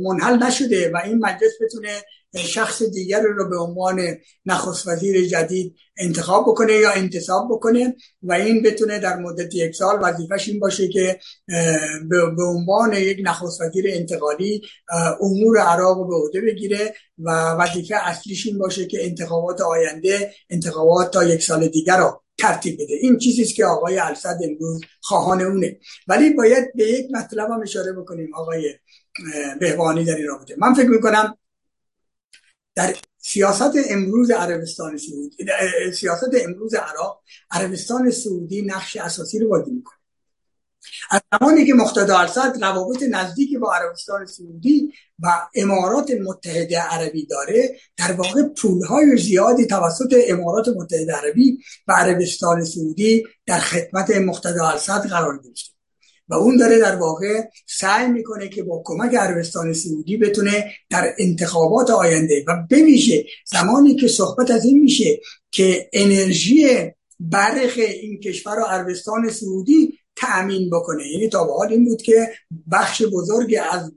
منحل 0.00 0.42
نشده 0.42 0.90
و 0.94 1.00
این 1.04 1.18
مجلس 1.18 1.52
بتونه 1.60 2.02
شخص 2.36 2.82
دیگر 2.82 3.22
رو 3.22 3.48
به 3.48 3.58
عنوان 3.58 4.16
نخست 4.46 4.88
وزیر 4.88 5.26
جدید 5.26 5.76
انتخاب 5.98 6.44
بکنه 6.48 6.72
یا 6.72 6.90
انتصاب 6.90 7.48
بکنه 7.50 7.96
و 8.22 8.32
این 8.32 8.62
بتونه 8.62 8.98
در 8.98 9.16
مدت 9.16 9.54
یک 9.54 9.74
سال 9.74 9.98
وظیفش 10.02 10.48
این 10.48 10.60
باشه 10.60 10.88
که 10.88 11.18
به 12.36 12.44
عنوان 12.44 12.92
یک 12.92 13.18
نخست 13.24 13.60
وزیر 13.60 13.84
انتقالی 13.88 14.62
امور 15.20 15.58
عراق 15.58 15.98
رو 15.98 16.08
به 16.08 16.14
عهده 16.14 16.40
بگیره 16.40 16.94
و 17.18 17.30
وظیفه 17.30 17.94
اصلیش 18.02 18.46
این 18.46 18.58
باشه 18.58 18.86
که 18.86 19.04
انتخابات 19.04 19.60
آینده 19.60 20.32
انتخابات 20.50 21.10
تا 21.10 21.24
یک 21.24 21.42
سال 21.42 21.68
دیگر 21.68 21.96
رو 21.96 22.22
ترتیب 22.38 22.74
بده. 22.74 22.94
این 23.00 23.18
چیزی 23.18 23.42
است 23.42 23.54
که 23.54 23.64
آقای 23.64 23.98
السد 23.98 24.38
امروز 24.44 24.80
خواهان 25.00 25.42
اونه. 25.42 25.78
ولی 26.08 26.30
باید 26.30 26.72
به 26.74 26.84
یک 26.84 27.06
مطلب 27.10 27.50
هم 27.50 27.62
اشاره 27.62 27.92
بکنیم 27.92 28.34
آقای 28.34 28.74
بهبانی 29.60 30.04
در 30.04 30.16
این 30.16 30.26
رابطه. 30.26 30.54
من 30.58 30.74
فکر 30.74 30.88
می‌کنم 30.88 31.38
در 32.76 32.96
سیاست 33.18 33.72
امروز 33.90 34.30
عربستان 34.30 34.96
سعودی 34.96 35.36
سیاست 35.92 36.30
امروز 36.44 36.74
عراق 36.74 37.22
عربستان 37.50 38.10
سعودی 38.10 38.62
نقش 38.62 38.96
اساسی 38.96 39.38
رو 39.38 39.48
بازی 39.48 39.70
می‌کنه. 39.70 39.96
از 41.10 41.20
زمانی 41.32 41.66
که 41.66 41.74
مقتدا 41.74 42.18
السد 42.18 42.58
روابط 42.60 43.02
نزدیکی 43.10 43.58
با 43.58 43.74
عربستان 43.74 44.26
سعودی 44.26 44.92
و 45.18 45.48
امارات 45.54 46.10
متحده 46.10 46.80
عربی 46.80 47.26
داره 47.26 47.76
در 47.96 48.12
واقع 48.12 48.42
پولهای 48.42 49.16
زیادی 49.16 49.66
توسط 49.66 50.16
امارات 50.28 50.68
متحده 50.68 51.12
عربی 51.12 51.58
و 51.88 51.92
عربستان 51.92 52.64
سعودی 52.64 53.24
در 53.46 53.58
خدمت 53.58 54.10
مقتدا 54.10 54.68
السد 54.68 55.06
قرار 55.06 55.38
گرفته. 55.44 55.75
و 56.28 56.34
اون 56.34 56.56
داره 56.56 56.78
در 56.78 56.96
واقع 56.96 57.42
سعی 57.66 58.08
می‌کنه 58.08 58.48
که 58.48 58.62
با 58.62 58.82
کمک 58.84 59.14
عربستان 59.14 59.72
سعودی 59.72 60.16
بتونه 60.16 60.70
در 60.90 61.14
انتخابات 61.18 61.90
آینده 61.90 62.44
و 62.48 62.66
بمیشه. 62.70 63.24
زمانی 63.52 63.96
که 63.96 64.08
صحبت 64.08 64.50
از 64.50 64.64
این 64.64 64.82
میشه 64.82 65.20
که 65.50 65.90
انرژی 65.92 66.66
برق 67.20 67.78
این 67.78 68.20
کشور 68.20 68.58
و 68.58 68.62
عربستان 68.62 69.30
سعودی 69.30 69.98
تأمین 70.16 70.70
بکنه. 70.70 71.08
یعنی 71.08 71.28
تا 71.28 71.44
به 71.44 71.52
حال 71.52 71.72
این 71.72 71.84
بود 71.84 72.02
که 72.02 72.28
بخش 72.72 73.02
بزرگی 73.12 73.56
از 73.56 73.92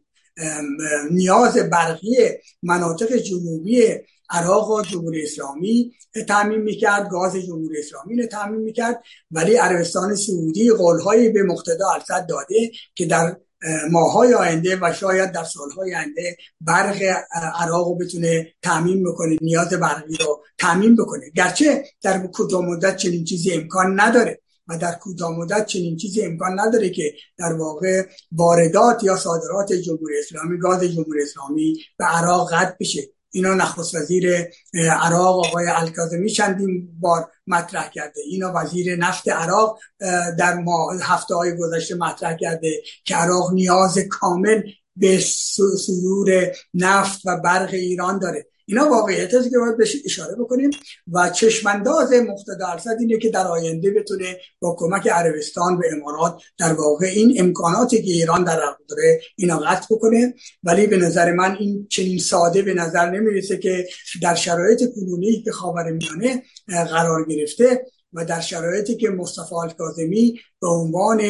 نیاز 1.11 1.57
برقی 1.57 2.15
مناطق 2.63 3.15
جنوبی 3.15 3.83
عراق 4.29 4.69
و 4.69 4.81
جمهوری 4.81 5.23
اسلامی 5.23 5.93
تعمین 6.27 6.61
می‌کرد 6.61 7.09
گاز 7.09 7.35
جمهوری 7.35 7.79
اسلامی 7.79 8.21
رو 8.21 8.27
تعمین 8.27 8.61
می‌کرد 8.61 9.03
ولی 9.31 9.55
عربستان 9.55 10.15
سعودی 10.15 10.71
قولهایی 10.71 11.29
به 11.29 11.43
مقتدا 11.43 11.89
ارسد 11.93 12.25
داده 12.29 12.71
که 12.95 13.05
در 13.05 13.35
ماهای 13.91 14.33
آینده 14.33 14.77
و 14.81 14.93
شاید 14.93 15.31
در 15.31 15.43
سالهای 15.43 15.95
آینده 15.95 16.37
برق 16.61 17.01
عراق 17.55 17.87
رو 17.87 17.95
بتونه 17.95 18.47
تعمین 18.61 19.03
بکنه 19.03 19.37
نیاز 19.41 19.69
برقی 19.69 20.17
رو 20.17 20.43
تعمین 20.57 20.95
بکنه. 20.95 21.29
گرچه 21.35 21.83
در 22.01 22.27
کوتاه 22.27 22.65
مدت 22.65 22.97
چنین 22.97 23.23
چیزی 23.23 23.53
امکان 23.53 23.99
نداره. 23.99 24.41
و 24.69 24.77
در 24.77 24.91
کوتاه 24.91 25.31
مدت 25.37 25.65
چنین 25.65 25.97
چیزی 25.97 26.21
امکان 26.25 26.59
نداره 26.59 26.89
که 26.89 27.13
در 27.37 27.53
واقع 27.53 28.03
واردات 28.31 29.03
یا 29.03 29.15
صادرات 29.15 29.73
جمهوری 29.73 30.19
اسلامی 30.19 30.57
گاز 30.57 30.83
جمهوری 30.83 31.23
اسلامی 31.23 31.77
به 31.97 32.05
عراق 32.05 32.53
قطع 32.53 32.75
بشه. 32.79 33.01
اینا 33.31 33.53
نخست 33.53 33.95
وزیر 33.95 34.47
عراق 35.01 35.45
آقای 35.45 35.65
الکاظمی 35.67 36.29
چندین 36.29 36.89
بار 36.99 37.31
مطرح 37.47 37.89
کرده. 37.89 38.21
اینا 38.25 38.53
وزیر 38.55 38.95
نفت 38.95 39.29
عراق 39.29 39.79
در 40.37 40.53
ما 40.53 40.91
هفته 41.01 41.35
های 41.35 41.57
گذشته 41.57 41.95
مطرح 41.95 42.37
کرده 42.37 42.81
که 43.05 43.15
عراق 43.15 43.53
نیاز 43.53 43.97
کامل 44.09 44.61
به 44.95 45.19
صدور 45.77 46.47
نفت 46.73 47.21
و 47.25 47.37
برق 47.37 47.69
ایران 47.73 48.19
داره. 48.19 48.47
اینا 48.69 48.89
واقعیت 48.89 49.33
است 49.33 49.49
که 49.49 49.57
باید 49.57 49.77
بهش 49.77 49.95
اشاره 50.05 50.35
بکنیم 50.35 50.69
و 51.11 51.29
چشمانداز 51.29 52.13
مقتدا 52.13 52.67
ارشد 52.67 52.95
اینه 52.99 53.17
که 53.17 53.29
در 53.29 53.47
آینده 53.47 53.91
بتونه 53.91 54.37
با 54.59 54.75
کمک 54.79 55.07
عربستان 55.07 55.73
و 55.73 55.81
امارات 55.91 56.41
در 56.57 56.73
واقع 56.73 57.05
این 57.05 57.35
امکاناتی 57.39 58.01
که 58.01 58.11
ایران 58.11 58.43
در 58.43 58.59
داره 58.87 59.21
اینا 59.35 59.57
قطع 59.57 59.95
بکنه. 59.95 60.33
ولی 60.63 60.87
به 60.87 60.97
نظر 60.97 61.31
من 61.31 61.55
این 61.59 61.87
چنین 61.89 62.19
ساده 62.19 62.61
به 62.61 62.73
نظر 62.73 63.09
نمی‌رسه 63.09 63.57
که 63.57 63.87
در 64.21 64.35
شرایط 64.35 64.79
کنونی 64.95 65.41
که 65.41 65.51
خاورمیانه 65.51 66.43
قرار 66.67 67.25
گرفته 67.25 67.85
و 68.13 68.25
در 68.25 68.41
شرایطی 68.41 68.97
که 68.97 69.09
مصطفی 69.09 69.55
الکاظمی 69.55 70.39
به 70.61 70.67
عنوان 70.67 71.21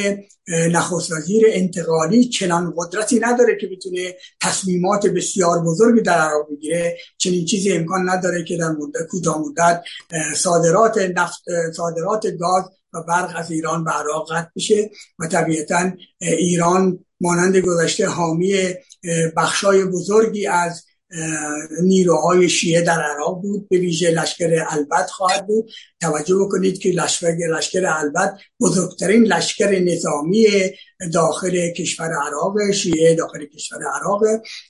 نخست 0.47 1.11
وزیر 1.11 1.45
انتقالی 1.49 2.29
چنان 2.29 2.73
قدرتی 2.77 3.19
نداره 3.19 3.57
که 3.61 3.67
بتونه 3.67 4.15
تصمیمات 4.41 5.07
بسیار 5.07 5.63
بزرگی 5.63 6.01
در 6.01 6.17
عراق 6.17 6.49
بگیره 6.51 6.97
چنین 7.17 7.45
چیزی 7.45 7.71
امکان 7.71 8.09
نداره 8.09 8.43
که 8.43 8.57
در 8.57 8.69
مدت 8.69 9.07
کوتاه 9.09 9.41
مدت 9.41 9.83
صادرات 10.35 10.97
نفت 10.97 11.43
صادرات 11.75 12.27
گاز 12.27 12.63
و 12.93 13.03
برق 13.03 13.31
از 13.35 13.51
ایران 13.51 13.83
به 13.83 13.91
عراق 13.91 14.31
قطع 14.31 14.49
بشه 14.55 14.89
و 15.19 15.27
طبیعتا 15.27 15.91
ایران 16.19 17.05
مانند 17.21 17.57
گذشته 17.57 18.07
حامی 18.07 18.53
بخشای 19.37 19.85
بزرگی 19.85 20.47
از 20.47 20.85
نیروهای 21.83 22.49
شیعه 22.49 22.81
در 22.81 23.01
عراق 23.01 23.41
بود. 23.41 23.69
به 23.69 23.77
ویژه 23.77 24.11
لشکر 24.11 24.65
البد 24.69 25.07
خواهد 25.09 25.47
بود. 25.47 25.71
توجه 26.01 26.35
بکنید 26.35 26.79
که 26.79 26.89
لشکر, 26.89 27.35
لشکر 27.57 27.85
البد 27.85 28.37
بزرگترین 28.59 29.23
لشکر 29.23 29.79
نظامی 29.79 30.45
داخل 31.13 31.71
کشور 31.71 32.09
عراق 32.27 32.71
شیعه 32.71 33.15
داخل 33.15 33.45
کشور 33.45 33.79
عراق. 33.95 34.23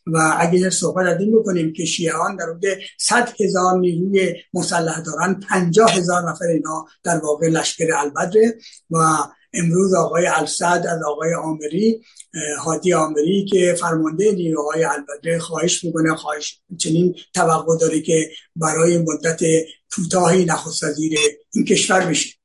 و 0.08 0.38
اگر 0.40 0.70
صحبت 0.70 1.06
از 1.06 1.20
این 1.20 1.40
بکنیم 1.40 1.74
که 1.74 1.86
شیعان 1.86 2.36
در 2.36 2.46
حدود 2.46 2.80
100 3.00 3.34
هزار 3.42 3.80
نیروی 3.80 4.36
مسلح 4.54 5.02
دارن 5.02 5.40
50 5.50 5.92
هزار 5.92 6.30
نفر 6.32 6.46
اینا 6.46 6.86
در 7.04 7.18
واقع 7.18 7.48
لشکر 7.48 7.88
البدره 7.94 8.58
و 8.90 8.98
امروز 9.54 9.94
آقای 9.94 10.28
السد 10.28 10.86
از 10.90 11.04
آقای 11.08 11.34
آمری 11.34 12.02
حادی 12.60 12.94
آمری 12.94 13.46
که 13.46 13.76
فرمانده 13.80 14.32
نیروهای 14.32 14.84
البدره 14.84 15.40
خواهش 15.40 15.84
می‌کنه 15.84 16.16
خواهش 16.16 16.62
چنین 16.78 17.16
توقع 17.34 17.78
داره 17.78 18.02
که 18.02 18.30
برای 18.56 18.98
مدت 18.98 19.40
کوتاهی 19.96 20.46
نخست 20.46 20.84
وزیر 20.84 21.20
این 21.54 21.66
کشور 21.66 22.06
بشه. 22.06 22.40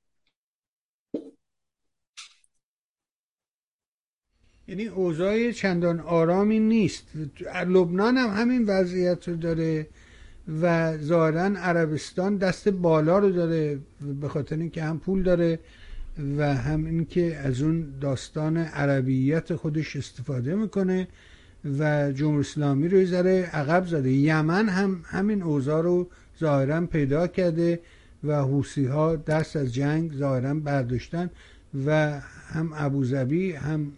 یعنی 4.69 4.87
اوضاع 4.87 5.53
چندان 5.53 6.01
آرامی 6.01 6.61
نیست. 6.61 7.05
لبنان 7.67 8.17
هم 8.17 8.31
همین 8.31 8.65
وضعیت 8.65 9.29
رو 9.29 9.37
داره 9.37 9.87
و 10.63 10.97
ظاهرا 10.99 11.41
عربستان 11.41 12.37
دست 12.37 12.69
بالا 12.69 13.19
رو 13.19 13.31
داره 13.31 13.79
به 14.21 14.29
خاطر 14.29 14.57
اینکه 14.57 14.83
هم 14.83 15.01
پول 15.01 15.23
داره 15.23 15.59
و 16.39 16.55
هم 16.55 16.87
اینکه 16.87 17.37
از 17.37 17.63
اون 17.63 17.87
داستان 18.01 18.57
عربیت 18.57 19.55
خودش 19.55 19.97
استفاده 19.97 20.55
می‌کنه 20.55 21.09
و 21.79 22.13
جمهوری 22.13 22.41
اسلامی 22.41 22.89
رو 22.89 23.05
ذره 23.05 23.43
عقب 23.53 23.87
زده. 23.87 24.13
یمن 24.13 24.69
هم 24.69 25.03
همین 25.05 25.43
اوضاع 25.43 25.83
رو 25.83 26.09
ظاهرا 26.41 26.87
پیدا 26.87 27.27
کرده 27.27 27.81
و 28.25 28.43
حوسی 28.43 28.87
ها 28.87 29.17
دست 29.17 29.57
از 29.57 29.75
جنگ 29.75 30.13
ظاهرا 30.13 30.55
برداشتن 30.55 31.31
و 31.87 32.21
هم 32.47 32.73
ابوظبی 32.75 33.53
هم 33.53 33.93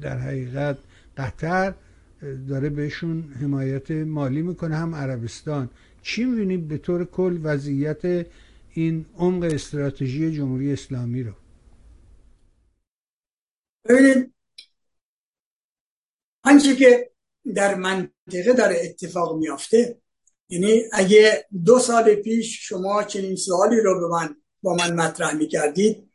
در 0.00 0.18
حقیقت 0.18 0.78
قطر 1.16 1.74
داره 2.48 2.68
بهشون 2.68 3.24
حمایت 3.40 3.90
مالی 3.90 4.42
می‌کنه 4.42 4.76
هم 4.76 4.94
عربستان. 4.94 5.70
چی 6.02 6.24
می‌بینید 6.24 6.68
به 6.68 6.78
طور 6.78 7.04
کل 7.04 7.38
وضعیت 7.42 8.26
این 8.74 9.06
عمق 9.18 9.42
استراتژی 9.42 10.36
جمهوری 10.36 10.72
اسلامی 10.72 11.22
رو. 11.22 11.32
ببینید 13.88 14.34
آنچه 16.44 16.76
که 16.76 17.10
در 17.54 17.74
منطقه 17.74 18.52
داره 18.56 18.76
اتفاق 18.82 19.36
میافته 19.36 19.98
یعنی 20.48 20.82
اگه 20.92 21.46
دو 21.64 21.78
سال 21.78 22.14
پیش 22.14 22.68
شما 22.68 23.04
چنین 23.04 23.36
سوالی 23.36 23.80
رو 23.80 24.00
به 24.00 24.08
من 24.08 24.36
با 24.62 24.74
من 24.74 24.94
مطرح 24.94 25.34
می‌کردید 25.34 26.10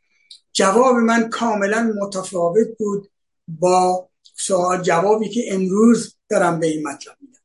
جواب 0.52 0.96
من 0.96 1.28
کاملا 1.28 1.94
متفاوت 2.00 2.78
بود 2.78 3.10
با 3.48 4.10
سوال 4.36 4.82
جوابی 4.82 5.28
که 5.28 5.54
امروز 5.54 6.16
دارم 6.28 6.60
به 6.60 6.66
این 6.66 6.88
مطلب 6.88 7.16
میدم. 7.20 7.40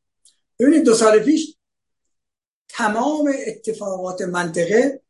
ببینید 0.59 0.83
دو 0.85 0.93
سال 0.93 1.19
پیش 1.19 1.57
تمام 2.69 3.33
اتفاقات 3.47 4.21
منطقه 4.21 5.04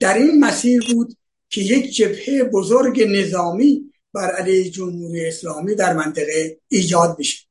در 0.00 0.18
این 0.18 0.44
مسیر 0.44 0.82
بود 0.92 1.16
که 1.48 1.60
یک 1.60 1.94
جبهه 1.96 2.44
بزرگ 2.44 3.02
نظامی 3.02 3.92
بر 4.12 4.30
علیه 4.30 4.70
جمهوری 4.70 5.26
اسلامی 5.26 5.74
در 5.74 5.92
منطقه 5.92 6.58
ایجاد 6.68 7.16
بشه 7.18 7.48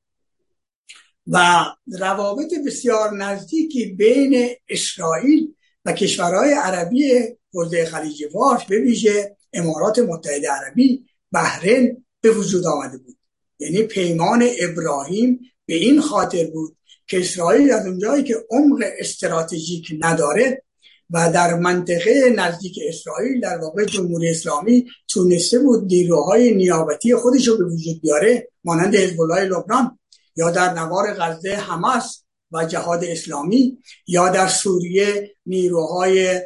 و 1.27 1.65
روابط 1.99 2.53
بسیار 2.65 3.17
نزدیکی 3.17 3.85
بین 3.85 4.49
اسرائیل 4.69 5.53
و 5.85 5.93
کشورهای 5.93 6.51
عربی 6.53 7.13
حوزه 7.53 7.85
خلیج 7.85 8.27
فارس 8.33 8.63
به 8.63 8.79
ویژه 8.79 9.37
امارات 9.53 9.99
متحده 9.99 10.47
عربی 10.51 11.05
بحرین 11.31 12.05
به 12.21 12.31
وجود 12.31 12.65
آمده 12.65 12.97
بود. 12.97 13.17
یعنی 13.59 13.83
پیمان 13.83 14.47
ابراهیم 14.59 15.39
به 15.65 15.75
این 15.75 16.01
خاطر 16.01 16.45
بود 16.45 16.77
که 17.07 17.19
اسرائیل 17.19 17.71
از 17.71 17.85
اونجایی 17.85 18.23
که 18.23 18.35
عمق 18.49 18.83
استراتژیک 18.99 19.93
نداره 19.99 20.63
و 21.09 21.31
در 21.31 21.53
منطقه 21.53 22.33
نزدیک 22.35 22.79
اسرائیل 22.87 23.41
در 23.41 23.57
واقع 23.57 23.85
جمهوری 23.85 24.29
اسلامی 24.29 24.85
تونسته 25.07 25.59
بود 25.59 25.85
نیروهای 25.85 26.55
نیابتی 26.55 27.15
خودش 27.15 27.47
رو 27.47 27.57
به 27.57 27.65
وجود 27.65 28.01
بیاره 28.01 28.49
مانند 28.63 28.95
حزب 28.95 29.21
الله 29.21 29.43
لبنان 29.43 29.99
یا 30.35 30.51
در 30.51 30.73
نوار 30.73 31.13
غزه 31.13 31.53
حماس 31.53 32.23
و 32.51 32.65
جهاد 32.65 33.03
اسلامی 33.03 33.77
یا 34.07 34.29
در 34.29 34.47
سوریه 34.47 35.31
نیروهای 35.45 36.41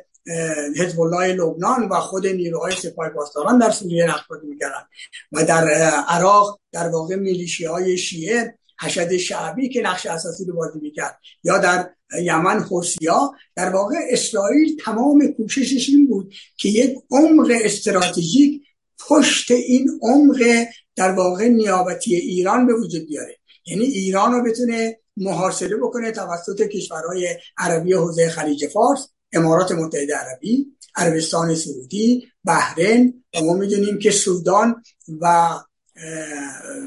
حزب 0.78 1.01
الله 1.01 1.34
لبنان 1.34 1.89
و 1.89 1.99
خود 1.99 2.28
نیروهای 2.28 2.76
سپاه 2.76 3.09
پاسداران 3.09 3.59
در 3.59 3.72
سوریه 3.72 4.05
نقض 4.05 4.43
می‌کردن 4.43 4.84
و 5.32 5.45
در 5.45 5.68
عراق 6.07 6.59
در 6.72 6.89
واقع 6.89 7.16
میلیشی 7.16 7.66
های 7.66 7.97
شیعه 7.97 8.57
حشد 8.82 9.17
شعبی 9.17 9.69
که 9.69 9.82
نقش 9.82 10.05
اساسی 10.05 10.45
رو 10.45 10.55
بازی 10.55 10.79
می‌کرد. 10.82 11.19
یا 11.43 11.57
در 11.57 11.89
یمن 12.21 12.59
حوسیا 12.59 13.32
در 13.55 13.69
واقع 13.69 13.95
اسرائیل 14.09 14.77
تمام 14.86 15.27
کوششش 15.38 15.89
این 15.89 16.07
بود 16.07 16.34
که 16.57 16.69
یک 16.69 16.97
عمق 17.11 17.51
استراتژیک 17.61 18.61
پشت 19.07 19.51
این 19.51 19.99
عمق 20.01 20.65
در 20.95 21.11
واقع 21.11 21.47
نیابتی 21.47 22.15
ایران 22.15 22.67
به 22.67 22.73
وجود 22.73 23.07
بیاره. 23.07 23.38
یعنی 23.65 23.84
ایران 23.84 24.34
رو 24.34 24.43
بتونه 24.43 24.99
محاصره 25.17 25.77
بکنه 25.77 26.11
توسط 26.11 26.61
کشورهای 26.61 27.36
عربی 27.57 27.93
حوزه 27.93 28.29
خلیج 28.29 28.67
فارس 28.67 29.07
امارات 29.34 29.71
متحده 29.71 30.15
عربی 30.15 30.65
عربستان 30.95 31.55
سعودی 31.55 32.27
بحرین 32.45 33.23
و 33.36 33.41
ما 33.41 33.53
می‌دونیم 33.53 33.99
که 33.99 34.11
سودان 34.11 34.84
و 35.21 35.49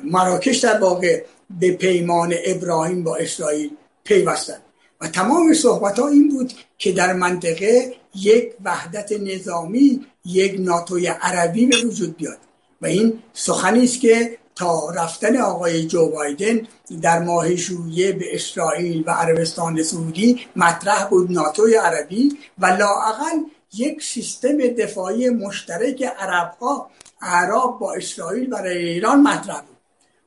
مراکش 0.04 0.58
در 0.58 0.78
واقع 0.78 1.24
به 1.60 1.72
پیمان 1.72 2.34
ابراهیم 2.44 3.04
با 3.04 3.16
اسرائیل 3.16 3.70
پیوستند 4.04 4.62
و 5.00 5.08
تمام 5.08 5.54
صحبت 5.54 5.98
ها 5.98 6.08
این 6.08 6.28
بود 6.28 6.52
که 6.78 6.92
در 6.92 7.12
منطقه 7.12 7.94
یک 8.14 8.52
وحدت 8.64 9.12
نظامی 9.12 10.06
یک 10.24 10.56
ناتوی 10.58 11.06
عربی 11.06 11.66
به 11.66 11.76
وجود 11.76 12.16
بیاد. 12.16 12.38
و 12.82 12.86
این 12.86 13.22
سخنی 13.32 13.84
است 13.84 14.00
که 14.00 14.38
تا 14.54 14.90
رفتن 14.90 15.36
آقای 15.36 15.86
جو 15.86 16.10
بایدن 16.10 16.60
در 17.02 17.18
ماه 17.18 17.54
ژوئیه 17.54 18.12
به 18.12 18.34
اسرائیل 18.34 19.04
و 19.06 19.10
عربستان 19.10 19.82
سعودی 19.82 20.40
مطرح 20.56 21.08
بود 21.08 21.32
ناتوی 21.32 21.74
عربی 21.74 22.38
و 22.58 22.66
لااقل 22.66 23.38
یک 23.74 24.02
سیستم 24.02 24.58
دفاعی 24.58 25.30
مشترک 25.30 26.02
عرب 26.02 26.54
ها 26.60 26.90
عرب 27.22 27.78
با 27.80 27.94
اسرائیل 27.94 28.50
برای 28.50 28.88
ایران 28.88 29.22
مطرح 29.22 29.60
بود. 29.60 29.73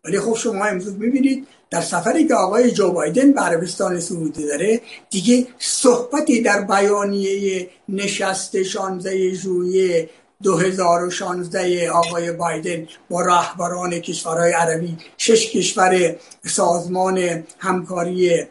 ولی 0.07 0.19
خب 0.19 0.35
شما 0.35 0.65
امروز 0.65 0.97
می‌بینید 0.97 1.47
در 1.69 1.81
سفری 1.81 2.27
که 2.27 2.33
آقای 2.33 2.71
جو 2.71 2.91
بایدن 2.91 3.31
به 3.31 3.41
عربستان 3.41 3.99
سعودی 3.99 4.47
داره 4.47 4.81
دیگه 5.09 5.47
صحبتی 5.59 6.41
در 6.41 6.61
بیانیه 6.61 7.69
نشست 7.89 8.63
16 8.63 9.33
ژوئیه 9.33 10.09
2016 10.43 11.91
آقای 11.91 12.31
بایدن 12.31 12.87
با 13.09 13.21
رهبران 13.21 13.99
کشورهای 13.99 14.51
عربی 14.51 14.97
شش 15.17 15.51
کشور 15.51 16.15
سازمان 16.45 17.43
همکاری 17.59 18.45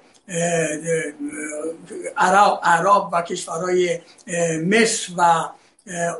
عرب, 2.16 2.58
عرب 2.62 3.08
و 3.12 3.22
کشورهای 3.22 4.00
مصر 4.66 5.12
و 5.18 5.44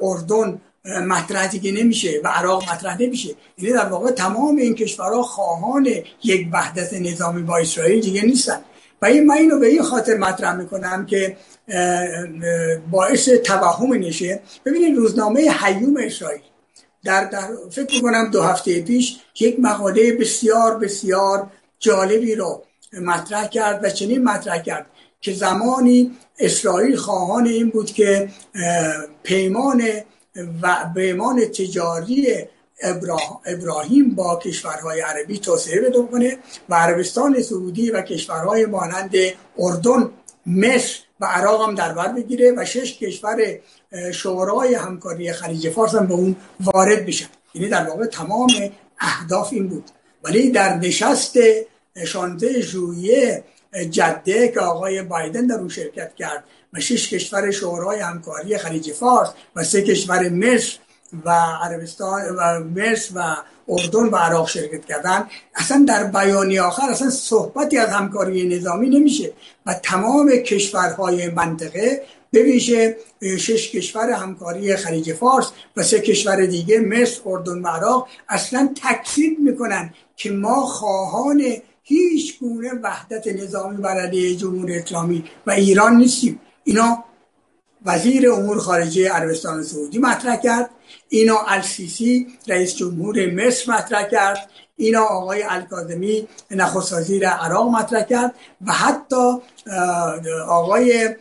اردن 0.02 0.60
مطرح 0.86 1.46
دیگه 1.46 1.72
نمیشه 1.72 2.20
و 2.24 2.28
عراق 2.28 2.72
مطرح 2.72 3.02
نمیشه. 3.02 3.34
یعنی 3.58 3.74
در 3.74 3.86
واقع 3.86 4.10
تمام 4.10 4.56
این 4.56 4.74
کشورها 4.74 5.22
خواهان 5.22 5.88
یک 6.24 6.48
وحدت 6.52 6.94
نظامی 6.94 7.42
با 7.42 7.58
اسرائیل 7.58 8.00
دیگه 8.00 8.22
نیستن. 8.22 8.60
و 9.02 9.06
این 9.06 9.26
من 9.26 9.34
اینو 9.34 9.58
به 9.58 9.66
این 9.66 9.82
خاطر 9.82 10.16
مطرح 10.16 10.56
می‌کنم 10.56 11.06
که 11.06 11.36
باعث 12.90 13.28
توهم 13.28 13.92
نشه 13.92 14.40
ببینید 14.64 14.96
روزنامه 14.96 15.50
حیوم 15.50 15.96
اسرائیل 15.96 16.40
در, 17.04 17.24
در 17.24 17.48
فکر 17.70 17.94
می‌کنم 17.94 18.30
دو 18.30 18.42
هفته 18.42 18.82
پیش 18.82 19.16
یک 19.40 19.60
مقاله 19.60 20.12
بسیار 20.12 20.78
بسیار 20.78 21.50
جالبی 21.78 22.34
رو 22.34 22.62
مطرح 23.02 23.46
کرد 23.46 23.84
و 23.84 23.90
چنین 23.90 24.24
مطرح 24.24 24.58
کرد 24.58 24.86
که 25.20 25.32
زمانی 25.32 26.16
اسرائیل 26.38 26.96
خواهان 26.96 27.46
این 27.46 27.70
بود 27.70 27.90
که 27.90 28.28
پیمان 29.22 29.82
و 30.62 30.76
پیمان 30.94 31.44
تجاری 31.44 32.44
ابراهیم 33.46 34.14
با 34.14 34.36
کشورهای 34.36 35.00
عربی 35.00 35.38
توسعه 35.38 35.80
بده 35.80 36.02
کنه 36.02 36.38
و 36.68 36.74
عربستان 36.74 37.42
سعودی 37.42 37.90
و 37.90 38.02
کشورهای 38.02 38.66
مانند 38.66 39.14
اردن 39.58 40.10
مصر 40.46 40.98
و 41.20 41.24
عراق 41.26 41.68
هم 41.68 41.74
در 41.74 41.92
بر 41.92 42.12
بگیره 42.12 42.54
و 42.56 42.64
شش 42.64 42.98
کشور 42.98 43.58
شورای 44.12 44.74
همکاری 44.74 45.32
خلیج 45.32 45.70
فارس 45.70 45.94
هم 45.94 46.06
به 46.06 46.14
اون 46.14 46.36
وارد 46.60 47.06
بشن 47.06 47.26
یعنی 47.54 47.68
در 47.68 47.88
واقع 47.88 48.06
تمام 48.06 48.50
اهداف 49.00 49.52
این 49.52 49.68
بود. 49.68 49.84
ولی 50.24 50.50
در 50.50 50.76
نشست 50.76 51.38
شانزه 52.06 52.60
ژوئیه 52.60 53.44
جده 53.90 54.48
که 54.48 54.60
آقای 54.60 55.02
بایدن 55.02 55.46
در 55.46 55.54
اون 55.54 55.68
شرکت 55.68 56.14
کرد 56.14 56.44
شش 56.80 57.14
کشور 57.14 57.50
شورای 57.50 58.00
همکاری 58.00 58.58
خلیج 58.58 58.92
فارس 58.92 59.28
و 59.56 59.64
سه 59.64 59.82
کشور 59.82 60.28
مصر 60.28 60.78
و 61.24 61.30
عربستان 61.62 62.22
و 62.38 62.64
مصر 62.80 63.10
و 63.14 63.36
اردن 63.68 64.04
و 64.04 64.16
عراق 64.16 64.48
شرکت 64.48 64.84
کردن. 64.84 65.26
اصلا 65.54 65.84
در 65.88 66.04
بیانی 66.04 66.58
آخر 66.58 66.90
اصلا 66.90 67.10
صحبتی 67.10 67.78
از 67.78 67.88
همکاری 67.88 68.58
نظامی 68.58 68.88
نمیشه 68.88 69.32
و 69.66 69.74
تمام 69.74 70.30
کشورهای 70.30 71.28
منطقه 71.28 72.02
بویژه 72.32 72.96
شش 73.22 73.70
کشور 73.70 74.10
همکاری 74.10 74.76
خلیج 74.76 75.12
فارس 75.12 75.50
و 75.76 75.82
سه 75.82 76.00
کشور 76.00 76.46
دیگه 76.46 76.80
مصر 76.80 77.20
اردن 77.26 77.58
و 77.58 77.68
عراق 77.68 78.08
اصلا 78.28 78.74
تکذیب 78.82 79.38
می‌کنن 79.38 79.94
که 80.16 80.30
ما 80.30 80.66
خواهان 80.66 81.42
هیچ 81.82 82.38
گونه 82.38 82.70
وحدت 82.82 83.26
نظامی 83.26 83.76
بر 83.76 84.00
علیه 84.00 84.36
جمهوری 84.36 84.78
اسلامی 84.78 85.24
و 85.46 85.50
ایران 85.50 85.96
نیستیم. 85.96 86.40
اینا 86.66 87.04
وزیر 87.86 88.30
امور 88.30 88.58
خارجه 88.58 89.08
عربستان 89.08 89.62
سعودی 89.62 89.98
مطرح 89.98 90.36
کرد. 90.36 90.70
اینا 91.08 91.38
السیسی 91.46 92.26
رئیس 92.48 92.76
جمهور 92.76 93.26
مصر 93.26 93.72
مطرح 93.72 94.02
کرد. 94.02 94.50
اینا 94.76 95.02
آقای 95.02 95.42
الکاظمی 95.42 96.28
نخست 96.50 96.92
وزیر 96.92 97.28
عراق 97.28 97.68
مطرح 97.70 98.02
کرد. 98.02 98.34
و 98.66 98.72
حتی 98.72 99.32
آقای 100.48 101.16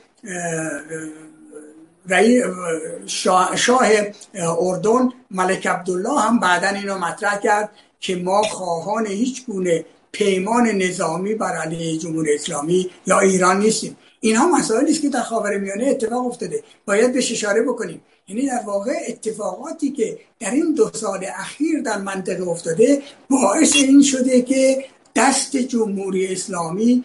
شاه 3.56 3.90
اردن 4.36 5.10
ملک 5.32 5.68
عبدالله 5.68 6.22
هم 6.22 6.40
بعدا 6.40 6.68
اینو 6.68 6.98
مطرح 6.98 7.40
کرد 7.40 7.70
که 8.00 8.16
ما 8.16 8.42
خواهان 8.42 9.08
هیچ 9.08 9.46
گونه 9.46 9.86
پیمان 10.12 10.68
نظامی 10.68 11.36
بر 11.36 11.58
علیه 11.58 11.98
جمهوری 11.98 12.36
اسلامی 12.36 12.90
یا 13.08 13.20
ایران 13.20 13.60
نیستیم. 13.60 13.98
اینها 14.26 14.48
مسائلی 14.48 14.92
است 14.92 15.02
که 15.02 15.10
در 15.10 15.22
خاورمیانه 15.22 15.86
اتفاق 15.88 16.26
افتاده. 16.26 16.64
باید 16.86 17.14
بهش 17.14 17.32
اشاره 17.32 17.62
بکنیم. 17.62 18.02
یعنی 18.28 18.48
در 18.48 18.62
واقع 18.66 18.94
اتفاقاتی 19.08 19.92
که 19.92 20.20
در 20.40 20.52
این 20.52 20.74
دو 20.74 20.90
سال 20.94 21.26
اخیر 21.36 21.82
در 21.82 21.98
منطقه 21.98 22.48
افتاده 22.48 23.02
باعث 23.30 23.76
این 23.76 24.04
شده 24.04 24.42
که 24.42 24.86
دست 25.16 25.58
جمهوری 25.58 26.34
اسلامی 26.34 27.04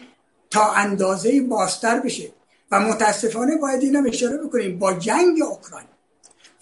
تا 0.51 0.73
اندازه 0.73 1.41
باستر 1.41 2.01
بشه. 2.01 2.33
و 2.71 2.81
متاسفانه 2.81 3.57
باید 3.57 3.83
اینم 3.83 4.07
اشاره 4.07 4.37
بکنیم. 4.37 4.79
با 4.79 4.93
جنگ 4.93 5.43
اوکراین 5.43 5.89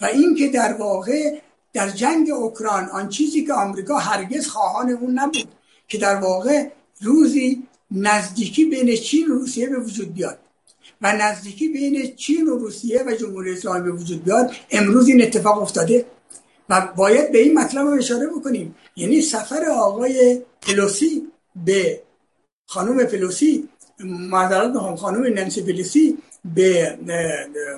و 0.00 0.04
اینکه 0.04 0.48
در 0.48 0.72
واقع 0.72 1.38
در 1.72 1.90
جنگ 1.90 2.30
اوکراین 2.30 2.88
آن 2.88 3.08
چیزی 3.08 3.44
که 3.44 3.52
آمریکا 3.52 3.98
هرگز 3.98 4.46
خواهان 4.46 4.90
اون 4.90 5.18
نبود 5.18 5.48
که 5.88 5.98
در 5.98 6.14
واقع 6.14 6.68
روزی 7.00 7.62
نزدیکی 7.90 8.64
بین 8.64 8.96
چین 8.96 9.30
و 9.30 9.34
روسیه 9.34 9.68
به 9.68 9.78
وجود 9.78 10.14
بیاد. 10.14 10.38
و 11.02 11.12
نزدیکی 11.12 11.68
بین 11.68 12.16
چین 12.16 12.48
و 12.48 12.58
روسیه 12.58 13.04
و 13.06 13.14
جمهوری 13.14 13.52
اسلامی 13.52 13.80
به 13.80 13.90
وجود 13.90 14.24
بیاد 14.24 14.50
امروز 14.70 15.08
این 15.08 15.22
اتفاق 15.22 15.62
افتاده. 15.62 16.04
و 16.68 16.88
باید 16.96 17.32
به 17.32 17.38
این 17.38 17.58
مطلب 17.58 17.86
رو 17.86 17.92
اشاره 17.92 18.26
بکنیم. 18.26 18.74
یعنی 18.96 19.22
سفر 19.22 19.64
آقای 19.64 20.40
پلوسی 20.62 21.22
به 21.64 22.02
خانم 22.66 23.04
پلوسی 23.04 23.68
معذرت 24.04 24.70
می‌خوام 24.70 24.96
خانم 24.96 25.34
نانسی 25.34 25.62
پلوسی 25.62 26.18
به 26.54 26.98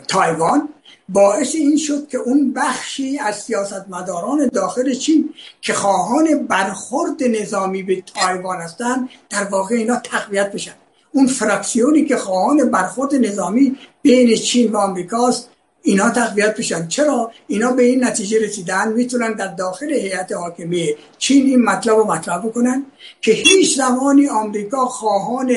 تایوان 0.08 0.68
باعث 1.08 1.54
این 1.54 1.76
شد 1.76 2.08
که 2.08 2.18
اون 2.18 2.52
بخشی 2.52 3.18
از 3.18 3.42
سیاستمداران 3.42 4.48
داخل 4.48 4.94
چین 4.94 5.34
که 5.60 5.72
خواهان 5.72 6.46
برخورد 6.46 7.22
نظامی 7.22 7.82
به 7.82 8.02
تایوان 8.14 8.60
هستند 8.60 9.08
در 9.30 9.44
واقع 9.44 9.74
اینا 9.74 9.96
تقویت 9.96 10.52
بشن. 10.52 10.74
اون 11.12 11.26
فراکسیونی 11.26 12.04
که 12.04 12.16
خواهان 12.16 12.70
برخورد 12.70 13.14
نظامی 13.14 13.76
بین 14.02 14.36
چین 14.36 14.72
و 14.72 14.76
آمریکاست 14.76 15.50
اینا 15.82 16.10
تقویت 16.10 16.56
بشن 16.56 16.88
چرا؟ 16.88 17.32
اینا 17.46 17.72
به 17.72 17.82
این 17.82 18.04
نتیجه 18.04 18.40
رسیدن 18.44 18.92
می‌تونن 18.92 19.32
در 19.32 19.46
داخل 19.46 19.92
هیئت 19.92 20.32
حاکمه 20.32 20.94
چین 21.18 21.46
این 21.46 21.64
مطلب 21.64 21.96
رو 21.96 22.04
مطرح 22.04 22.38
بکنن 22.38 22.86
که 23.20 23.32
هیچ 23.32 23.76
زمانی 23.76 24.28
آمریکا 24.28 24.86
خواهان 24.86 25.56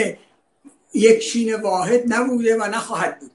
یک 0.94 1.32
چین 1.32 1.56
واحد 1.56 2.14
نبوده 2.14 2.58
و 2.58 2.64
نخواهد 2.64 3.20
بود. 3.20 3.32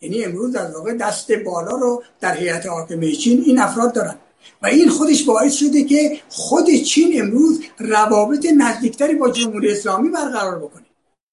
یعنی 0.00 0.24
امروز 0.24 0.52
در 0.52 0.70
واقع 0.70 0.94
دست 0.94 1.32
بالا 1.32 1.76
رو 1.76 2.02
در 2.20 2.36
هیئت 2.36 2.66
حاکمه 2.66 3.12
چین 3.12 3.42
این 3.46 3.58
افراد 3.58 3.92
دارن. 3.92 4.14
و 4.62 4.66
این 4.66 4.88
خودش 4.88 5.24
باعث 5.24 5.54
شده 5.54 5.82
که 5.82 6.18
خود 6.28 6.70
چین 6.70 7.20
امروز 7.20 7.60
روابط 7.78 8.46
نزدیکتری 8.58 9.14
با 9.14 9.30
جمهوری 9.30 9.72
اسلامی 9.72 10.08
برقرار 10.08 10.58
بکنه. 10.58 10.81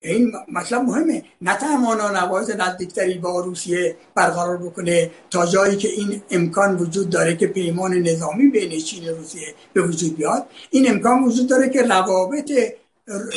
این 0.01 0.31
مطلب 0.51 0.81
مهمه. 0.81 1.23
نه 1.41 1.55
تنها 1.55 2.11
نواز 2.11 2.51
نزدیکتری 2.51 3.17
با 3.17 3.39
روسیه 3.39 3.95
برقرار 4.15 4.57
بکنه 4.57 5.11
تا 5.29 5.45
جایی 5.45 5.77
که 5.77 5.87
این 5.87 6.21
امکان 6.31 6.77
وجود 6.77 7.09
داره 7.09 7.35
که 7.35 7.47
پیمان 7.47 7.93
نظامی 7.93 8.47
بین 8.47 8.79
چین 8.79 9.09
و 9.09 9.15
روسیه 9.15 9.55
به 9.73 9.81
وجود 9.81 10.17
بیاد. 10.17 10.45
این 10.69 10.89
امکان 10.89 11.23
وجود 11.23 11.49
داره 11.49 11.69
که 11.69 11.81
روابط 11.81 12.51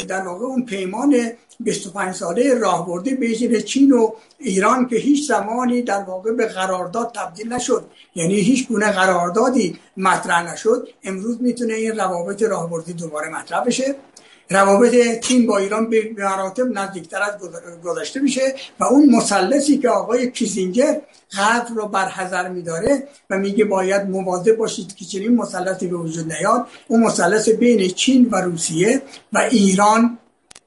در 0.09 0.21
واقع 0.21 0.45
اون 0.45 0.65
پیمان 0.65 1.31
25 1.61 2.15
ساله 2.15 2.55
راهبردی 2.55 3.15
بین 3.15 3.61
چین 3.61 3.93
و 3.93 4.11
ایران 4.39 4.89
که 4.89 4.97
هیچ 4.97 5.29
زمانی 5.29 5.83
در 5.83 6.03
واقع 6.03 6.33
به 6.33 6.47
قرارداد 6.47 7.13
تبدیل 7.15 7.53
نشد. 7.53 7.85
یعنی 8.15 8.35
هیچ 8.35 8.69
گونه 8.69 8.93
قراردادی 8.93 9.79
مطرح 9.97 10.53
نشد. 10.53 10.89
امروز 11.05 11.43
می‌تونه 11.43 11.75
این 11.75 11.97
روابط 11.97 12.43
راهبردی 12.43 12.93
دوباره 12.93 13.29
مطرح 13.29 13.65
بشه. 13.65 13.95
روابط 14.53 15.21
چین 15.21 15.47
با 15.47 15.59
ایران 15.59 15.91
به 15.91 16.11
مراتب 16.19 16.79
نزدیکتر 16.79 17.23
از 17.23 17.33
گذاشته 17.85 18.21
میشه 18.21 18.55
و 18.81 18.85
اون 18.85 19.11
مثلثی 19.11 19.79
که 19.79 19.89
آقای 19.89 20.31
کیزینجر 20.31 20.95
غرب 21.37 21.67
رو 21.77 21.89
بر 21.89 22.09
حذر 22.09 22.49
میداره 22.49 23.09
و 23.31 23.39
میگه 23.39 23.65
باید 23.65 24.03
مواظب 24.03 24.57
باشید 24.57 24.95
که 24.95 25.05
چنین 25.05 25.37
مثلثی 25.37 25.87
به 25.87 25.97
وجود 25.97 26.33
نیاد 26.33 26.67
اون 26.89 27.01
مثلث 27.01 27.49
بین 27.49 27.89
چین 27.89 28.29
و 28.31 28.37
روسیه 28.37 29.03
و 29.33 29.39
ایران 29.39 30.19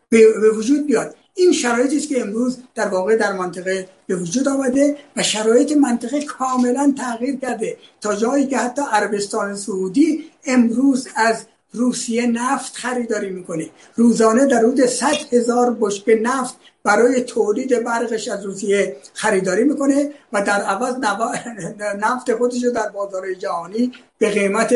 به 0.10 0.52
وجود 0.58 0.88
بیاد. 0.88 1.16
این 1.38 1.52
شرایطی 1.52 1.98
است 1.98 2.10
که 2.10 2.22
امروز 2.22 2.58
در 2.76 2.88
واقع 2.88 3.16
در 3.16 3.34
منطقه 3.34 3.90
به 4.08 4.16
وجود 4.16 4.48
آمده 4.48 4.98
و 5.16 5.24
شرایط 5.24 5.72
منطقه 5.72 6.26
کاملا 6.26 6.94
تغییر 6.98 7.36
کرده. 7.40 7.78
تا 8.02 8.16
جایی 8.16 8.48
که 8.48 8.58
حتی 8.58 8.82
عربستان 8.92 9.56
سعودی 9.56 10.24
امروز 10.46 11.08
از 11.16 11.46
روسیه 11.76 12.28
نفت 12.28 12.76
خریداری 12.76 13.30
می‌کنه. 13.30 13.70
روزانه 13.96 14.46
در 14.46 14.58
حدود 14.58 14.86
100 14.86 15.06
هزار 15.32 15.78
بشکه 15.80 16.16
نفت 16.16 16.56
برای 16.84 17.22
تولید 17.22 17.84
برقش 17.84 18.28
از 18.28 18.46
روسیه 18.46 18.98
خریداری 19.14 19.64
می‌کنه 19.64 20.12
و 20.34 20.42
در 20.42 20.62
عوض 20.62 20.96
نفت 22.06 22.36
خودش 22.36 22.64
رو 22.64 22.72
در 22.72 22.90
بازار 22.90 23.34
جهانی 23.34 23.92
به 24.18 24.30
قیمت 24.30 24.74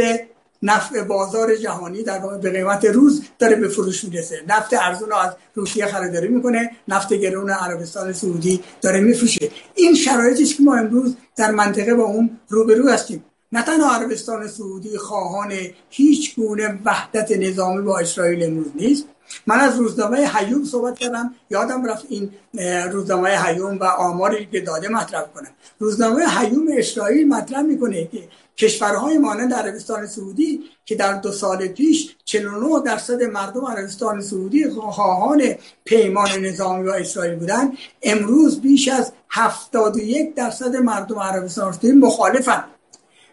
نفت 0.63 0.97
بازار 0.97 1.55
جهانی 1.55 2.03
در 2.03 2.37
به 2.37 2.51
قیمت 2.51 2.85
روز 2.85 3.23
داره 3.39 3.55
به 3.55 3.67
فروش 3.67 4.03
می‌رسه. 4.03 4.41
نفت 4.47 4.73
ارزون 4.73 5.13
از 5.13 5.35
روسیه 5.55 5.85
خریداری 5.85 6.27
می‌کنه. 6.27 6.71
نفت 6.87 7.13
گرون 7.13 7.49
عربستان 7.49 8.13
سعودی 8.13 8.63
داره 8.81 8.99
میفروشه. 9.01 9.51
این 9.75 9.95
شرایطی 9.95 10.45
که 10.45 10.63
ما 10.63 10.75
امروز 10.75 11.15
در 11.35 11.51
منطقه 11.51 11.93
با 11.93 12.03
اون 12.03 12.39
روبرو 12.49 12.89
هستیم. 12.89 13.23
نه 13.51 13.63
تنها 13.63 13.95
عربستان 13.95 14.47
سعودی 14.47 14.97
خواهان 14.97 15.53
هیچ 15.89 16.35
گونه 16.35 16.79
وحدت 16.85 17.31
نظامی 17.31 17.81
با 17.81 17.99
اسرائیل 17.99 18.43
امروز 18.43 18.71
نیست. 18.75 19.05
من 19.47 19.59
از 19.59 19.79
روزنامه 19.79 20.17
حیوم 20.17 20.63
صحبت 20.63 20.99
کردم. 20.99 21.35
یادم 21.49 21.85
رفت 21.85 22.05
این 22.09 22.31
روزنامه 22.91 23.29
حیوم 23.29 23.77
و 23.77 23.83
آماری 23.83 24.45
که 24.51 24.61
داده 24.61 24.89
مطرح 24.89 25.21
کنم. 25.21 25.49
روزنامه 25.79 26.25
حیوم 26.25 26.65
اسرائیل 26.77 27.27
مطرح 27.27 27.61
می‌کنه 27.61 28.05
که 28.05 28.27
کشورهای 28.57 29.17
مانند 29.17 29.53
عربستان 29.53 30.07
سعودی 30.07 30.63
که 30.85 30.95
در 30.95 31.13
دو 31.13 31.31
سال 31.31 31.67
پیش 31.67 32.15
49 32.25 32.67
درصد 32.85 33.23
مردم 33.23 33.65
عربستان 33.65 34.21
سعودی 34.21 34.69
خواهان 34.69 35.41
پیمان 35.85 36.29
نظامی 36.29 36.85
با 36.85 36.93
اسرائیل 36.93 37.35
بودن 37.35 37.71
امروز 38.03 38.61
بیش 38.61 38.87
از 38.87 39.11
71 39.29 40.35
درصد 40.35 40.75
مردم 40.75 41.19
عربستان 41.19 41.71
سعودی 41.71 41.91
مخالفند 41.91 42.63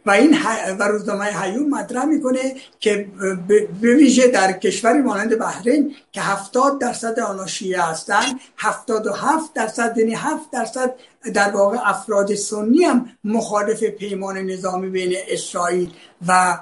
و 0.06 0.10
این 0.10 0.38
و 0.78 0.82
روزنامه 0.82 1.24
حیوم 1.24 1.70
مطرح 1.70 2.04
می‌کنه 2.04 2.54
که 2.80 3.08
به 3.48 3.68
ویژه 3.80 4.28
در 4.28 4.52
کشوری 4.52 4.98
مانند 4.98 5.38
بحرین 5.38 5.94
که 6.12 6.20
70 6.20 6.80
درصد 6.80 7.20
آنها 7.20 7.46
شیعه 7.46 7.80
هستند 7.80 8.40
77 8.58 9.54
درصد 9.54 9.98
یعنی 9.98 10.14
7 10.14 10.50
درصد 10.50 10.94
در 11.34 11.50
واقع 11.50 11.78
افراد 11.82 12.34
سنی 12.34 12.84
هم 12.84 13.12
مخالف 13.24 13.84
پیمان 13.84 14.38
نظامی 14.38 14.90
بین 14.90 15.16
اسرائیل 15.28 15.90
و 16.26 16.58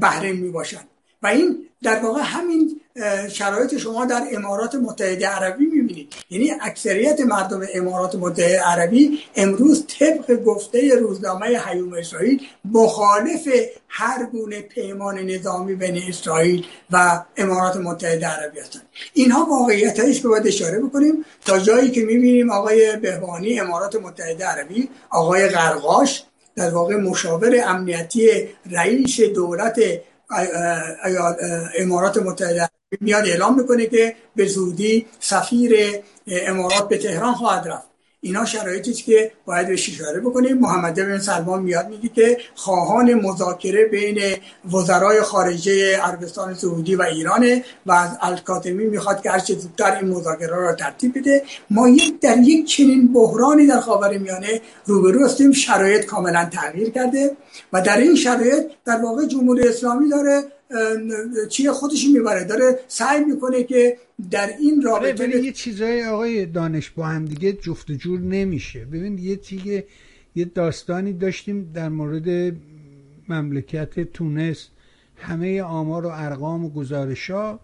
بحرین 0.00 0.36
می 0.36 0.50
باشند 0.50 0.88
و 1.22 1.26
این 1.26 1.68
در 1.82 2.00
واقع 2.00 2.20
همین 2.22 2.80
شرایط 3.30 3.76
شما 3.76 4.04
در 4.04 4.22
امارات 4.32 4.74
متحده 4.74 5.26
عربی 5.26 5.66
می‌بینید. 5.66 6.14
یعنی 6.30 6.52
اکثریت 6.62 7.20
مردم 7.20 7.60
امارات 7.74 8.14
متحده 8.14 8.60
عربی 8.60 9.18
امروز 9.36 9.86
طبق 9.98 10.44
گفته 10.44 10.94
روزنامه 10.94 11.46
حیوم 11.46 11.94
اسرائیل 11.94 12.42
مخالف 12.64 13.48
هر 13.88 14.26
گونه 14.32 14.60
پیمان 14.60 15.18
نظامی 15.18 15.74
بین 15.74 16.02
اسرائیل 16.08 16.66
و 16.90 17.24
امارات 17.36 17.76
متحده 17.76 18.26
عربی 18.26 18.60
هستند. 18.60 18.82
اینها 19.14 19.46
واقعیت 19.50 20.00
است 20.00 20.22
که 20.22 20.28
باید 20.28 20.46
اشاره 20.46 20.78
بکنیم. 20.78 21.24
تا 21.44 21.58
جایی 21.58 21.90
که 21.90 22.00
می‌بینیم 22.00 22.50
آقای 22.50 22.96
بهبانی 22.96 23.60
امارات 23.60 23.96
متحده 23.96 24.44
عربی 24.44 24.88
آقای 25.10 25.48
غرقاش 25.48 26.24
در 26.56 26.70
واقع 26.70 26.96
مشاور 26.96 27.60
امنیتی 27.64 28.48
رئیس 28.70 29.20
دولت 29.20 29.80
امارات 31.78 32.16
متحده 32.16 32.68
میاد 33.00 33.26
اعلام 33.26 33.60
می‌کنه 33.60 33.86
که 33.86 34.16
به 34.36 34.46
زودی 34.46 35.06
سفیر 35.20 35.76
امارات 36.26 36.88
به 36.88 36.98
تهران 36.98 37.34
خواهد 37.34 37.68
رفت. 37.68 37.88
اینا 38.20 38.44
شرایطی 38.44 38.92
که 38.92 39.32
باید 39.44 39.68
بهش 39.68 39.88
اشاره 39.88 40.20
بکنیم. 40.20 40.58
محمد 40.58 40.94
بن 40.94 41.18
سلمان 41.18 41.62
میاد 41.62 41.88
میگه 41.88 42.08
که 42.08 42.38
خواهان 42.54 43.14
مذاکره 43.14 43.84
بین 43.84 44.18
وزرای 44.72 45.22
خارجه 45.22 45.96
عربستان 45.96 46.54
سعودی 46.54 46.94
و 46.94 47.02
ایرانه 47.02 47.64
و 47.86 47.92
از 47.92 48.18
الکاتمی 48.20 48.86
می‌خواد 48.86 49.22
که 49.22 49.30
هرچه 49.30 49.54
زودتر 49.54 49.96
این 49.96 50.08
مذاکره 50.10 50.56
را 50.56 50.74
ترتیب 50.74 51.18
بده. 51.18 51.42
ما 51.70 51.88
یک 51.88 52.20
در 52.20 52.38
یک 52.38 52.66
چنین 52.66 53.12
بحرانی 53.12 53.66
در 53.66 53.80
خاورمیانه 53.80 54.60
روبرو 54.86 55.24
هستیم. 55.24 55.52
شرایط 55.52 56.04
کاملا 56.04 56.48
تغییر 56.52 56.90
کرده 56.90 57.36
و 57.72 57.82
در 57.82 57.96
این 57.96 58.14
شرایط 58.14 58.66
در 58.84 58.96
واقع 59.02 59.26
جمهوری 59.26 59.68
اسلامی 59.68 60.10
داره 60.10 60.44
چی 61.50 61.70
خودش 61.70 62.06
می‌بره. 62.14 62.44
داره 62.44 62.78
سعی 62.88 63.24
می‌کنه 63.24 63.64
که 63.64 63.96
در 64.30 64.50
این 64.60 64.88
آره، 64.88 65.08
رابطه 65.08 65.24
ولی 65.24 65.46
یه 65.46 65.52
چیزای 65.52 66.04
آقای 66.04 66.46
دانش 66.46 66.90
با 66.90 67.06
هم 67.06 67.24
دیگه 67.24 67.52
جفت 67.52 67.92
جور 67.92 68.20
نمیشه. 68.20 68.84
ببین 68.84 69.18
یه 69.18 69.36
تیگه 69.36 69.86
یه 70.34 70.44
داستانی 70.44 71.12
داشتیم 71.12 71.70
در 71.74 71.88
مورد 71.88 72.56
مملکت 73.28 74.12
تونس. 74.12 74.68
همه 75.16 75.62
آمار 75.62 76.06
و 76.06 76.10
ارقام 76.12 76.64
و 76.64 76.68
گزارش 76.68 77.30
ها 77.30 77.60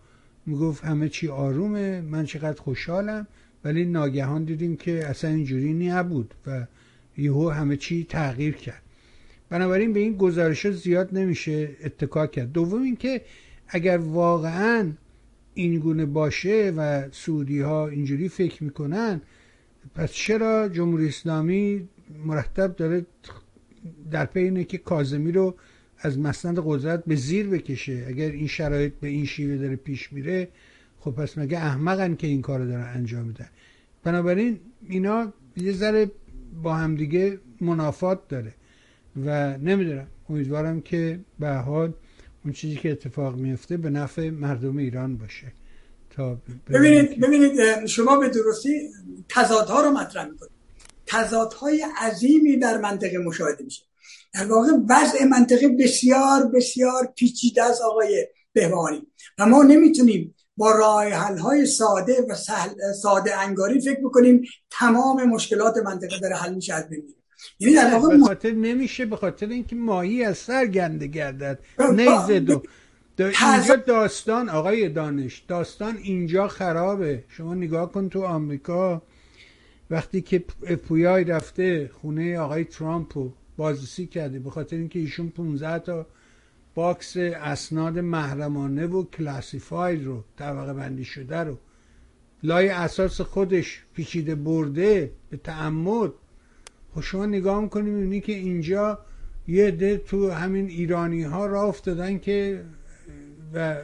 می‌گفت 0.46 0.84
همه 0.84 1.08
چی 1.08 1.28
آرومه 1.28 2.00
من 2.00 2.24
چقدر 2.24 2.60
خوشحالم. 2.60 3.26
ولی 3.64 3.84
ناگهان 3.84 4.44
دیدیم 4.44 4.76
که 4.76 5.06
اصلا 5.06 5.30
اینجوری 5.30 5.74
نبود 5.74 6.34
و 6.46 6.66
یهو 7.18 7.48
همه 7.48 7.76
چی 7.76 8.06
تغییر 8.08 8.54
کرد. 8.54 8.82
بنابراین 9.54 9.92
به 9.92 10.00
این 10.00 10.16
گزارش 10.16 10.70
زیاد 10.70 11.18
نمیشه 11.18 11.76
اتکا 11.84 12.26
کرد. 12.26 12.52
دوم 12.52 12.82
اینکه 12.82 13.20
اگر 13.68 13.98
واقعا 13.98 14.92
این 15.54 15.78
گونه 15.78 16.06
باشه 16.06 16.72
و 16.76 17.08
سعودی 17.12 17.60
ها 17.60 17.88
اینجوری 17.88 18.28
فکر 18.28 18.64
می‌کنن 18.64 19.20
پس 19.94 20.12
چرا 20.12 20.68
جمهوری 20.68 21.08
اسلامی 21.08 21.88
مرتب 22.24 22.76
داره 22.76 23.06
در 24.10 24.24
پی 24.24 24.40
اینه 24.40 24.64
که 24.64 24.78
کازمی 24.78 25.32
رو 25.32 25.54
از 25.98 26.18
مسند 26.18 26.58
قدرت 26.64 27.04
به 27.04 27.16
زیر 27.16 27.46
بکشه؟ 27.46 28.04
اگر 28.08 28.30
این 28.30 28.46
شرایط 28.46 28.92
به 29.00 29.08
این 29.08 29.24
شیوه 29.24 29.56
داره 29.56 29.76
پیش 29.76 30.12
میره 30.12 30.48
خب 31.00 31.10
پس 31.10 31.38
مگه 31.38 31.58
احمقن 31.58 32.14
که 32.14 32.26
این 32.26 32.42
کار 32.42 32.58
رو 32.60 32.66
دارن 32.66 32.92
انجام 32.94 33.24
میدن؟ 33.24 33.48
بنابراین 34.04 34.60
اینا 34.88 35.32
یه 35.56 35.72
ذره 35.72 36.10
با 36.62 36.74
همدیگه 36.74 37.38
منافات 37.60 38.28
داره. 38.28 38.54
و 39.16 39.58
نمی‌دونم. 39.58 40.06
امیدوارم 40.30 40.80
که 40.80 41.20
به 41.38 41.48
حال 41.48 41.92
اون 42.44 42.52
چیزی 42.52 42.76
که 42.76 42.90
اتفاق 42.90 43.36
میفته 43.36 43.76
به 43.76 43.90
نفع 43.90 44.30
مردم 44.30 44.76
ایران 44.76 45.16
باشه. 45.16 45.52
تا 46.10 46.38
ببینید 46.68 47.20
ببینید 47.20 47.86
شما 47.86 48.16
به 48.16 48.28
درستی 48.28 48.90
تضادها 49.28 49.82
رو 49.82 49.90
مطرح 49.90 50.24
می‌کنید. 50.24 50.52
تضادهای 51.06 51.86
عظیمی 52.00 52.56
در 52.56 52.78
منطقه 52.78 53.18
مشاهده 53.18 53.64
میشه. 53.64 53.82
در 54.34 54.46
واقع 54.46 54.68
وضع 54.88 55.24
منطقه 55.24 55.68
بسیار 55.68 56.46
بسیار 56.54 57.12
پیچیده 57.16 57.62
از 57.62 57.80
آقای 57.80 58.26
بهبانی 58.52 59.06
و 59.38 59.46
ما 59.46 59.62
نمی‌تونیم 59.62 60.34
با 60.56 60.72
راه 60.72 61.08
حل 61.08 61.38
های 61.38 61.66
ساده 61.66 62.26
و 62.28 62.34
ساده 63.02 63.38
انگاری 63.38 63.80
فکر 63.80 64.00
بکنیم 64.00 64.42
تمام 64.70 65.24
مشکلات 65.24 65.76
منطقه 65.76 66.18
داره 66.18 66.36
حل 66.36 66.54
میشه 66.54 66.74
از 66.74 66.84
یعنی 67.58 67.74
در 67.74 67.92
واقع 67.92 68.16
به 68.16 68.24
خاطر 68.24 68.50
نمیشه 68.50 69.06
به 69.06 69.16
خاطر 69.16 69.46
اینکه 69.46 69.76
ماهی 69.76 70.24
از 70.24 70.38
سر 70.38 70.66
گنده 70.66 71.06
گردد. 71.06 71.58
نیزه 71.92 72.40
دو 72.40 72.62
اینجا 73.18 73.76
داستان 73.76 74.48
آقای 74.48 74.88
دانش 74.88 75.38
داستان 75.48 75.96
اینجا 75.96 76.48
خرابه. 76.48 77.24
شما 77.28 77.54
نگاه 77.54 77.92
کن 77.92 78.08
تو 78.08 78.22
آمریکا. 78.24 79.02
وقتی 79.90 80.20
که 80.22 80.38
پویای 80.88 81.24
رفته 81.24 81.90
خونه 82.00 82.38
آقای 82.38 82.64
ترامپ 82.64 83.18
رو 83.18 83.32
بازرسی 83.56 84.06
کرده 84.06 84.38
به 84.38 84.50
خاطر 84.50 84.76
اینکه 84.76 84.98
ایشون 84.98 85.28
15 85.28 85.78
تا 85.78 86.06
box 86.74 87.16
اسناد 87.16 87.98
محرمانه 87.98 88.86
و 88.86 89.04
classified 89.04 90.04
رو 90.04 90.24
طبقه 90.36 90.72
بندی 90.72 91.04
شده 91.04 91.38
رو 91.38 91.58
لای 92.42 92.68
اثاث 92.68 93.20
خودش 93.20 93.84
پیچیده 93.94 94.34
برده 94.34 95.12
به 95.30 95.36
تعمد 95.36 96.12
خب 96.94 97.00
شما 97.00 97.26
نگاه 97.26 97.60
می‌کنی 97.60 97.90
می‌بینی 97.90 98.20
که 98.20 98.32
اینجا 98.32 98.98
یه 99.48 99.70
ده 99.70 99.96
تو 99.96 100.30
همین 100.30 100.68
ایرانی 100.68 101.22
ها 101.22 101.46
را 101.46 101.62
افتادن 101.62 102.18
که 102.18 102.60
و 103.54 103.76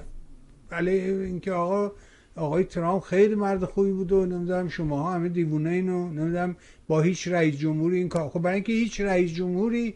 ولی 0.70 0.90
اینکه 1.00 1.52
آقا 1.52 1.92
آقای 2.36 2.64
ترامپ 2.64 3.02
خیلی 3.02 3.34
مرد 3.34 3.64
خوبی 3.64 3.92
بود 3.92 4.12
و 4.12 4.26
نمی‌دونم 4.26 4.68
شما 4.68 5.02
ها 5.02 5.12
همه 5.12 5.28
دیوونه 5.28 5.70
اینو 5.70 6.06
نمی‌دونم 6.06 6.56
با 6.88 7.00
هیچ 7.00 7.28
رئیس 7.28 7.56
جمهوری 7.56 7.96
این 7.96 8.08
کار. 8.08 8.28
خب 8.28 8.40
برای 8.40 8.54
اینکه 8.54 8.72
هیچ 8.72 9.00
رئیس 9.00 9.32
جمهوری 9.32 9.94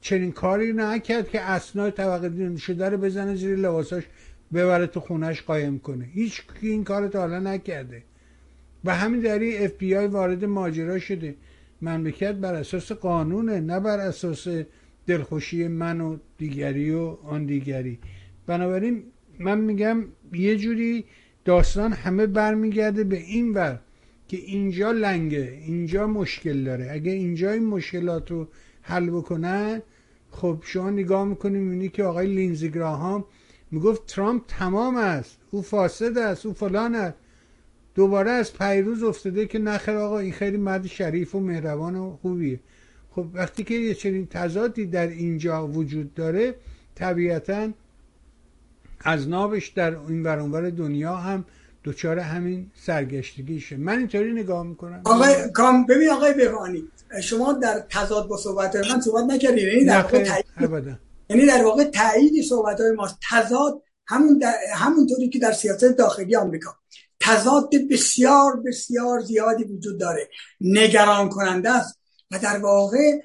چنین 0.00 0.32
کاری 0.32 0.72
نکرد 0.72 1.28
که 1.28 1.40
اسناد 1.40 1.92
طبقه 1.92 2.56
شده 2.56 2.88
رو 2.88 2.96
بزنه 2.96 3.36
زیر 3.36 3.56
لباساش 3.56 4.04
ببره 4.54 4.86
تو 4.86 5.00
خونش 5.00 5.42
قایم 5.42 5.78
کنه. 5.78 6.04
هیچ 6.04 6.42
این 6.60 6.84
کار 6.84 7.08
تا 7.08 7.20
حالا 7.20 7.38
نکرده. 7.38 8.02
و 8.84 8.94
همین 8.94 9.20
دری 9.20 9.58
اف 9.58 9.72
بی 9.72 9.94
آی 9.94 10.06
وارد 10.06 10.44
ماجرا 10.44 10.98
شده. 10.98 11.34
مملکت 11.84 12.34
بر 12.34 12.54
اساس 12.54 12.92
قانونه 12.92 13.60
نه 13.60 13.80
بر 13.80 13.98
اساس 13.98 14.46
دلخوشی 15.06 15.68
من 15.68 16.00
و 16.00 16.16
دیگری 16.38 16.90
و 16.90 17.16
آن 17.24 17.46
دیگری. 17.46 17.98
بنابراین 18.46 19.02
من 19.38 19.60
میگم 19.60 20.04
یه 20.32 20.56
جوری 20.56 21.04
داستان 21.44 21.92
همه 21.92 22.26
برمیگرده 22.26 23.04
به 23.04 23.16
این 23.16 23.54
ور 23.54 23.80
که 24.28 24.36
اینجا 24.36 24.92
لنگه 24.92 25.58
اینجا 25.66 26.06
مشکل 26.06 26.64
داره. 26.64 26.88
اگه 26.90 27.12
اینجا 27.12 27.50
این 27.50 27.66
مشکلات 27.66 28.30
رو 28.30 28.48
حل 28.82 29.10
بکنن 29.10 29.82
خب 30.30 30.58
شما 30.62 30.90
نگاه 30.90 31.24
می‌کنیم 31.24 31.62
می‌بینی 31.62 31.88
که 31.88 32.04
آقای 32.04 32.26
لینزی 32.26 32.70
گراهام 32.70 33.24
می‌گفت 33.70 34.06
ترامپ 34.06 34.42
تمام 34.48 34.96
است 34.96 35.38
او 35.50 35.62
فاسد 35.62 36.18
است 36.18 36.46
او 36.46 36.52
فلان 36.52 36.94
است. 36.94 37.16
دوباره 37.94 38.30
از 38.30 38.52
پیروز 38.52 39.02
افتاده 39.02 39.46
که 39.46 39.58
نخیر 39.58 39.94
آقا 39.94 40.18
این 40.18 40.32
خیلی 40.32 40.56
مرد 40.56 40.86
شریف 40.86 41.34
و 41.34 41.40
مهربان 41.40 41.96
و 41.96 42.16
خوبیه. 42.22 42.60
خب 43.10 43.26
وقتی 43.34 43.64
که 43.64 43.74
یه 43.74 43.94
چنین 43.94 44.26
تضادی 44.26 44.86
در 44.86 45.06
اینجا 45.06 45.66
وجود 45.66 46.14
داره 46.14 46.54
طبیعتا 46.94 47.68
از 49.00 49.28
نابش 49.28 49.68
در 49.68 49.96
این 49.98 50.22
ورانور 50.22 50.70
دنیا 50.70 51.16
هم 51.16 51.44
دچار 51.84 52.18
همین 52.18 52.70
سرگشتگیشه. 52.74 53.76
من 53.76 53.98
اینطوری 53.98 54.32
نگاه 54.32 54.66
می‌کنم. 54.66 55.00
آقای 55.04 55.34
کام 55.52 55.86
ببین 55.86 56.10
آقای 56.10 56.34
بهانی 56.34 56.84
شما 57.22 57.52
در 57.52 57.84
تضاد 57.88 58.28
با 58.28 58.36
صحبت 58.36 58.76
من 58.76 59.00
صحبت 59.00 59.24
نکردید 59.24 59.68
یعنی 59.68 59.84
در 59.84 60.02
واقع 60.02 60.24
تایید 60.24 60.44
یعنی 61.30 61.46
در 61.46 61.64
واقع 61.64 61.84
تایید 61.84 62.44
صحبت 62.44 62.80
های 62.80 62.90
ماست. 62.90 63.18
تضاد 63.30 63.82
همون 64.06 64.38
در... 64.38 64.54
همونطوری 64.74 65.28
که 65.28 65.38
در 65.38 65.52
سیاست 65.52 65.84
داخلی 65.84 66.36
آمریکا. 66.36 66.76
تضاد 67.24 67.70
بسیار 67.90 68.60
بسیار 68.66 69.20
زیادی 69.20 69.64
وجود 69.64 70.00
داره. 70.00 70.28
نگران 70.60 71.28
کننده 71.28 71.70
است 71.70 71.98
و 72.30 72.38
در 72.38 72.58
واقع 72.58 73.18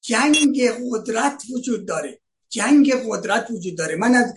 جنگ 0.00 0.70
قدرت 0.92 1.42
وجود 1.54 1.86
داره. 1.86 2.20
جنگ 2.48 2.92
قدرت 3.08 3.46
وجود 3.50 3.78
داره. 3.78 3.96
من 3.96 4.14
از 4.14 4.34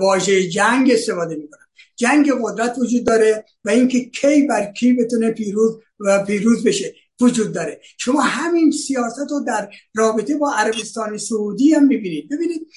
واژه 0.00 0.48
جنگ 0.48 0.90
استفاده 0.90 1.36
می‌کنم. 1.36 1.66
جنگ 1.96 2.32
قدرت 2.42 2.78
وجود 2.78 3.06
داره 3.06 3.44
و 3.64 3.70
اینکه 3.70 4.04
کی 4.04 4.42
بر 4.42 4.72
کی 4.72 4.92
بتونه 4.92 5.30
پیروز 5.30 5.80
و 6.00 6.24
پیروز 6.24 6.64
بشه. 6.64 6.94
وجود 7.20 7.52
داره. 7.52 7.80
شما 7.98 8.20
همین 8.20 8.70
سیاست 8.70 9.30
رو 9.30 9.44
در 9.46 9.68
رابطه 9.94 10.36
با 10.36 10.52
عربستان 10.52 11.18
سعودی 11.18 11.74
هم 11.74 11.86
می‌بینید. 11.86 12.28
ببینید 12.28 12.68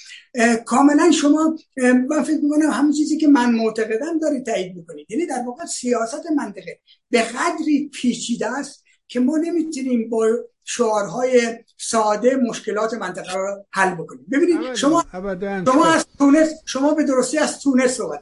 کاملا 0.65 1.11
شما 1.11 1.57
من 2.09 2.23
فکر 2.23 2.39
می‌کنم 2.41 2.69
همین 2.69 2.91
چیزی 2.91 3.17
که 3.17 3.27
من 3.27 3.51
معتقدم 3.51 4.19
دارید 4.19 4.45
تایید 4.45 4.75
می‌کنید. 4.75 5.11
یعنی 5.11 5.25
در 5.25 5.43
واقع 5.47 5.65
سیاست 5.65 6.31
منطقه 6.35 6.79
به 7.09 7.21
قدری 7.21 7.89
پیچیده 7.93 8.57
است 8.57 8.83
که 9.07 9.19
ما 9.19 9.37
نمی‌تونیم 9.37 10.09
با 10.09 10.27
شعارهای 10.63 11.57
ساده 11.77 12.35
مشکلات 12.35 12.93
منطقه 12.93 13.33
رو 13.33 13.65
حل 13.71 13.95
بکنیم. 13.95 14.25
ببینید 14.31 14.73
شما 14.75 15.03
شما 15.65 15.85
از 15.85 16.05
تونس 16.17 16.49
شما 16.65 16.93
به 16.93 17.03
درستی 17.03 17.37
از 17.37 17.59
تونس 17.59 17.91
صحبت 17.91 18.21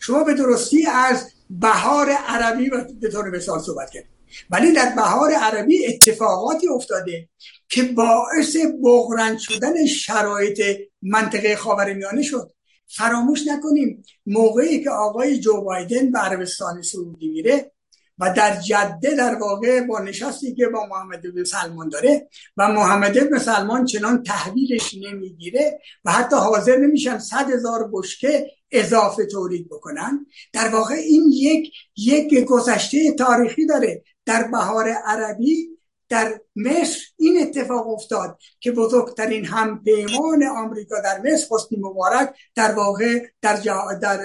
شما 0.00 0.24
به 0.24 0.34
درستی 0.34 0.86
از 0.86 1.30
بهار 1.50 2.10
عربی 2.10 2.70
به 3.00 3.08
طور 3.10 3.30
مثال 3.30 3.58
صحبت 3.58 3.90
کرد 3.90 4.04
ولی 4.50 4.72
در 4.72 4.94
بهار 4.96 5.32
عربی 5.32 5.86
اتفاقاتی 5.86 6.68
افتاده 6.68 7.28
که 7.68 7.82
باعث 7.82 8.56
بغرند 8.84 9.38
شدن 9.38 9.86
شرایط 9.86 10.60
منطقه 11.02 11.56
خاورمیانه 11.56 12.22
شد. 12.22 12.50
فراموش 12.86 13.40
نکنیم 13.46 14.04
موقعی 14.26 14.84
که 14.84 14.90
آقای 14.90 15.38
جو 15.38 15.60
بایدن 15.60 16.10
به 16.10 16.18
عربستان 16.18 16.82
سعودی 16.82 17.28
میره 17.28 17.70
و 18.18 18.32
در 18.36 18.60
جده 18.60 19.14
در 19.16 19.34
واقع 19.34 19.80
با 19.80 19.98
نشستی 19.98 20.54
که 20.54 20.66
با 20.66 20.86
محمد 20.86 21.34
بن 21.34 21.44
سلمان 21.44 21.88
داره 21.88 22.28
و 22.56 22.68
محمد 22.68 23.30
بن 23.30 23.38
سلمان 23.38 23.84
چنان 23.84 24.22
تحویلش 24.22 24.94
نمی‌گیره 24.94 25.80
و 26.04 26.12
حتی 26.12 26.36
حاضر 26.36 26.76
نمیشن 26.76 27.18
صد 27.18 27.50
هزار 27.50 27.90
بشکه 27.92 28.50
اضافه 28.70 29.26
تولید 29.26 29.68
بکنن. 29.68 30.26
در 30.52 30.68
واقع 30.68 30.94
این 30.94 31.32
یک 31.32 31.72
یک 31.96 32.44
گذشته 32.44 33.12
تاریخی 33.12 33.66
داره. 33.66 34.02
در 34.26 34.42
بهار 34.42 34.88
عربی 34.88 35.68
در 36.08 36.40
مصر 36.56 37.00
این 37.16 37.42
اتفاق 37.42 37.88
افتاد 37.88 38.38
که 38.60 38.72
بزرگترین 38.72 39.44
همپیمان 39.44 40.44
آمریکا 40.44 41.00
در 41.00 41.20
مصر 41.20 41.46
حسنی 41.50 41.78
مبارک 41.78 42.34
در 42.54 42.72
واقع 42.72 43.26
در, 43.42 43.56
در 44.02 44.20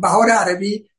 بهار 0.00 0.30
عربی 0.30 0.90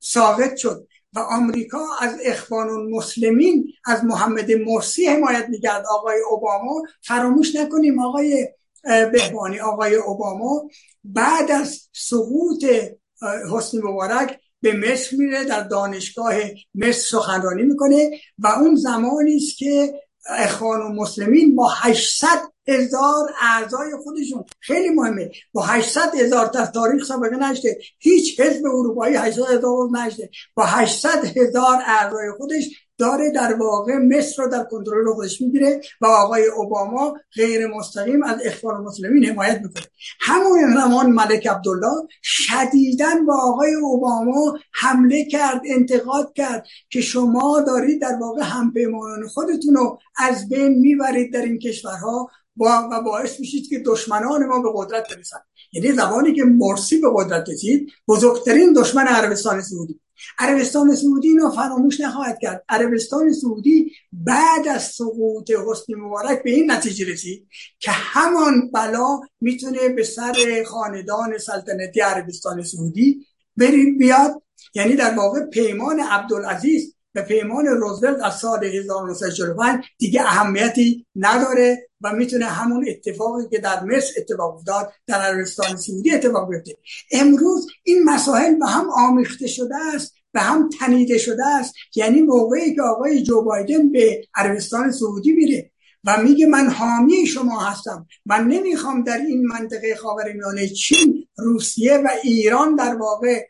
ساقط 0.00 0.56
شد 0.56 0.88
و 1.12 1.18
آمریکا 1.18 1.86
از 2.00 2.18
اخوان 2.24 2.68
المسلمین 2.68 3.72
از 3.84 4.04
محمد 4.04 4.52
مرسی 4.52 5.06
حمایت 5.06 5.46
می‌کرد. 5.48 5.84
آقای 5.90 6.18
اوباما 6.30 6.82
فراموش 7.02 7.56
نکنیم 7.56 8.02
آقای 8.02 8.48
بهبانی 9.12 9.60
آقای 9.60 9.94
اوباما 9.94 10.68
بعد 11.04 11.50
از 11.50 11.88
سقوط 11.92 12.64
حسنی 13.52 13.80
مبارک 13.80 14.40
به 14.66 14.72
مصر 14.72 15.16
میره 15.16 15.44
در 15.44 15.62
دانشگاه 15.62 16.34
مصر 16.74 16.92
سخنرانی 16.92 17.62
می‌کنه 17.62 18.10
و 18.38 18.46
اون 18.46 18.74
زمانی 18.74 19.36
است 19.36 19.56
که 19.58 20.00
اخوان 20.28 20.80
و 20.80 20.88
مسلمین 20.88 21.54
با 21.54 21.68
800 21.76 22.28
هزار 22.68 23.30
اعضای 23.42 23.92
خودشون 24.04 24.44
خیلی 24.60 24.88
مهمه 24.88 25.30
با 25.52 25.62
800 25.62 26.14
هزار 26.14 26.46
تا 26.46 26.66
تاریخ 26.66 27.04
سابقه 27.04 27.36
نشده 27.36 27.78
هیچ 27.98 28.40
حزب 28.40 28.66
اروپایی 28.66 29.16
800 29.16 29.42
هزار 29.42 29.88
نشده 29.92 30.30
با 30.54 30.64
800 30.64 31.38
هزار 31.38 31.82
اعضای 31.86 32.30
خودش 32.38 32.85
داره 32.98 33.30
در 33.30 33.54
واقع 33.54 33.96
مصر 33.96 34.42
رو 34.42 34.48
در 34.48 34.64
کنترل 34.64 35.12
خودش 35.14 35.40
می‌گیره 35.40 35.80
و 36.00 36.06
آقای 36.06 36.46
اوباما 36.46 37.14
غیر 37.34 37.66
مستقیم 37.66 38.22
از 38.22 38.38
اخوان 38.44 38.84
مسلمین 38.84 39.24
حمایت 39.24 39.60
می‌کنه. 39.62 39.84
همون 40.20 40.74
زمان 40.74 41.10
ملک 41.10 41.46
عبدالله 41.46 42.06
شدیدا 42.22 43.10
با 43.26 43.34
آقای 43.34 43.74
اوباما 43.74 44.58
حمله 44.72 45.24
کرد 45.24 45.60
انتقاد 45.66 46.32
کرد 46.32 46.66
که 46.90 47.00
شما 47.00 47.60
دارید 47.66 48.00
در 48.00 48.18
واقع 48.20 48.42
همپیمانان 48.42 49.28
خودتون 49.28 49.74
رو 49.74 49.98
از 50.16 50.48
بین 50.48 50.78
می‌برید 50.78 51.32
در 51.32 51.42
این 51.42 51.58
کشورها 51.58 52.30
و 52.60 53.02
باعث 53.04 53.40
میشید 53.40 53.68
که 53.68 53.78
دشمنان 53.78 54.46
ما 54.46 54.58
به 54.60 54.68
قدرت 54.74 55.14
برسن 55.14 55.38
یعنی 55.72 55.92
زمانی 55.92 56.34
که 56.34 56.44
مرسی 56.44 57.00
به 57.00 57.08
قدرت 57.14 57.48
رسید 57.48 57.92
بزرگترین 58.08 58.72
دشمن 58.72 59.06
عربستان 59.06 59.60
سعودی. 59.60 60.00
عربستان 60.38 60.94
سعودی 60.94 61.28
اینو 61.28 61.50
فراموش 61.50 62.00
نخواهد 62.00 62.38
کرد. 62.38 62.64
عربستان 62.68 63.32
سعودی 63.32 63.92
بعد 64.12 64.68
از 64.68 64.82
سقوط 64.82 65.50
حسنی 65.50 65.94
مبارک 65.94 66.42
به 66.42 66.50
این 66.50 66.70
نتیجه 66.70 67.12
رسید 67.12 67.48
که 67.78 67.90
همان 67.90 68.70
بلا 68.70 69.20
می‌تونه 69.40 69.88
به 69.88 70.04
سر 70.04 70.64
خاندان 70.66 71.38
سلطنتی 71.38 72.00
عربستان 72.00 72.62
سعودی 72.62 73.26
بیاد. 73.98 74.42
یعنی 74.74 74.96
در 74.96 75.14
واقع 75.14 75.40
پیمان 75.40 76.00
عبدالعزیز 76.00 76.94
به 77.12 77.22
پیمان 77.22 77.66
روزولت 77.66 78.22
از 78.22 78.38
سال 78.38 78.64
1945 78.64 79.84
دیگه 79.98 80.20
اهمیتی 80.20 81.06
نداره. 81.16 81.85
و 82.00 82.12
می‌تونه 82.12 82.44
همون 82.44 82.86
اتفاقی 82.88 83.48
که 83.50 83.58
در 83.58 83.84
مصر 83.84 84.12
اتفاق 84.16 84.54
افتاد 84.54 84.92
در 85.06 85.20
عربستان 85.20 85.76
سعودی 85.76 86.10
اتفاق 86.10 86.50
بیفته. 86.50 86.76
امروز 87.12 87.66
این 87.82 88.04
مسائل 88.04 88.54
به 88.54 88.66
هم 88.66 88.90
آمیخته 88.90 89.46
شده 89.46 89.76
است 89.94 90.14
به 90.32 90.40
هم 90.40 90.68
تنیده 90.68 91.18
شده 91.18 91.46
است. 91.46 91.74
یعنی 91.94 92.22
موقعی 92.22 92.74
که 92.74 92.82
آقای 92.82 93.22
جو 93.22 93.42
بایدن 93.42 93.92
به 93.92 94.26
عربستان 94.34 94.92
سعودی 94.92 95.32
میره 95.32 95.70
و 96.04 96.22
میگه 96.22 96.46
من 96.46 96.66
حامی 96.66 97.26
شما 97.26 97.60
هستم 97.60 98.06
من 98.26 98.48
نمی‌خوام 98.48 99.02
در 99.02 99.18
این 99.18 99.46
منطقه 99.46 99.94
خاورمیانه 99.94 100.68
چین 100.68 101.28
روسیه 101.38 101.98
و 101.98 102.08
ایران 102.22 102.74
در 102.74 102.94
واقع 102.94 103.46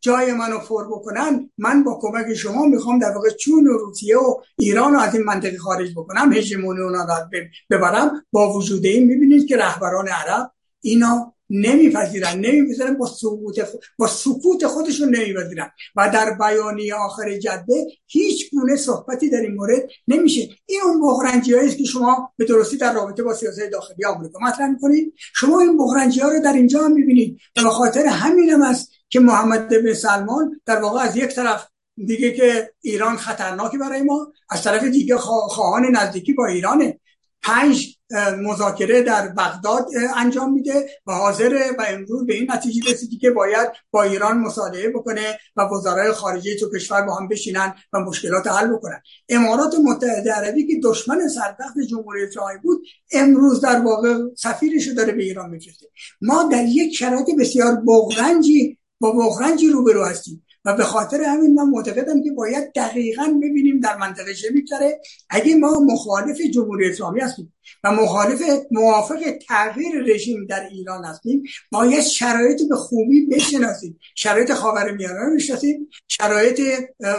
جای 0.00 0.32
منو 0.32 0.58
فر 0.58 0.84
بکنن 0.84 1.50
من 1.58 1.84
با 1.84 1.98
کمک 2.02 2.34
شما 2.34 2.66
می‌خوام 2.66 2.98
در 2.98 3.10
واقع 3.10 3.30
چون 3.30 3.66
و 3.66 3.78
روسیه 3.78 4.18
و 4.18 4.34
ایران 4.58 4.92
رو 4.92 5.00
از 5.00 5.14
این 5.14 5.24
منطقه 5.24 5.58
خارج 5.58 5.92
بکنم 5.92 6.32
هژمونی 6.32 6.80
اونا 6.80 7.04
رو 7.04 7.40
ببرم. 7.70 8.24
با 8.32 8.52
وجود 8.52 8.86
این 8.86 9.06
می‌بینید 9.06 9.48
که 9.48 9.56
رهبران 9.56 10.08
عرب 10.08 10.50
اینا 10.80 11.34
نمیپذیرن 11.50 12.34
نمیپذیرن 12.34 12.94
با 12.94 13.06
سقوط 13.06 13.60
با 13.98 14.06
سکوت 14.06 14.66
خودشون 14.66 15.08
نمیپذیرن. 15.08 15.70
و 15.96 16.10
در 16.14 16.36
بیانیه 16.38 16.94
آخر 16.94 17.38
جده 17.38 17.86
هیچ 18.06 18.50
گونه 18.50 18.76
صحبتی 18.76 19.30
در 19.30 19.40
این 19.40 19.54
مورد 19.54 19.82
نمیشه. 20.08 20.48
این 20.66 20.80
اون 20.84 21.00
بحرانجی 21.00 21.54
است 21.54 21.76
که 21.76 21.84
شما 21.84 22.32
به 22.36 22.44
درستی 22.44 22.76
در 22.76 22.94
رابطه 22.94 23.22
با 23.22 23.34
سیاست 23.34 23.70
داخلی 23.72 24.04
آمریکا 24.04 24.38
مطرح 24.38 24.70
می‌کنید. 24.70 25.14
شما 25.16 25.60
این 25.60 25.76
بحرانجی 25.76 26.20
ها 26.20 26.28
رو 26.28 26.40
در 26.40 26.52
اینجا 26.52 26.84
هم 26.84 26.92
می‌بینید. 26.92 27.38
به 27.54 27.60
خاطر 27.60 28.06
همینم 28.06 28.62
است 28.62 28.90
که 29.08 29.20
محمد 29.20 29.68
بن 29.68 29.94
سلمان 29.94 30.60
در 30.66 30.80
واقع 30.80 31.00
از 31.00 31.16
یک 31.16 31.34
طرف 31.34 31.68
دیگه 32.06 32.32
که 32.32 32.72
ایران 32.80 33.16
خطرناکی 33.16 33.78
برای 33.78 34.02
ما 34.02 34.32
از 34.50 34.62
طرف 34.62 34.84
دیگه 34.84 35.16
خواهان 35.16 35.96
نزدیکی 35.96 36.32
با 36.32 36.46
ایرانه. 36.46 37.00
پنج 37.42 37.98
مذاکره 38.38 39.02
در 39.02 39.28
بغداد 39.28 39.88
انجام 40.16 40.52
میده 40.52 40.90
و 41.06 41.12
حاضر 41.12 41.74
و 41.78 41.84
امروز 41.88 42.26
به 42.26 42.34
این 42.34 42.46
نتیجه 42.50 42.92
رسیدی 42.92 43.18
که 43.18 43.30
باید 43.30 43.68
با 43.90 44.02
ایران 44.02 44.38
مصالحه 44.38 44.88
بکنه 44.88 45.38
و 45.56 45.62
وزرای 45.62 46.12
خارجه 46.12 46.56
تو 46.56 46.70
کشور 46.70 47.02
با 47.02 47.14
هم 47.14 47.28
بشینن 47.28 47.74
و 47.92 48.00
مشکلات 48.00 48.46
حل 48.46 48.66
بکنن. 48.66 49.02
امارات 49.28 49.74
متحده 49.84 50.32
عربی 50.32 50.66
که 50.66 50.80
دشمن 50.84 51.28
سرتخت 51.28 51.78
جمهوری 51.90 52.24
اسلامی 52.24 52.58
بود 52.62 52.82
امروز 53.12 53.60
در 53.60 53.80
واقع 53.80 54.18
سفیرش 54.36 54.88
داره 54.88 55.12
به 55.12 55.22
ایران 55.22 55.50
میفرسته. 55.50 55.86
ما 56.20 56.48
در 56.52 56.64
یک 56.64 56.94
شرایط 56.94 57.26
بسیار 57.38 57.74
بغرنجی 57.74 58.77
با 59.00 59.12
بغرنجی 59.12 59.68
روبرو 59.68 60.04
هستیم؟ 60.04 60.44
و 60.64 60.76
به 60.76 60.84
خاطر 60.84 61.22
همین 61.22 61.54
من 61.54 61.68
معتقدم 61.68 62.22
که 62.22 62.30
باید 62.32 62.72
دقیقا 62.72 63.40
ببینیم 63.42 63.80
در 63.80 63.96
منطقه 63.96 64.34
چه 64.34 64.48
میگذره. 64.54 65.00
اگه 65.30 65.56
ما 65.56 65.80
مخالف 65.80 66.40
جمهوری 66.40 66.90
اسلامی 66.90 67.20
هستیم 67.20 67.54
و 67.84 67.92
مخالف 67.92 68.42
موافق 68.70 69.20
تغییر 69.48 70.02
رژیم 70.06 70.46
در 70.46 70.68
ایران 70.70 71.04
هستیم. 71.04 71.42
باید 71.72 72.02
شرایط 72.02 72.68
به 72.68 72.76
خوبی 72.76 73.26
بشناسیم. 73.26 73.98
شرایط 74.14 74.52
خاورمیانه 74.52 75.20
رو 75.20 75.34
بشناسیم 75.34 75.88
شرایط 76.08 76.60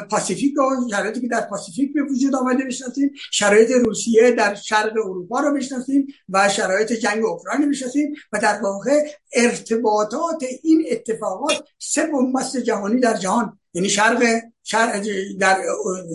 پاسیفیک 0.10 0.54
و 0.58 0.90
شرایطی 0.90 1.22
که 1.22 1.28
در 1.28 1.42
پاسیفیک 1.42 1.94
به 1.94 2.04
وجود 2.04 2.36
آمده 2.36 2.66
بشناسیم 2.66 3.12
شرایط 3.32 3.72
روسیه 3.72 4.32
در 4.32 4.56
شرق 4.56 4.92
اروپا 4.92 5.40
رو 5.40 5.56
بشناسیم 5.56 6.08
و 6.30 6.50
شرایط 6.50 6.94
جنگ 6.94 7.26
اوکراین 7.26 7.70
بشناسیم 7.70 8.14
و 8.34 8.40
در 8.40 8.62
واقع 8.62 9.08
ارتباطات 9.34 10.44
این 10.64 10.86
اتفاقات 10.92 11.64
سه 11.78 12.08
بنبست 12.08 12.58
جهانی 12.58 13.00
در 13.00 13.18
جهان 13.18 13.60
یعنی 13.74 13.90
شرق, 13.90 14.24
شرق 14.64 15.04
در 15.40 15.62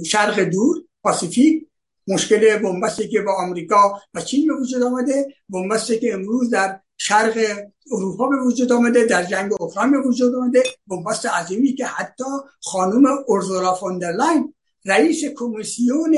شرق 0.06 0.40
دور 0.40 0.76
پاسیفیک 1.02 1.66
مشکل 2.06 2.58
بنبستی 2.58 3.08
که 3.08 3.20
با 3.20 3.32
آمریکا 3.32 4.00
و 4.14 4.20
چین 4.20 4.46
به 4.46 4.54
وجود 4.54 4.82
آمده 4.82 5.26
بنبستی 5.48 5.98
که 5.98 6.14
امروز 6.14 6.50
در 6.50 6.80
شرق 6.96 7.38
اروپا 7.92 8.28
به 8.28 8.36
وجود 8.36 8.72
آمده 8.72 9.04
در 9.04 9.24
جنگ 9.24 9.52
اوکراین 9.60 9.90
به 9.90 10.08
وجود 10.08 10.34
آمده 10.34 10.62
بنبست 10.86 11.26
عظیمی 11.26 11.74
که 11.74 11.86
حتی 11.86 12.24
خانم 12.62 13.04
اورزولا 13.26 13.74
فوندرلاین 13.74 14.54
رئیس 14.84 15.24
کمیسیون 15.36 16.16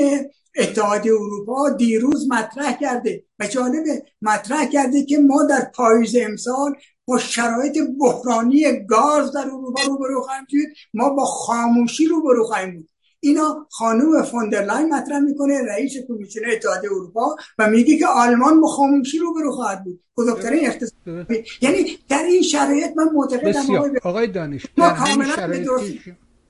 اتحادیه 0.57 1.13
اروپا 1.13 1.69
دیروز 1.69 2.27
مطرح 2.29 2.77
کرده 2.79 3.23
و 3.39 3.47
جالبه 3.47 4.03
مطرح 4.21 4.65
کرده 4.65 5.05
که 5.05 5.17
ما 5.17 5.43
در 5.43 5.71
پاییز 5.75 6.15
امسال 6.21 6.75
با 7.05 7.17
شرایط 7.17 7.77
بحرانی 7.99 8.85
گاز 8.85 9.31
در 9.31 9.41
اروپا 9.41 9.81
روبرو 9.87 10.21
خواهیم 10.21 10.45
شد 10.49 10.57
ما 10.93 11.09
با 11.09 11.25
خاموشی 11.25 12.05
روبرو 12.05 12.43
خواهیم 12.43 12.75
بود. 12.77 12.89
اینا 13.19 13.67
خانم 13.71 14.23
فوندرلاین 14.23 14.93
مطرح 14.93 15.19
می‌کنه 15.19 15.61
رئیس 15.69 15.93
کمیسیون 16.07 16.45
اتحادیه 16.51 16.91
اروپا 16.91 17.35
و 17.59 17.69
میگه 17.69 17.97
که 17.97 18.07
آلمان 18.07 18.61
با 18.61 18.67
خاموشی 18.67 19.17
رو 19.17 19.51
خواهد 19.51 19.83
بود. 19.83 19.99
بزرگترین 20.17 20.67
اقتصاد 20.67 21.31
یعنی 21.61 21.97
در 22.09 22.23
این 22.23 22.41
شرایط 22.41 22.91
من 22.97 23.09
معتقدم 23.13 23.75
آقای, 23.75 23.91
آقای 24.03 24.27
دانش 24.27 24.65
این 24.77 25.25
شرایط 25.35 25.69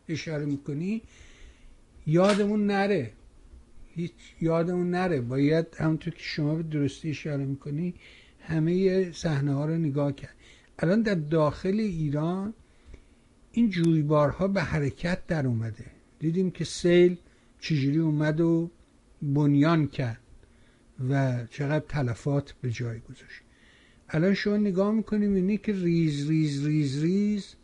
اشاره 0.10 0.46
می‌کنی؟ 0.46 1.02
یادمون 2.08 2.68
نره. 2.68 3.12
هیچ 3.96 4.12
یادمون 4.42 4.92
نره. 4.92 5.22
باید 5.22 5.66
همونطور 5.78 6.14
که 6.14 6.24
شما 6.24 6.56
به 6.56 6.64
درستی 6.64 7.10
اشاره 7.10 7.46
می‌کنی 7.46 7.94
همه 8.40 9.12
صحنه 9.12 9.54
ها 9.54 9.66
رو 9.66 9.78
نگاه 9.78 10.12
کرد. 10.12 10.36
الان 10.80 11.02
در 11.02 11.16
داخل 11.16 11.80
ایران 11.80 12.54
این 13.52 13.70
جویبارها 13.70 14.48
به 14.48 14.62
حرکت 14.62 15.28
در 15.28 15.48
اومده. 15.48 15.86
دیدیم 16.20 16.52
که 16.52 16.66
سیل 16.66 17.18
چجوری 17.60 17.98
اومد 17.98 18.42
و 18.42 18.72
بنیان 19.22 19.88
کند 19.88 20.22
و 21.10 21.46
چقدر 21.46 21.86
تلفات 21.90 22.54
به 22.62 22.72
جای 22.72 23.00
گذاشت. 23.00 23.42
الان 24.10 24.34
شما 24.34 24.58
نگاه 24.58 24.92
می‌کنیم 24.92 25.36
اینه 25.36 25.58
که 25.58 25.72
ریز 25.72 26.30
ریز 26.30 26.66
ریز 26.66 27.04
ریز 27.04 27.56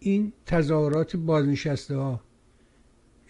این 0.00 0.32
تظاهرات 0.46 1.16
بازنشسته 1.16 1.96
ها 1.96 2.20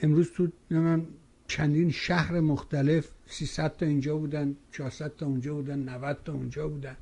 امروز 0.00 0.30
تو 0.32 0.48
من 0.70 1.06
چندین 1.48 1.90
شهر 1.90 2.40
مختلف 2.40 3.08
300 3.26 3.76
تا 3.76 3.86
اینجا 3.86 4.16
بودن 4.16 4.56
400 4.72 5.16
تا 5.16 5.26
اونجا 5.26 5.54
بودن 5.54 5.78
90 5.78 6.18
تا 6.24 6.32
اونجا 6.32 6.68
بودن. 6.68 6.96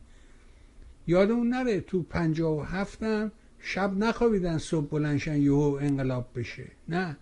یادمون 1.06 1.48
نره 1.48 1.80
تو 1.80 2.02
57 2.02 3.02
هم 3.02 3.32
شب 3.58 3.96
نخوابیدن 3.96 4.58
صبح 4.58 4.88
بلنشن 4.88 5.40
یهو 5.40 5.78
انقلاب 5.82 6.28
بشه. 6.34 6.66
نه. 6.88 7.16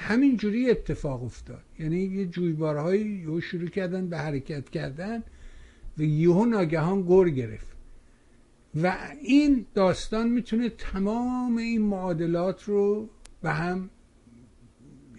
همین 0.00 0.36
جوری 0.36 0.70
اتفاق 0.70 1.22
افتاد. 1.22 1.62
یعنی 1.78 1.98
یه 1.98 2.26
جویبارهایی 2.26 3.20
یهو 3.22 3.40
شروع 3.40 3.68
کردن 3.68 4.08
به 4.08 4.18
حرکت 4.18 4.70
کردن 4.70 5.22
و 5.98 6.02
یهو 6.02 6.44
ناگهان 6.44 7.02
گر 7.02 7.28
گرفت. 7.28 7.66
و 8.82 8.96
این 9.22 9.66
داستان 9.74 10.28
می‌تونه 10.28 10.68
تمام 10.68 11.56
این 11.56 11.82
معادلات 11.82 12.64
رو 12.64 13.08
به 13.42 13.50
هم 13.50 13.90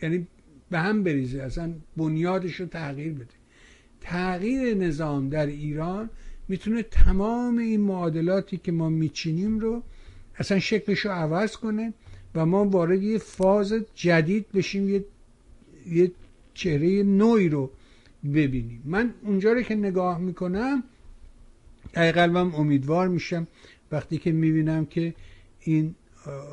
یعنی 0.02 0.28
به 0.70 0.80
هم 0.80 1.04
بریزه 1.04 1.42
اصلا 1.42 1.74
بنیادش 1.98 2.56
رو 2.56 2.66
تغییر 2.66 3.14
بده. 3.14 3.28
تغییر 4.02 4.74
نظام 4.78 5.30
در 5.30 5.46
ایران 5.46 6.10
می‌تونه 6.48 6.84
تمام 6.84 7.58
این 7.58 7.82
معادلاتی 7.82 8.58
که 8.58 8.72
ما 8.72 8.90
میچینیم 8.90 9.60
رو 9.60 9.84
اصلا 10.36 10.60
شکلش 10.60 11.00
رو 11.00 11.12
عوض 11.12 11.58
کنه 11.58 11.94
و 12.36 12.46
ما 12.46 12.66
وارد 12.66 13.04
یه 13.04 13.18
فاز 13.18 13.74
جدید 13.96 14.46
بشیم 14.54 14.90
یه, 14.90 15.06
یه 15.92 16.12
چهره 16.54 17.04
نوعی 17.04 17.50
رو 17.50 17.70
ببینیم. 18.24 18.82
من 18.86 19.14
اونجا 19.24 19.54
رو 19.54 19.62
که 19.62 19.76
نگاه 19.76 20.20
می‌کنم 20.20 20.84
ای 21.96 22.12
قلبم 22.12 22.56
امیدوار 22.56 23.08
میشم 23.08 23.48
وقتی 23.92 24.18
که 24.18 24.32
می‌بینم 24.32 24.86
که 24.86 25.14
این 25.60 25.96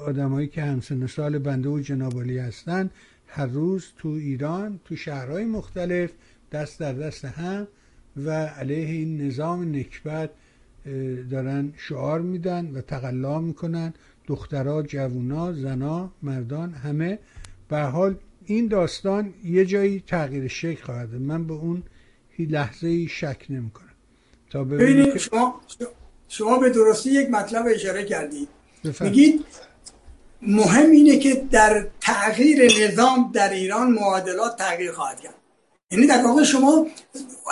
آدمایی 0.07 0.49
که 0.49 0.63
همسن 0.63 1.07
سال 1.07 1.39
بنده 1.39 1.69
و 1.69 1.81
جنابالی 1.81 2.39
هستن 2.39 2.91
هر 3.27 3.47
روز 3.47 3.87
تو 3.99 4.09
ایران 4.09 4.81
تو 4.85 4.97
شهرهای 4.97 5.45
مختلف 5.45 6.13
دست 6.53 6.81
در 6.81 6.93
دست 6.93 7.25
هم 7.25 7.67
و 8.17 8.31
علیه 8.31 8.87
این 8.87 9.21
نظام 9.21 9.77
نکبت 9.77 10.31
دارن 11.31 11.73
شعار 11.77 12.21
میدن 12.21 12.71
و 12.75 12.81
تقلا 12.81 13.41
می‌کنن. 13.41 13.95
دخترها 14.29 14.83
جوونا 14.83 15.53
زنا 15.53 16.13
مردان 16.23 16.73
همه. 16.73 17.19
به 17.69 17.81
حال 17.81 18.15
این 18.45 18.69
داستان 18.69 19.35
یه 19.45 19.65
جایی 19.65 20.05
تغییر 20.07 20.49
شکل 20.49 20.85
خواهد 20.85 21.15
من 21.15 21.47
به 21.47 21.55
اون 21.55 21.83
لحظه 22.39 22.89
ای 22.89 23.09
شک 23.09 23.47
نمی 23.51 23.71
کنم 23.71 23.95
تا 24.51 24.65
ببینید 24.65 25.17
شما 25.17 25.61
شما 26.29 26.59
به 26.59 26.71
درستی 26.71 27.11
یک 27.11 27.31
مطلب 27.31 27.65
اشاره 27.75 28.05
کردید. 28.05 28.49
میگید 29.01 29.45
مهم 30.43 30.91
اینه 30.91 31.19
که 31.19 31.47
در 31.51 31.87
تغییر 32.01 32.73
نظام 32.85 33.31
در 33.35 33.53
ایران 33.53 33.91
معادلات 33.91 34.57
تغییر 34.57 34.93
خواهد 34.93 35.21
کرد. 35.21 35.35
یعنی 35.91 36.07
در 36.07 36.25
واقع 36.25 36.43
شما 36.43 36.87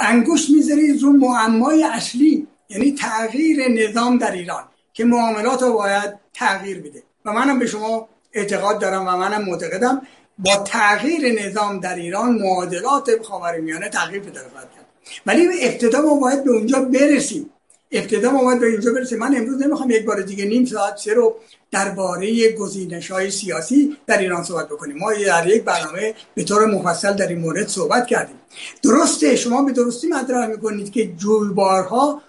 انگوش 0.00 0.50
می‌ذارید 0.50 1.02
رو 1.02 1.12
معمای 1.12 1.84
اصلی 1.84 2.46
یعنی 2.68 2.92
تغییر 2.92 3.68
نظام 3.68 4.18
در 4.18 4.32
ایران. 4.32 4.64
که 4.96 5.04
معاملات 5.04 5.62
رو 5.62 5.72
باید 5.72 6.14
تغییر 6.34 6.80
بده 6.80 7.02
و 7.24 7.32
منم 7.32 7.58
به 7.58 7.66
شما 7.66 8.08
اعتقاد 8.32 8.78
دارم 8.80 9.08
و 9.08 9.16
منم 9.16 9.44
معتقدم 9.44 10.02
با 10.38 10.56
تغییر 10.56 11.46
نظام 11.46 11.80
در 11.80 11.94
ایران 11.94 12.34
معادلات 12.34 13.22
خاورمیانه 13.22 13.88
تغییر 13.88 14.22
پیدا 14.22 14.40
خواهد 14.52 14.68
کرد. 14.76 14.86
ولی 15.26 15.48
ابتدا 15.60 16.00
ما 16.02 16.14
باید 16.14 16.44
به 16.44 16.50
اونجا 16.50 16.80
برسیم. 16.80 17.50
ابتدا 17.92 18.30
ما 18.30 18.44
باید 18.44 18.60
به 18.60 18.66
اینجا 18.66 18.92
برسیم. 18.92 19.18
من 19.18 19.36
امروز 19.36 19.62
نمی‌خوام 19.62 19.90
یک 19.90 20.04
بار 20.04 20.22
دیگه 20.22 20.44
نیم 20.44 20.64
ساعت 20.64 20.96
سه 20.96 21.14
رو 21.14 21.36
درباره 21.70 22.52
گزینش 22.52 23.10
های 23.10 23.30
سیاسی 23.30 23.96
در 24.06 24.18
ایران 24.18 24.44
صحبت 24.44 24.66
بکنیم. 24.66 24.96
ما 24.98 25.12
در 25.12 25.46
یک 25.46 25.64
برنامه 25.64 26.14
به 26.34 26.44
طور 26.44 26.66
مفصل 26.66 27.12
در 27.12 27.28
این 27.28 27.38
مورد 27.38 27.68
صحبت 27.68 28.06
کردیم. 28.06 28.36
درسته 28.82 29.36
شما 29.36 29.62
به 29.62 29.72
درستی 29.72 30.06
مطرح 30.08 30.46
می‌کنید 30.46 30.92
که 30.92 31.12
جویبارها 31.12 32.22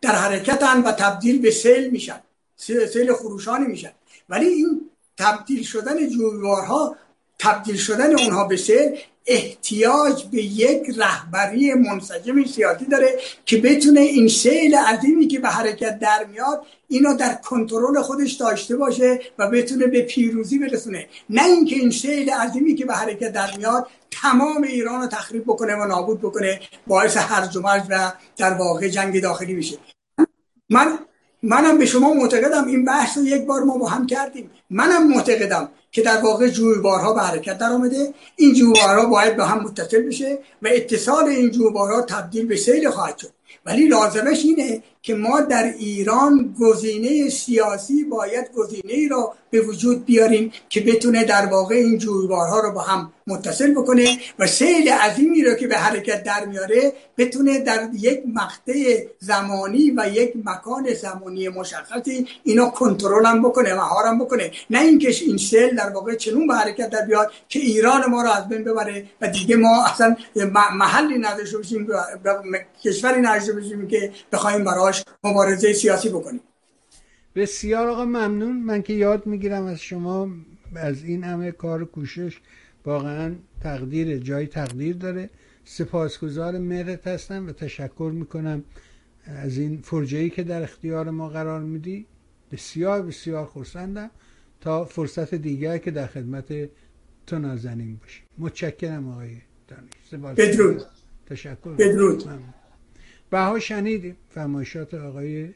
در 0.00 0.14
حرکتن 0.14 0.82
و 0.82 0.92
تبدیل 0.92 1.42
به 1.42 1.50
سیل 1.50 1.90
میشن. 1.90 2.20
سیل 2.56 3.12
خروشانی 3.12 3.66
میشن. 3.66 3.92
ولی 4.28 4.46
این 4.46 4.90
تبدیل 5.18 5.62
شدن 5.62 6.08
جویبارها 6.08 6.96
تبدیل 7.38 7.76
شدن 7.76 8.18
اونها 8.18 8.44
به 8.44 8.56
سیل 8.56 8.98
احتیاج 9.26 10.24
به 10.24 10.42
یک 10.42 10.82
رهبری 10.96 11.74
منسجم 11.74 12.44
سیاسی 12.44 12.84
داره 12.84 13.18
که 13.46 13.56
بتونه 13.56 14.00
این 14.00 14.28
سیل 14.28 14.74
عظیمی 14.74 15.28
که 15.28 15.38
به 15.38 15.48
حرکت 15.48 15.98
در 15.98 16.24
میاد 16.32 16.66
اینو 16.88 17.16
در 17.16 17.34
کنترل 17.34 18.02
خودش 18.02 18.32
داشته 18.32 18.76
باشه 18.76 19.20
و 19.38 19.50
بتونه 19.50 19.86
به 19.86 20.02
پیروزی 20.02 20.58
برسونه. 20.58 21.06
نه 21.30 21.44
اینکه 21.44 21.76
این 21.76 21.90
سیل 21.90 22.30
عظیمی 22.30 22.74
که 22.74 22.84
به 22.84 22.94
حرکت 22.94 23.32
در 23.32 23.56
میاد 23.56 23.86
تمام 24.10 24.62
ایران 24.62 25.00
رو 25.00 25.06
تخریب 25.06 25.42
بکنه 25.42 25.74
و 25.76 25.86
نابود 25.86 26.18
بکنه 26.18 26.60
باعث 26.86 27.16
هرج 27.16 27.56
و 27.56 27.60
مرج 27.60 27.82
و 27.90 28.12
در 28.36 28.54
واقع 28.54 28.88
جنگ 28.88 29.22
داخلی 29.22 29.54
میشه. 29.54 29.78
من 30.70 30.98
منم 31.42 31.78
به 31.78 31.86
شما 31.86 32.14
معتقدم. 32.14 32.66
این 32.66 32.84
بحث 32.84 33.18
رو 33.18 33.24
یک 33.24 33.46
بار 33.46 33.62
ما 33.62 33.78
با 33.78 33.88
هم 33.88 34.06
کردیم. 34.06 34.50
منم 34.70 35.08
معتقدم 35.08 35.68
که 35.92 36.02
در 36.02 36.16
واقع 36.16 36.48
جویبارها 36.48 37.12
به 37.12 37.20
حرکت 37.20 37.58
در 37.58 37.72
آمده 37.72 38.14
این 38.36 38.54
جویبارها 38.54 39.06
باید 39.06 39.36
به 39.36 39.44
هم 39.44 39.62
متصل 39.62 40.02
بشه 40.02 40.38
و 40.62 40.68
اتصال 40.72 41.24
این 41.24 41.50
جویبارها 41.50 42.02
تبدیل 42.02 42.46
به 42.46 42.56
سیل 42.56 42.90
خواهد 42.90 43.18
شد. 43.18 43.30
ولی 43.66 43.88
لازمش 43.88 44.44
اینه 44.44 44.82
که 45.02 45.14
ما 45.14 45.40
در 45.40 45.64
ایران 45.78 46.56
گزینه 46.60 47.28
سیاسی 47.28 48.04
باید 48.04 48.52
گزینه 48.56 48.92
ای 48.92 49.08
را 49.08 49.34
به 49.50 49.60
وجود 49.60 50.04
بیاریم 50.04 50.52
که 50.68 50.80
بتونه 50.80 51.24
در 51.24 51.46
واقع 51.46 51.74
این 51.74 51.98
جویبارها 51.98 52.60
رو 52.60 52.72
با 52.72 52.80
هم 52.80 53.12
متصل 53.26 53.74
بکنه 53.74 54.18
و 54.38 54.46
سیل 54.46 54.88
عظیمی 54.88 55.42
رو 55.42 55.54
که 55.54 55.66
به 55.66 55.76
حرکت 55.76 56.22
در 56.22 56.44
میاره 56.46 56.92
بتونه 57.18 57.58
در 57.58 57.88
یک 57.98 58.22
مقطع 58.34 59.06
زمانی 59.18 59.90
و 59.96 60.08
یک 60.12 60.32
مکان 60.44 60.94
زمانی 60.94 61.48
مشخصی 61.48 62.26
اینا 62.44 62.70
کنترل 62.70 63.26
هم 63.26 63.42
بکنه 63.42 63.74
مهارم 63.74 64.18
بکنه. 64.18 64.50
نه 64.70 64.80
اینکه 64.80 65.08
این 65.20 65.36
سیل 65.36 65.76
در 65.76 65.90
واقع 65.90 66.14
چنون 66.14 66.46
به 66.46 66.54
حرکت 66.54 66.90
در 66.90 67.06
بیاد 67.06 67.32
که 67.48 67.58
ایران 67.58 68.06
ما 68.06 68.22
رو 68.22 68.30
از 68.30 68.48
بین 68.48 68.64
ببره 68.64 69.06
و 69.20 69.28
دیگه 69.28 69.56
ما 69.56 69.84
اصلا 69.84 70.16
محلی 70.72 71.18
نداشته 71.18 71.56
باشیم 71.56 71.88
کشوری 72.84 73.20
نداشته 73.20 73.52
باشیم 73.52 73.88
که 73.88 74.12
بخوایم 74.32 74.64
براش 74.90 75.04
مبارزه 75.24 75.72
سیاسی 75.72 76.08
بکنیم. 76.08 76.40
بسیار 77.34 77.88
آقا 77.88 78.04
ممنون. 78.04 78.62
من 78.62 78.82
که 78.82 78.92
یاد 78.92 79.26
می‌گیرم 79.26 79.64
از 79.64 79.80
شما 79.80 80.28
از 80.76 81.04
این 81.04 81.24
همه 81.24 81.52
کار 81.52 81.84
کوشش 81.84 82.40
واقعا 82.84 83.34
تقدیر 83.60 84.18
جای 84.18 84.46
تقدیر 84.46 84.96
داره. 84.96 85.30
سپاسگزار 85.64 86.58
مهرت 86.58 87.06
هستم 87.06 87.46
و 87.46 87.52
تشکر 87.52 88.10
می‌کنم 88.14 88.64
از 89.26 89.58
این 89.58 89.80
فرجهی 89.82 90.30
که 90.30 90.42
در 90.42 90.62
اختیار 90.62 91.10
ما 91.10 91.28
قرار 91.28 91.60
میدی. 91.60 92.06
بسیار 92.52 93.02
بسیار 93.02 93.46
خورسندم 93.46 94.10
تا 94.60 94.84
فرصت 94.84 95.34
دیگر 95.34 95.78
که 95.78 95.90
در 95.90 96.06
خدمت 96.06 96.68
تو 97.26 97.38
نازنین 97.38 97.96
باشیم. 97.96 98.24
متشکرم 98.38 99.08
آقای 99.08 99.36
دانش. 99.68 100.36
بدرود. 100.38 100.82
تشکر. 101.26 101.70
بدرود. 101.78 102.24
بها 103.30 103.58
شنیدیم. 103.58 104.16
فرمایشات 104.28 104.94
آقای 104.94 105.48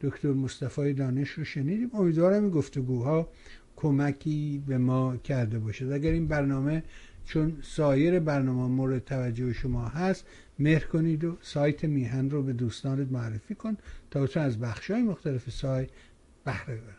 دکتر 0.00 0.32
مصطفی 0.32 0.92
دانش 0.92 1.30
رو 1.30 1.44
شنیدیم. 1.44 1.90
امیدوارم 1.94 2.42
این 2.42 2.50
گفتگوها 2.50 3.28
کمکی 3.76 4.62
به 4.66 4.78
ما 4.78 5.16
کرده 5.16 5.58
باشد. 5.58 5.92
اگر 5.92 6.10
این 6.10 6.28
برنامه 6.28 6.82
چون 7.24 7.56
سایر 7.62 8.20
برنامه 8.20 8.74
مورد 8.74 9.04
توجه 9.04 9.52
شما 9.52 9.88
هست 9.88 10.26
مهر 10.58 10.84
کنید 10.84 11.24
و 11.24 11.36
سایت 11.40 11.84
میهن 11.84 12.30
رو 12.30 12.42
به 12.42 12.52
دوستانت 12.52 13.12
معرفی 13.12 13.54
کن 13.54 13.76
تا 14.10 14.26
تو 14.26 14.40
از 14.40 14.56
های 14.88 15.02
مختلف 15.02 15.50
سایت 15.50 15.88
بهره 16.44 16.74
ببر 16.74 16.94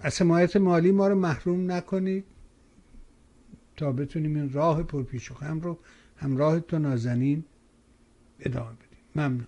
از 0.00 0.22
حمایت 0.22 0.56
مالی 0.56 0.92
ما 0.92 1.08
رو 1.08 1.14
محروم 1.14 1.72
نکنید 1.72 2.24
تا 3.76 3.92
بتونیم 3.92 4.36
این 4.36 4.52
راه 4.52 4.82
پرپیچ 4.82 5.30
و 5.30 5.34
خم 5.34 5.60
رو 5.60 5.78
همراه 6.16 6.60
تو 6.60 6.78
نازنین 6.78 7.44
ادامه 8.40 8.70
بدیم. 8.72 8.98
ممنون. 9.14 9.46